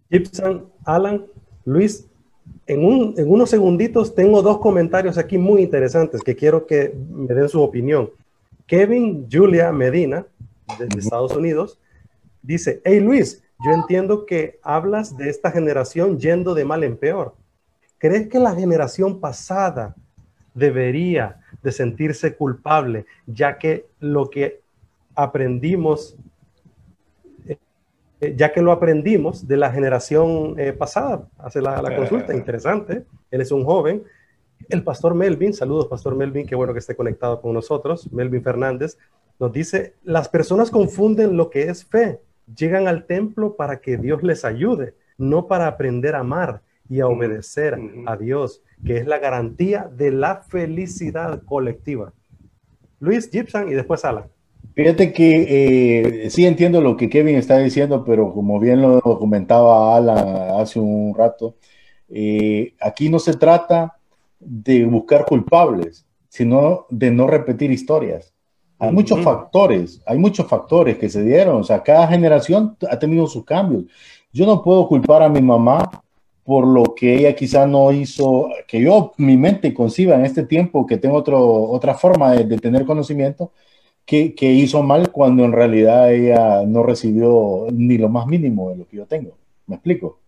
[0.09, 1.25] Gibson, Alan,
[1.65, 2.07] Luis,
[2.67, 7.61] en, unos segunditos tengo dos comentarios aquí muy interesantes que quiero que me den su
[7.61, 8.09] opinión.
[8.65, 10.25] Kevin Julia Medina,
[10.77, 11.79] de Estados Unidos,
[12.41, 17.33] dice, hey Luis, yo entiendo que hablas de esta generación yendo de mal en peor.
[17.97, 19.95] ¿Crees que la generación pasada
[20.53, 24.61] debería de sentirse culpable, ya que lo que
[25.15, 26.15] aprendimos
[28.19, 33.41] eh, ya que lo aprendimos de la generación eh, pasada, hace la, consulta, interesante, él
[33.41, 34.03] es un joven.
[34.69, 38.97] El pastor Melvin, saludos pastor Melvin, qué bueno que esté conectado con nosotros, Melvin Fernández,
[39.39, 42.19] nos dice, las personas confunden lo que es fe,
[42.55, 47.07] llegan al templo para que Dios les ayude, no para aprender a amar y a
[47.07, 47.77] obedecer
[48.07, 52.13] a Dios, que es la garantía de la felicidad colectiva.
[52.99, 54.25] Luis Gibson y después Alan.
[54.77, 59.97] Fíjate que eh, sí entiendo lo que Kevin está diciendo, pero como bien lo comentaba
[59.97, 61.55] Alan hace un rato,
[62.09, 63.97] eh, aquí no se trata
[64.39, 68.35] de buscar culpables, sino de no repetir historias.
[68.77, 73.25] Hay muchos factores, hay muchos factores que se dieron, o sea, cada generación ha tenido
[73.25, 73.85] sus cambios.
[74.31, 75.89] Yo no puedo culpar a mi mamá
[76.43, 80.85] por lo que ella quizá no hizo, que yo mi mente conciba en este tiempo,
[80.85, 83.53] que tengo otro, otra forma de tener conocimiento,
[84.07, 88.87] que, hizo mal cuando en realidad ella no recibió ni lo más mínimo de lo
[88.87, 89.31] que yo tengo.
[89.67, 90.19] ¿Me explico?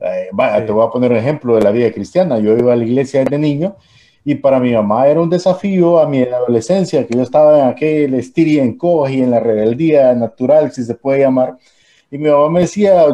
[0.00, 0.30] Eh,
[0.66, 2.38] te voy a poner un ejemplo de la vida cristiana.
[2.38, 3.76] Yo iba a la iglesia desde niño
[4.24, 8.14] y para mi mamá era un desafío a mi adolescencia, que yo estaba en aquel
[8.14, 11.58] estir y encoge en la rebeldía natural, si se puede llamar.
[12.10, 13.06] Y mi mamá me decía,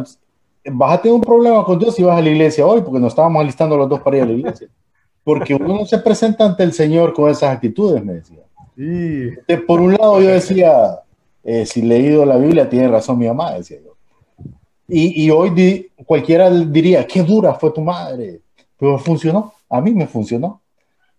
[0.64, 3.12] vas a tener un problema con Dios si vas a la iglesia hoy, porque nos
[3.12, 4.68] estábamos alistando los dos para ir a la iglesia.
[5.24, 8.44] Porque uno no se presenta ante el Señor con esas actitudes, me decía.
[8.76, 9.30] Y
[9.66, 11.00] por un lado yo decía,
[11.42, 13.94] eh, si leído la Biblia, tiene razón mi mamá, decía yo.
[14.88, 18.40] Y, hoy cualquiera diría, qué dura fue tu madre,
[18.78, 20.60] pero funcionó, a mí me funcionó.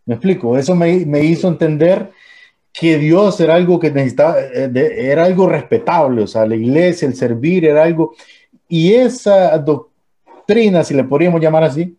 [0.06, 2.12] Me explico, eso me, me hizo entender
[2.72, 7.16] que Dios era algo que necesitaba, eh, era algo respetable, o sea, la iglesia, el
[7.16, 8.14] servir era algo,
[8.68, 11.98] y esa doctrina, si le podríamos llamar así,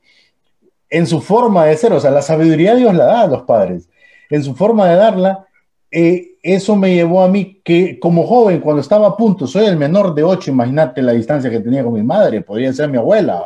[0.90, 3.88] en su forma de ser, o sea, la sabiduría Dios la da a los padres,
[4.30, 5.46] en su forma de darla,
[5.90, 9.76] eh, eso me llevó a mí que como joven, cuando estaba a punto, soy el
[9.76, 13.42] menor de ocho, imagínate la distancia que tenía con mi madre, podría ser mi abuela.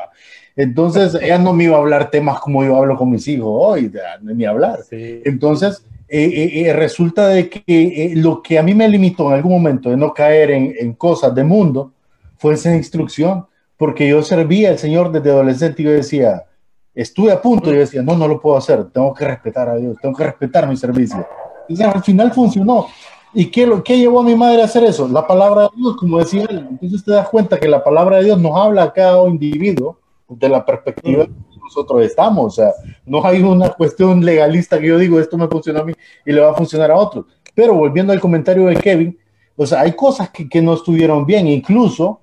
[0.57, 3.93] Entonces, ella no me iba a hablar temas como yo hablo con mis hijos hoy,
[4.23, 4.81] ni hablar.
[4.91, 9.91] Entonces, eh, eh, resulta de que lo que a mí me limitó en algún momento
[9.91, 11.93] de no caer en, en cosas de mundo
[12.37, 13.47] fue esa instrucción,
[13.77, 16.47] porque yo servía al Señor desde adolescente y yo decía,
[16.95, 19.77] estuve a punto y yo decía, no, no lo puedo hacer, tengo que respetar a
[19.77, 21.27] Dios, tengo que respetar mi servicio.
[21.69, 22.87] Entonces, al final funcionó.
[23.33, 25.07] ¿Y qué, lo, qué llevó a mi madre a hacer eso?
[25.07, 26.67] La palabra de Dios, como decía él.
[26.69, 30.49] Entonces te das cuenta que la palabra de Dios nos habla a cada individuo de
[30.49, 32.47] la perspectiva que nosotros estamos.
[32.47, 32.73] O sea,
[33.07, 35.93] no hay una cuestión legalista que yo digo, esto me funciona a mí
[36.27, 37.27] y le va a funcionar a otro.
[37.55, 39.17] Pero volviendo al comentario de Kevin,
[39.57, 42.21] o sea, hay cosas que, que no estuvieron bien, incluso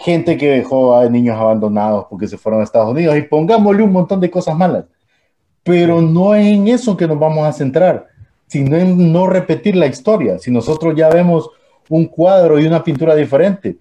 [0.00, 3.92] gente que dejó a niños abandonados porque se fueron a Estados Unidos y pongámosle un
[3.92, 4.84] montón de cosas malas.
[5.62, 8.06] Pero no es en eso que nos vamos a centrar,
[8.46, 10.38] sino en no repetir la historia.
[10.38, 11.50] Si nosotros ya vemos
[11.88, 13.78] un cuadro y una pintura diferente.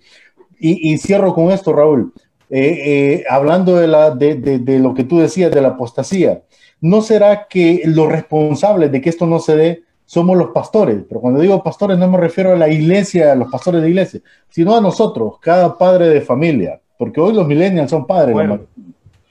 [0.59, 2.13] Y, y cierro con esto, Raúl.
[2.49, 6.43] Eh, eh, hablando de, la, de, de, de, lo que tú decías de la apostasía,
[6.79, 11.03] ¿no será que los responsables de que esto no se dé somos los pastores?
[11.07, 14.21] Pero cuando digo pastores no me refiero a la iglesia, a los pastores de iglesia,
[14.49, 18.33] sino a nosotros, cada padre de familia, porque hoy los millennials son padres.
[18.33, 18.61] Bueno,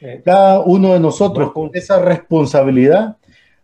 [0.01, 3.17] eh, cada uno de nosotros con esa responsabilidad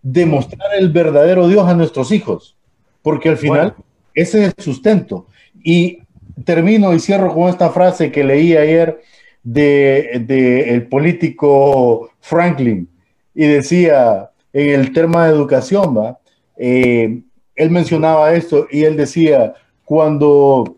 [0.02, 2.56] de mostrar el verdadero Dios a nuestros hijos,
[3.02, 3.84] porque al final bueno.
[4.14, 5.26] ese es el sustento.
[5.62, 5.98] Y
[6.44, 9.02] termino y cierro con esta frase que leí ayer
[9.42, 12.88] de, de, el político Franklin
[13.34, 16.19] y decía en el tema de educación, ¿va?
[16.62, 17.22] Eh,
[17.54, 19.54] él mencionaba esto y él decía
[19.86, 20.76] cuando,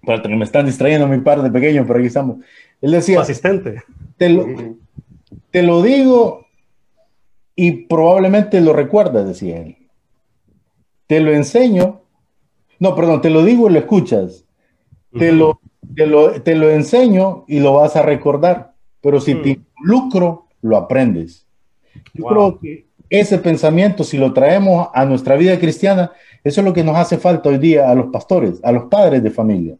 [0.00, 2.38] espérate, me están distrayendo mi parte pequeño, pero aquí estamos.
[2.80, 3.82] Él decía, asistente.
[4.16, 4.46] Te lo,
[5.50, 6.46] te lo digo
[7.54, 9.76] y probablemente lo recuerdas, decía él.
[11.06, 12.00] Te lo enseño,
[12.78, 14.46] no, perdón, te lo digo y lo escuchas.
[15.12, 15.36] Te uh -huh.
[15.36, 15.60] lo
[15.94, 19.42] te lo, te lo, enseño y lo vas a recordar, pero si mm.
[19.42, 21.46] te involucro, lo aprendes.
[22.14, 22.30] Yo wow.
[22.30, 26.12] creo que ese pensamiento, si lo traemos a nuestra vida cristiana,
[26.42, 29.22] eso es lo que nos hace falta hoy día a los pastores, a los padres
[29.22, 29.76] de familia.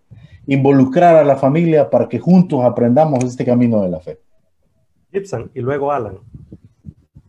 [0.46, 4.20] Involucrar a la familia para que juntos aprendamos este camino de la fe.
[5.10, 6.18] Gibson y luego Alan.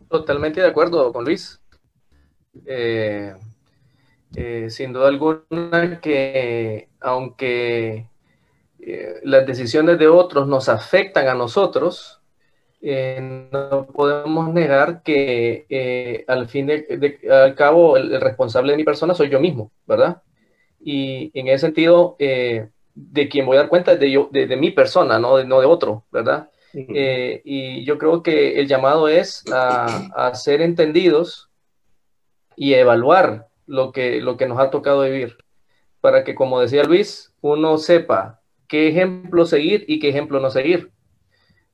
[0.09, 1.61] Totalmente de acuerdo con Luis.
[2.65, 3.33] Eh,
[4.35, 8.09] eh, sin duda alguna que aunque
[8.79, 12.22] eh, las decisiones de otros nos afectan a nosotros,
[12.85, 18.73] eh, no podemos negar que eh, al fin de, de, al cabo el, el, responsable
[18.73, 20.21] de mi persona soy yo mismo, ¿verdad?
[20.81, 24.47] Y en ese sentido, eh, de quien voy a dar cuenta es de, yo, de,
[24.47, 26.49] de mi persona, no de, no de otro, ¿verdad?
[26.73, 27.41] Uh -huh.
[27.45, 31.51] y yo creo que el llamado es a, a, ser entendidos
[32.57, 35.37] y evaluar lo que, lo que nos ha tocado vivir,
[36.01, 40.92] para que, como decía Luis, uno sepa qué ejemplo seguir y qué ejemplo no seguir.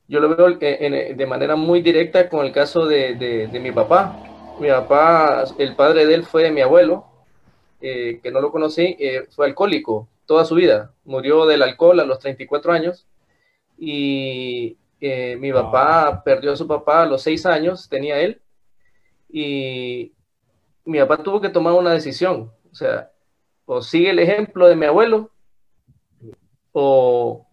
[0.10, 4.18] Yo lo veo de manera muy directa con el caso de, de, de mi papá.
[4.60, 7.06] Mi papá, el padre de él fue mi abuelo,
[7.80, 10.96] eh, que no lo conocí, eh, fue alcohólico toda su vida.
[11.06, 13.06] Murió del alcohol a los 34 años
[13.78, 18.42] y eh, mi papá perdió a su papá a los 6 años, tenía él,
[19.30, 20.12] y
[20.86, 22.52] mi papá tuvo que tomar una decisión.
[22.72, 23.12] O sea,
[23.66, 25.30] o sigue el ejemplo de mi abuelo
[26.72, 27.46] o,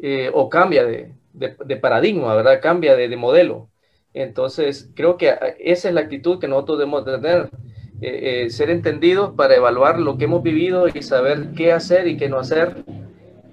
[0.00, 2.60] eh, o cambia de, de, paradigma, ¿verdad?
[2.60, 3.68] Cambia de, de, modelo.
[4.14, 7.50] Entonces, creo que esa es la actitud que nosotros debemos tener,
[8.00, 12.16] eh, eh, ser entendidos para evaluar lo que hemos vivido y saber qué hacer y
[12.16, 12.84] qué no hacer.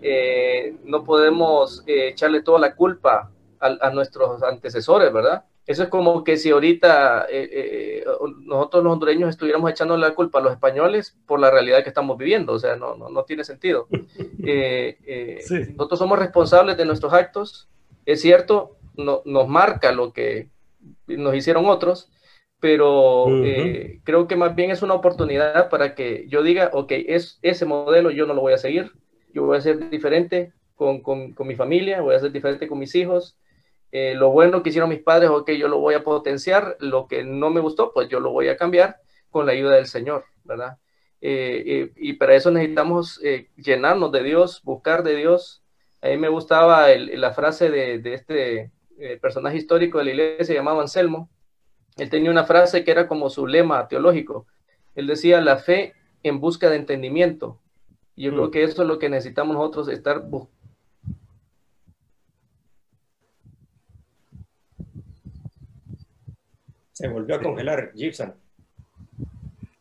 [0.02, 5.46] Eh, no podemos echarle toda la culpa a, nuestros antecesores, ¿verdad?
[5.66, 8.06] Eso es como que si ahorita eh, eh,
[8.46, 12.18] nosotros los hondureños estuviéramos echando la culpa a los españoles por la realidad que estamos
[12.18, 13.88] viviendo, o sea, no, no, no tiene sentido.
[14.46, 15.56] Eh, eh, sí.
[15.78, 17.70] Nosotros somos responsables de nuestros actos,
[18.06, 20.50] es cierto, no, nos marca lo que
[21.08, 22.12] nos hicieron otros,
[22.60, 24.02] pero uh -huh.
[24.04, 28.12] creo que más bien es una oportunidad para que yo diga, ok, es, ese modelo
[28.12, 28.92] yo no lo voy a seguir,
[29.34, 32.80] yo voy a ser diferente con, con, con mi familia, voy a ser diferente con
[32.80, 33.38] mis hijos,
[33.96, 37.24] eh, lo bueno que hicieron mis padres, ok, yo lo voy a potenciar, lo que
[37.24, 38.98] no me gustó, pues yo lo voy a cambiar
[39.30, 40.80] con la ayuda del Señor, ¿verdad?
[41.22, 43.22] Eh, eh, y para eso necesitamos
[43.56, 45.62] llenarnos de Dios, buscar de Dios.
[46.02, 48.72] A mí me gustaba el, la frase de, de este
[49.22, 51.30] personaje histórico de la iglesia llamado Anselmo.
[51.96, 54.48] Él tenía una frase que era como su lema teológico.
[54.96, 55.94] Él decía, la fe
[56.24, 57.62] en busca de entendimiento.
[58.16, 58.36] Y yo mm.
[58.36, 60.63] creo que eso es lo que necesitamos nosotros, estar buscando
[66.94, 68.34] Se volvió a congelar Gibson.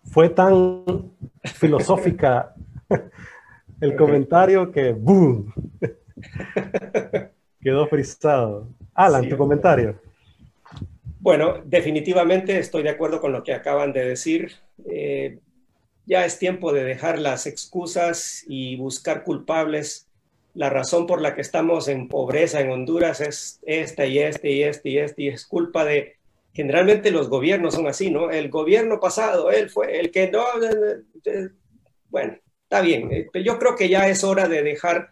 [0.05, 1.12] Fue tan
[1.44, 2.55] filosófica
[3.80, 5.52] el comentario que ¡boom!
[7.60, 8.68] Quedó frisado.
[8.94, 10.01] Alan, sí, tu comentario.
[11.20, 14.52] Bueno, definitivamente estoy de acuerdo con lo que acaban de decir.
[14.86, 15.39] Eh,
[16.06, 20.09] ya es tiempo de dejar las excusas y buscar culpables
[20.55, 24.62] la razón por la que estamos en pobreza en Honduras es esta y este y
[24.62, 26.16] este y este y es culpa de,
[26.53, 28.31] generalmente los gobiernos son así, ¿no?
[28.31, 30.45] El gobierno pasado, él fue el que no,
[32.09, 35.11] bueno, está bien, eh, yo creo que ya es hora de dejar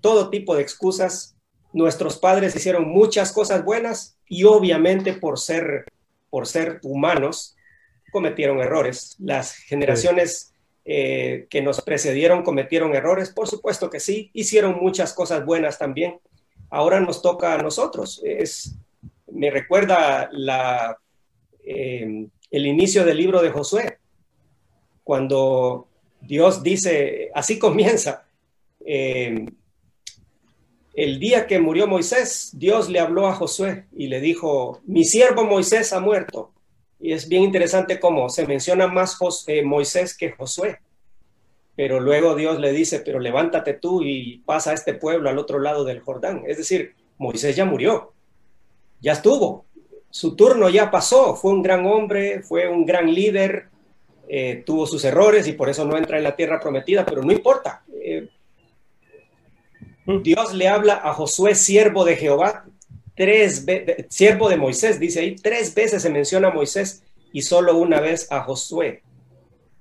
[0.00, 1.36] todo tipo de excusas.
[1.72, 5.86] Nuestros padres hicieron muchas cosas buenas y obviamente por ser,
[6.28, 7.56] por ser humanos
[8.12, 9.16] cometieron errores.
[9.18, 10.48] Las generaciones...
[10.84, 16.18] Eh, que nos precedieron cometieron errores, por supuesto que sí, hicieron muchas cosas buenas también.
[16.70, 18.20] Ahora nos toca a nosotros.
[18.24, 18.76] Es,
[19.34, 20.30] me recuerda
[21.64, 23.98] eh, el inicio del libro de Josué,
[25.04, 25.88] cuando
[26.20, 28.24] Dios dice, así comienza,
[28.84, 29.46] eh,
[30.94, 35.44] el día que murió Moisés, Dios le habló a Josué y le dijo, mi siervo
[35.44, 36.52] Moisés ha muerto.
[37.00, 40.78] Y es bien interesante cómo se menciona más eh, Moisés que Josué.
[41.74, 45.58] Pero luego Dios le dice, pero levántate tú y pasa a este pueblo al otro
[45.58, 46.44] lado del Jordán.
[46.46, 48.11] Es decir, Moisés ya murió,
[49.02, 49.66] ya estuvo,
[50.10, 53.68] su turno ya pasó, fue un gran hombre, fue un gran líder,
[54.28, 57.32] eh, tuvo sus errores y por eso no entra en la tierra prometida, pero no
[57.32, 57.82] importa.
[57.92, 58.28] Eh,
[60.22, 62.66] Dios le habla a Josué, siervo de Jehová,
[63.16, 67.02] tres veces, siervo de Moisés, dice ahí, tres veces se menciona a Moisés
[67.32, 69.02] y solo una vez a Josué.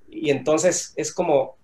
[0.09, 1.57] Y entonces es como,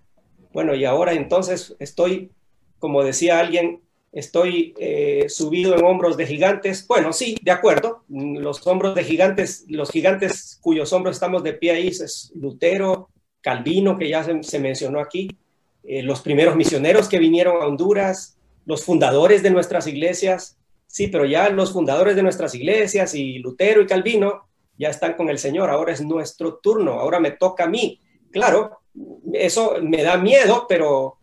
[0.52, 2.32] bueno, y ahora entonces estoy,
[2.80, 3.82] como decía alguien,
[4.12, 6.86] estoy eh, subido en hombros de gigantes.
[6.88, 11.72] Bueno, sí, de acuerdo, los hombros de gigantes, los gigantes cuyos hombros estamos de pie
[11.72, 13.10] ahí es Lutero,
[13.42, 15.30] Calvino, que ya se, mencionó aquí,
[15.84, 20.58] eh, los primeros misioneros que vinieron a Honduras, los fundadores de nuestras iglesias,
[20.88, 24.48] Sí, pero ya los fundadores de nuestras iglesias y Lutero y Calvino
[24.78, 28.00] ya están con el Señor, ahora es nuestro turno, ahora me toca a mí.
[28.32, 28.80] Claro,
[29.34, 31.17] eso me da miedo, pero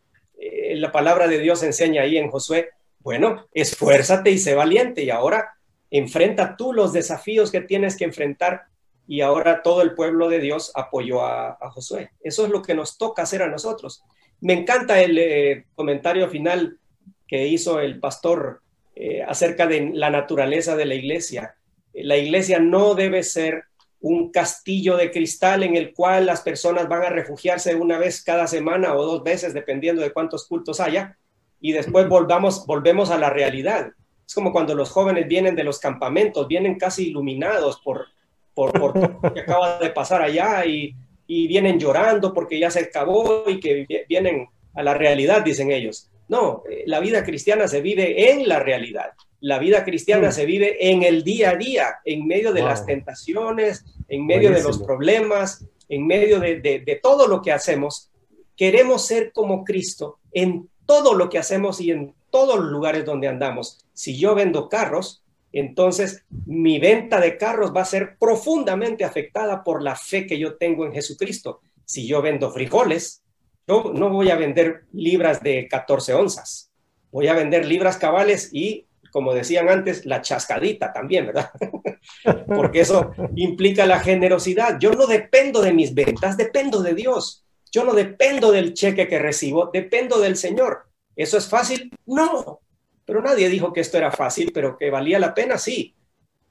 [0.47, 2.69] eh, la palabra de Dios enseña ahí en Josué,
[3.01, 5.55] bueno, esfuérzate y sé valiente y ahora
[5.91, 8.65] enfrenta tú los desafíos que tienes que enfrentar
[9.07, 12.11] y ahora todo el pueblo de Dios apoyó a, Josué.
[12.21, 14.03] Eso es lo que nos toca hacer a nosotros.
[14.41, 16.79] Me encanta el eh, comentario final
[17.27, 18.61] que hizo el pastor
[18.95, 21.55] eh, acerca de la naturaleza de la iglesia.
[21.95, 23.65] La iglesia no debe ser
[24.05, 28.47] un castillo de cristal en el cual las personas van a refugiarse una vez cada
[28.47, 31.16] semana o dos veces, dependiendo de cuántos cultos haya,
[31.59, 33.93] y después volvamos, volvemos a la realidad.
[34.26, 38.09] Es como cuando los jóvenes vienen de los campamentos, vienen casi iluminados por,
[38.52, 40.94] por, por lo que acaba de pasar allá y,
[41.26, 46.10] y vienen llorando porque ya se acabó y que vienen a la realidad, dicen ellos.
[46.29, 49.11] No, eh, la vida cristiana se vive en la realidad.
[49.41, 50.33] La vida cristiana mm.
[50.33, 54.63] se vive en el día a día, en medio de las tentaciones, en medio de
[54.63, 58.11] los problemas, en medio de, todo lo que hacemos.
[58.57, 63.29] Queremos ser como Cristo en todo lo que hacemos y en todos los lugares donde
[63.29, 63.85] andamos.
[63.93, 65.23] Si yo vendo carros,
[65.53, 70.57] entonces mi venta de carros va a ser profundamente afectada por la fe que yo
[70.57, 71.61] tengo en Jesucristo.
[71.85, 73.24] Si yo vendo frijoles,
[73.66, 76.70] yo no voy a vender libras de 14 onzas,
[77.11, 81.51] voy a vender libras cabales y, como decían antes, la chascadita también, ¿verdad?
[82.47, 84.78] Porque eso implica la generosidad.
[84.78, 87.45] Yo no dependo de mis ventas, dependo de Dios.
[87.73, 90.86] Yo no dependo del cheque que recibo, dependo del Señor.
[91.16, 91.91] ¿Eso es fácil?
[92.07, 92.61] No.
[93.05, 95.95] Pero nadie dijo que esto era fácil, pero que valía la pena, sí.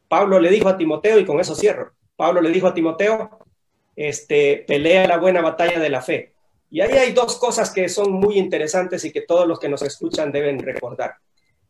[0.07, 3.39] Pablo le dijo a Timoteo, y con eso cierro, Pablo le dijo a Timoteo,
[3.95, 6.32] este, pelea la buena batalla de la fe.
[6.73, 9.83] Y ahí hay dos cosas que son muy interesantes y que todos los que nos
[9.83, 11.13] escuchan deben recordar.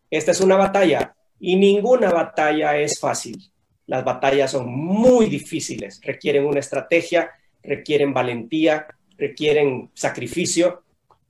[0.10, 3.52] Esta es una batalla y ninguna batalla es fácil.
[3.86, 7.32] Las batallas son muy difíciles, requieren una estrategia,
[7.62, 10.84] requieren valentía, requieren sacrificio,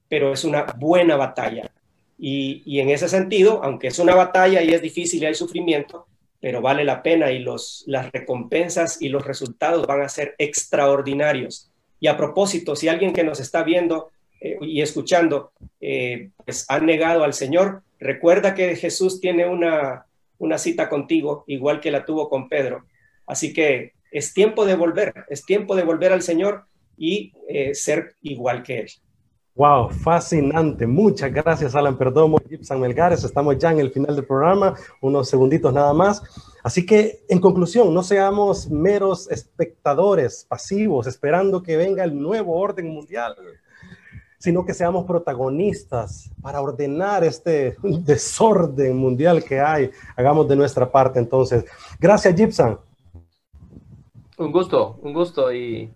[0.08, 1.72] pero es una buena batalla.
[2.20, 6.06] Y, en ese sentido, aunque es una batalla y es difícil y hay sufrimiento,
[6.40, 11.73] pero vale la pena y los, las recompensas y los resultados van a ser extraordinarios.
[12.03, 14.11] Y a propósito, si alguien que nos está viendo
[14.41, 20.05] eh, y escuchando eh, pues ha negado al Señor, recuerda que Jesús tiene una,
[20.38, 22.84] una cita contigo, igual que la tuvo con Pedro.
[23.25, 26.65] Así que es tiempo de volver, es tiempo de volver al Señor
[26.97, 28.89] y eh, ser igual que Él.
[29.55, 30.88] Wow, fascinante.
[30.88, 33.23] Muchas gracias, Alan Perdomo, Gibson Melgares.
[33.23, 36.23] Estamos ya en el final del programa, unos segunditos nada más.
[36.63, 42.88] Así que, en conclusión, no seamos meros espectadores pasivos esperando que venga el nuevo orden
[42.88, 43.35] mundial,
[44.39, 49.91] sino que seamos protagonistas para ordenar este desorden mundial que hay.
[50.15, 51.63] Hagamos de nuestra parte, entonces.
[51.99, 52.80] Gracias, Gibson.
[54.39, 55.93] Un gusto, un gusto y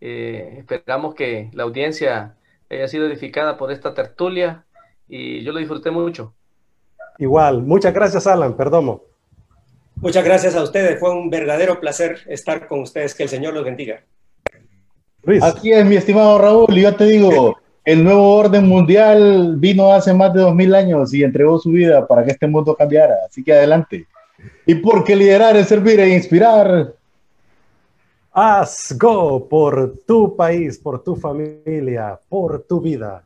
[0.00, 2.36] eh, esperamos que la audiencia
[2.72, 4.64] haya sido edificada por esta tertulia
[5.08, 6.34] y yo lo disfruté mucho.
[7.18, 9.02] Igual, muchas gracias Alan, Perdomo.
[9.96, 13.64] Muchas gracias a ustedes, fue un verdadero placer estar con ustedes, que el Señor los
[13.64, 14.02] bendiga.
[15.22, 15.42] Luis.
[15.42, 20.12] Así es, mi estimado Raúl, y yo te digo, el nuevo orden mundial vino hace
[20.14, 23.44] más de dos mil años y entregó su vida para que este mundo cambiara, así
[23.44, 24.06] que adelante.
[24.66, 26.94] Y porque liderar es servir e inspirar.
[28.34, 33.24] Haz go por tu país, por tu familia, por tu vida.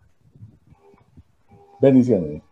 [1.80, 2.45] Bendiciones.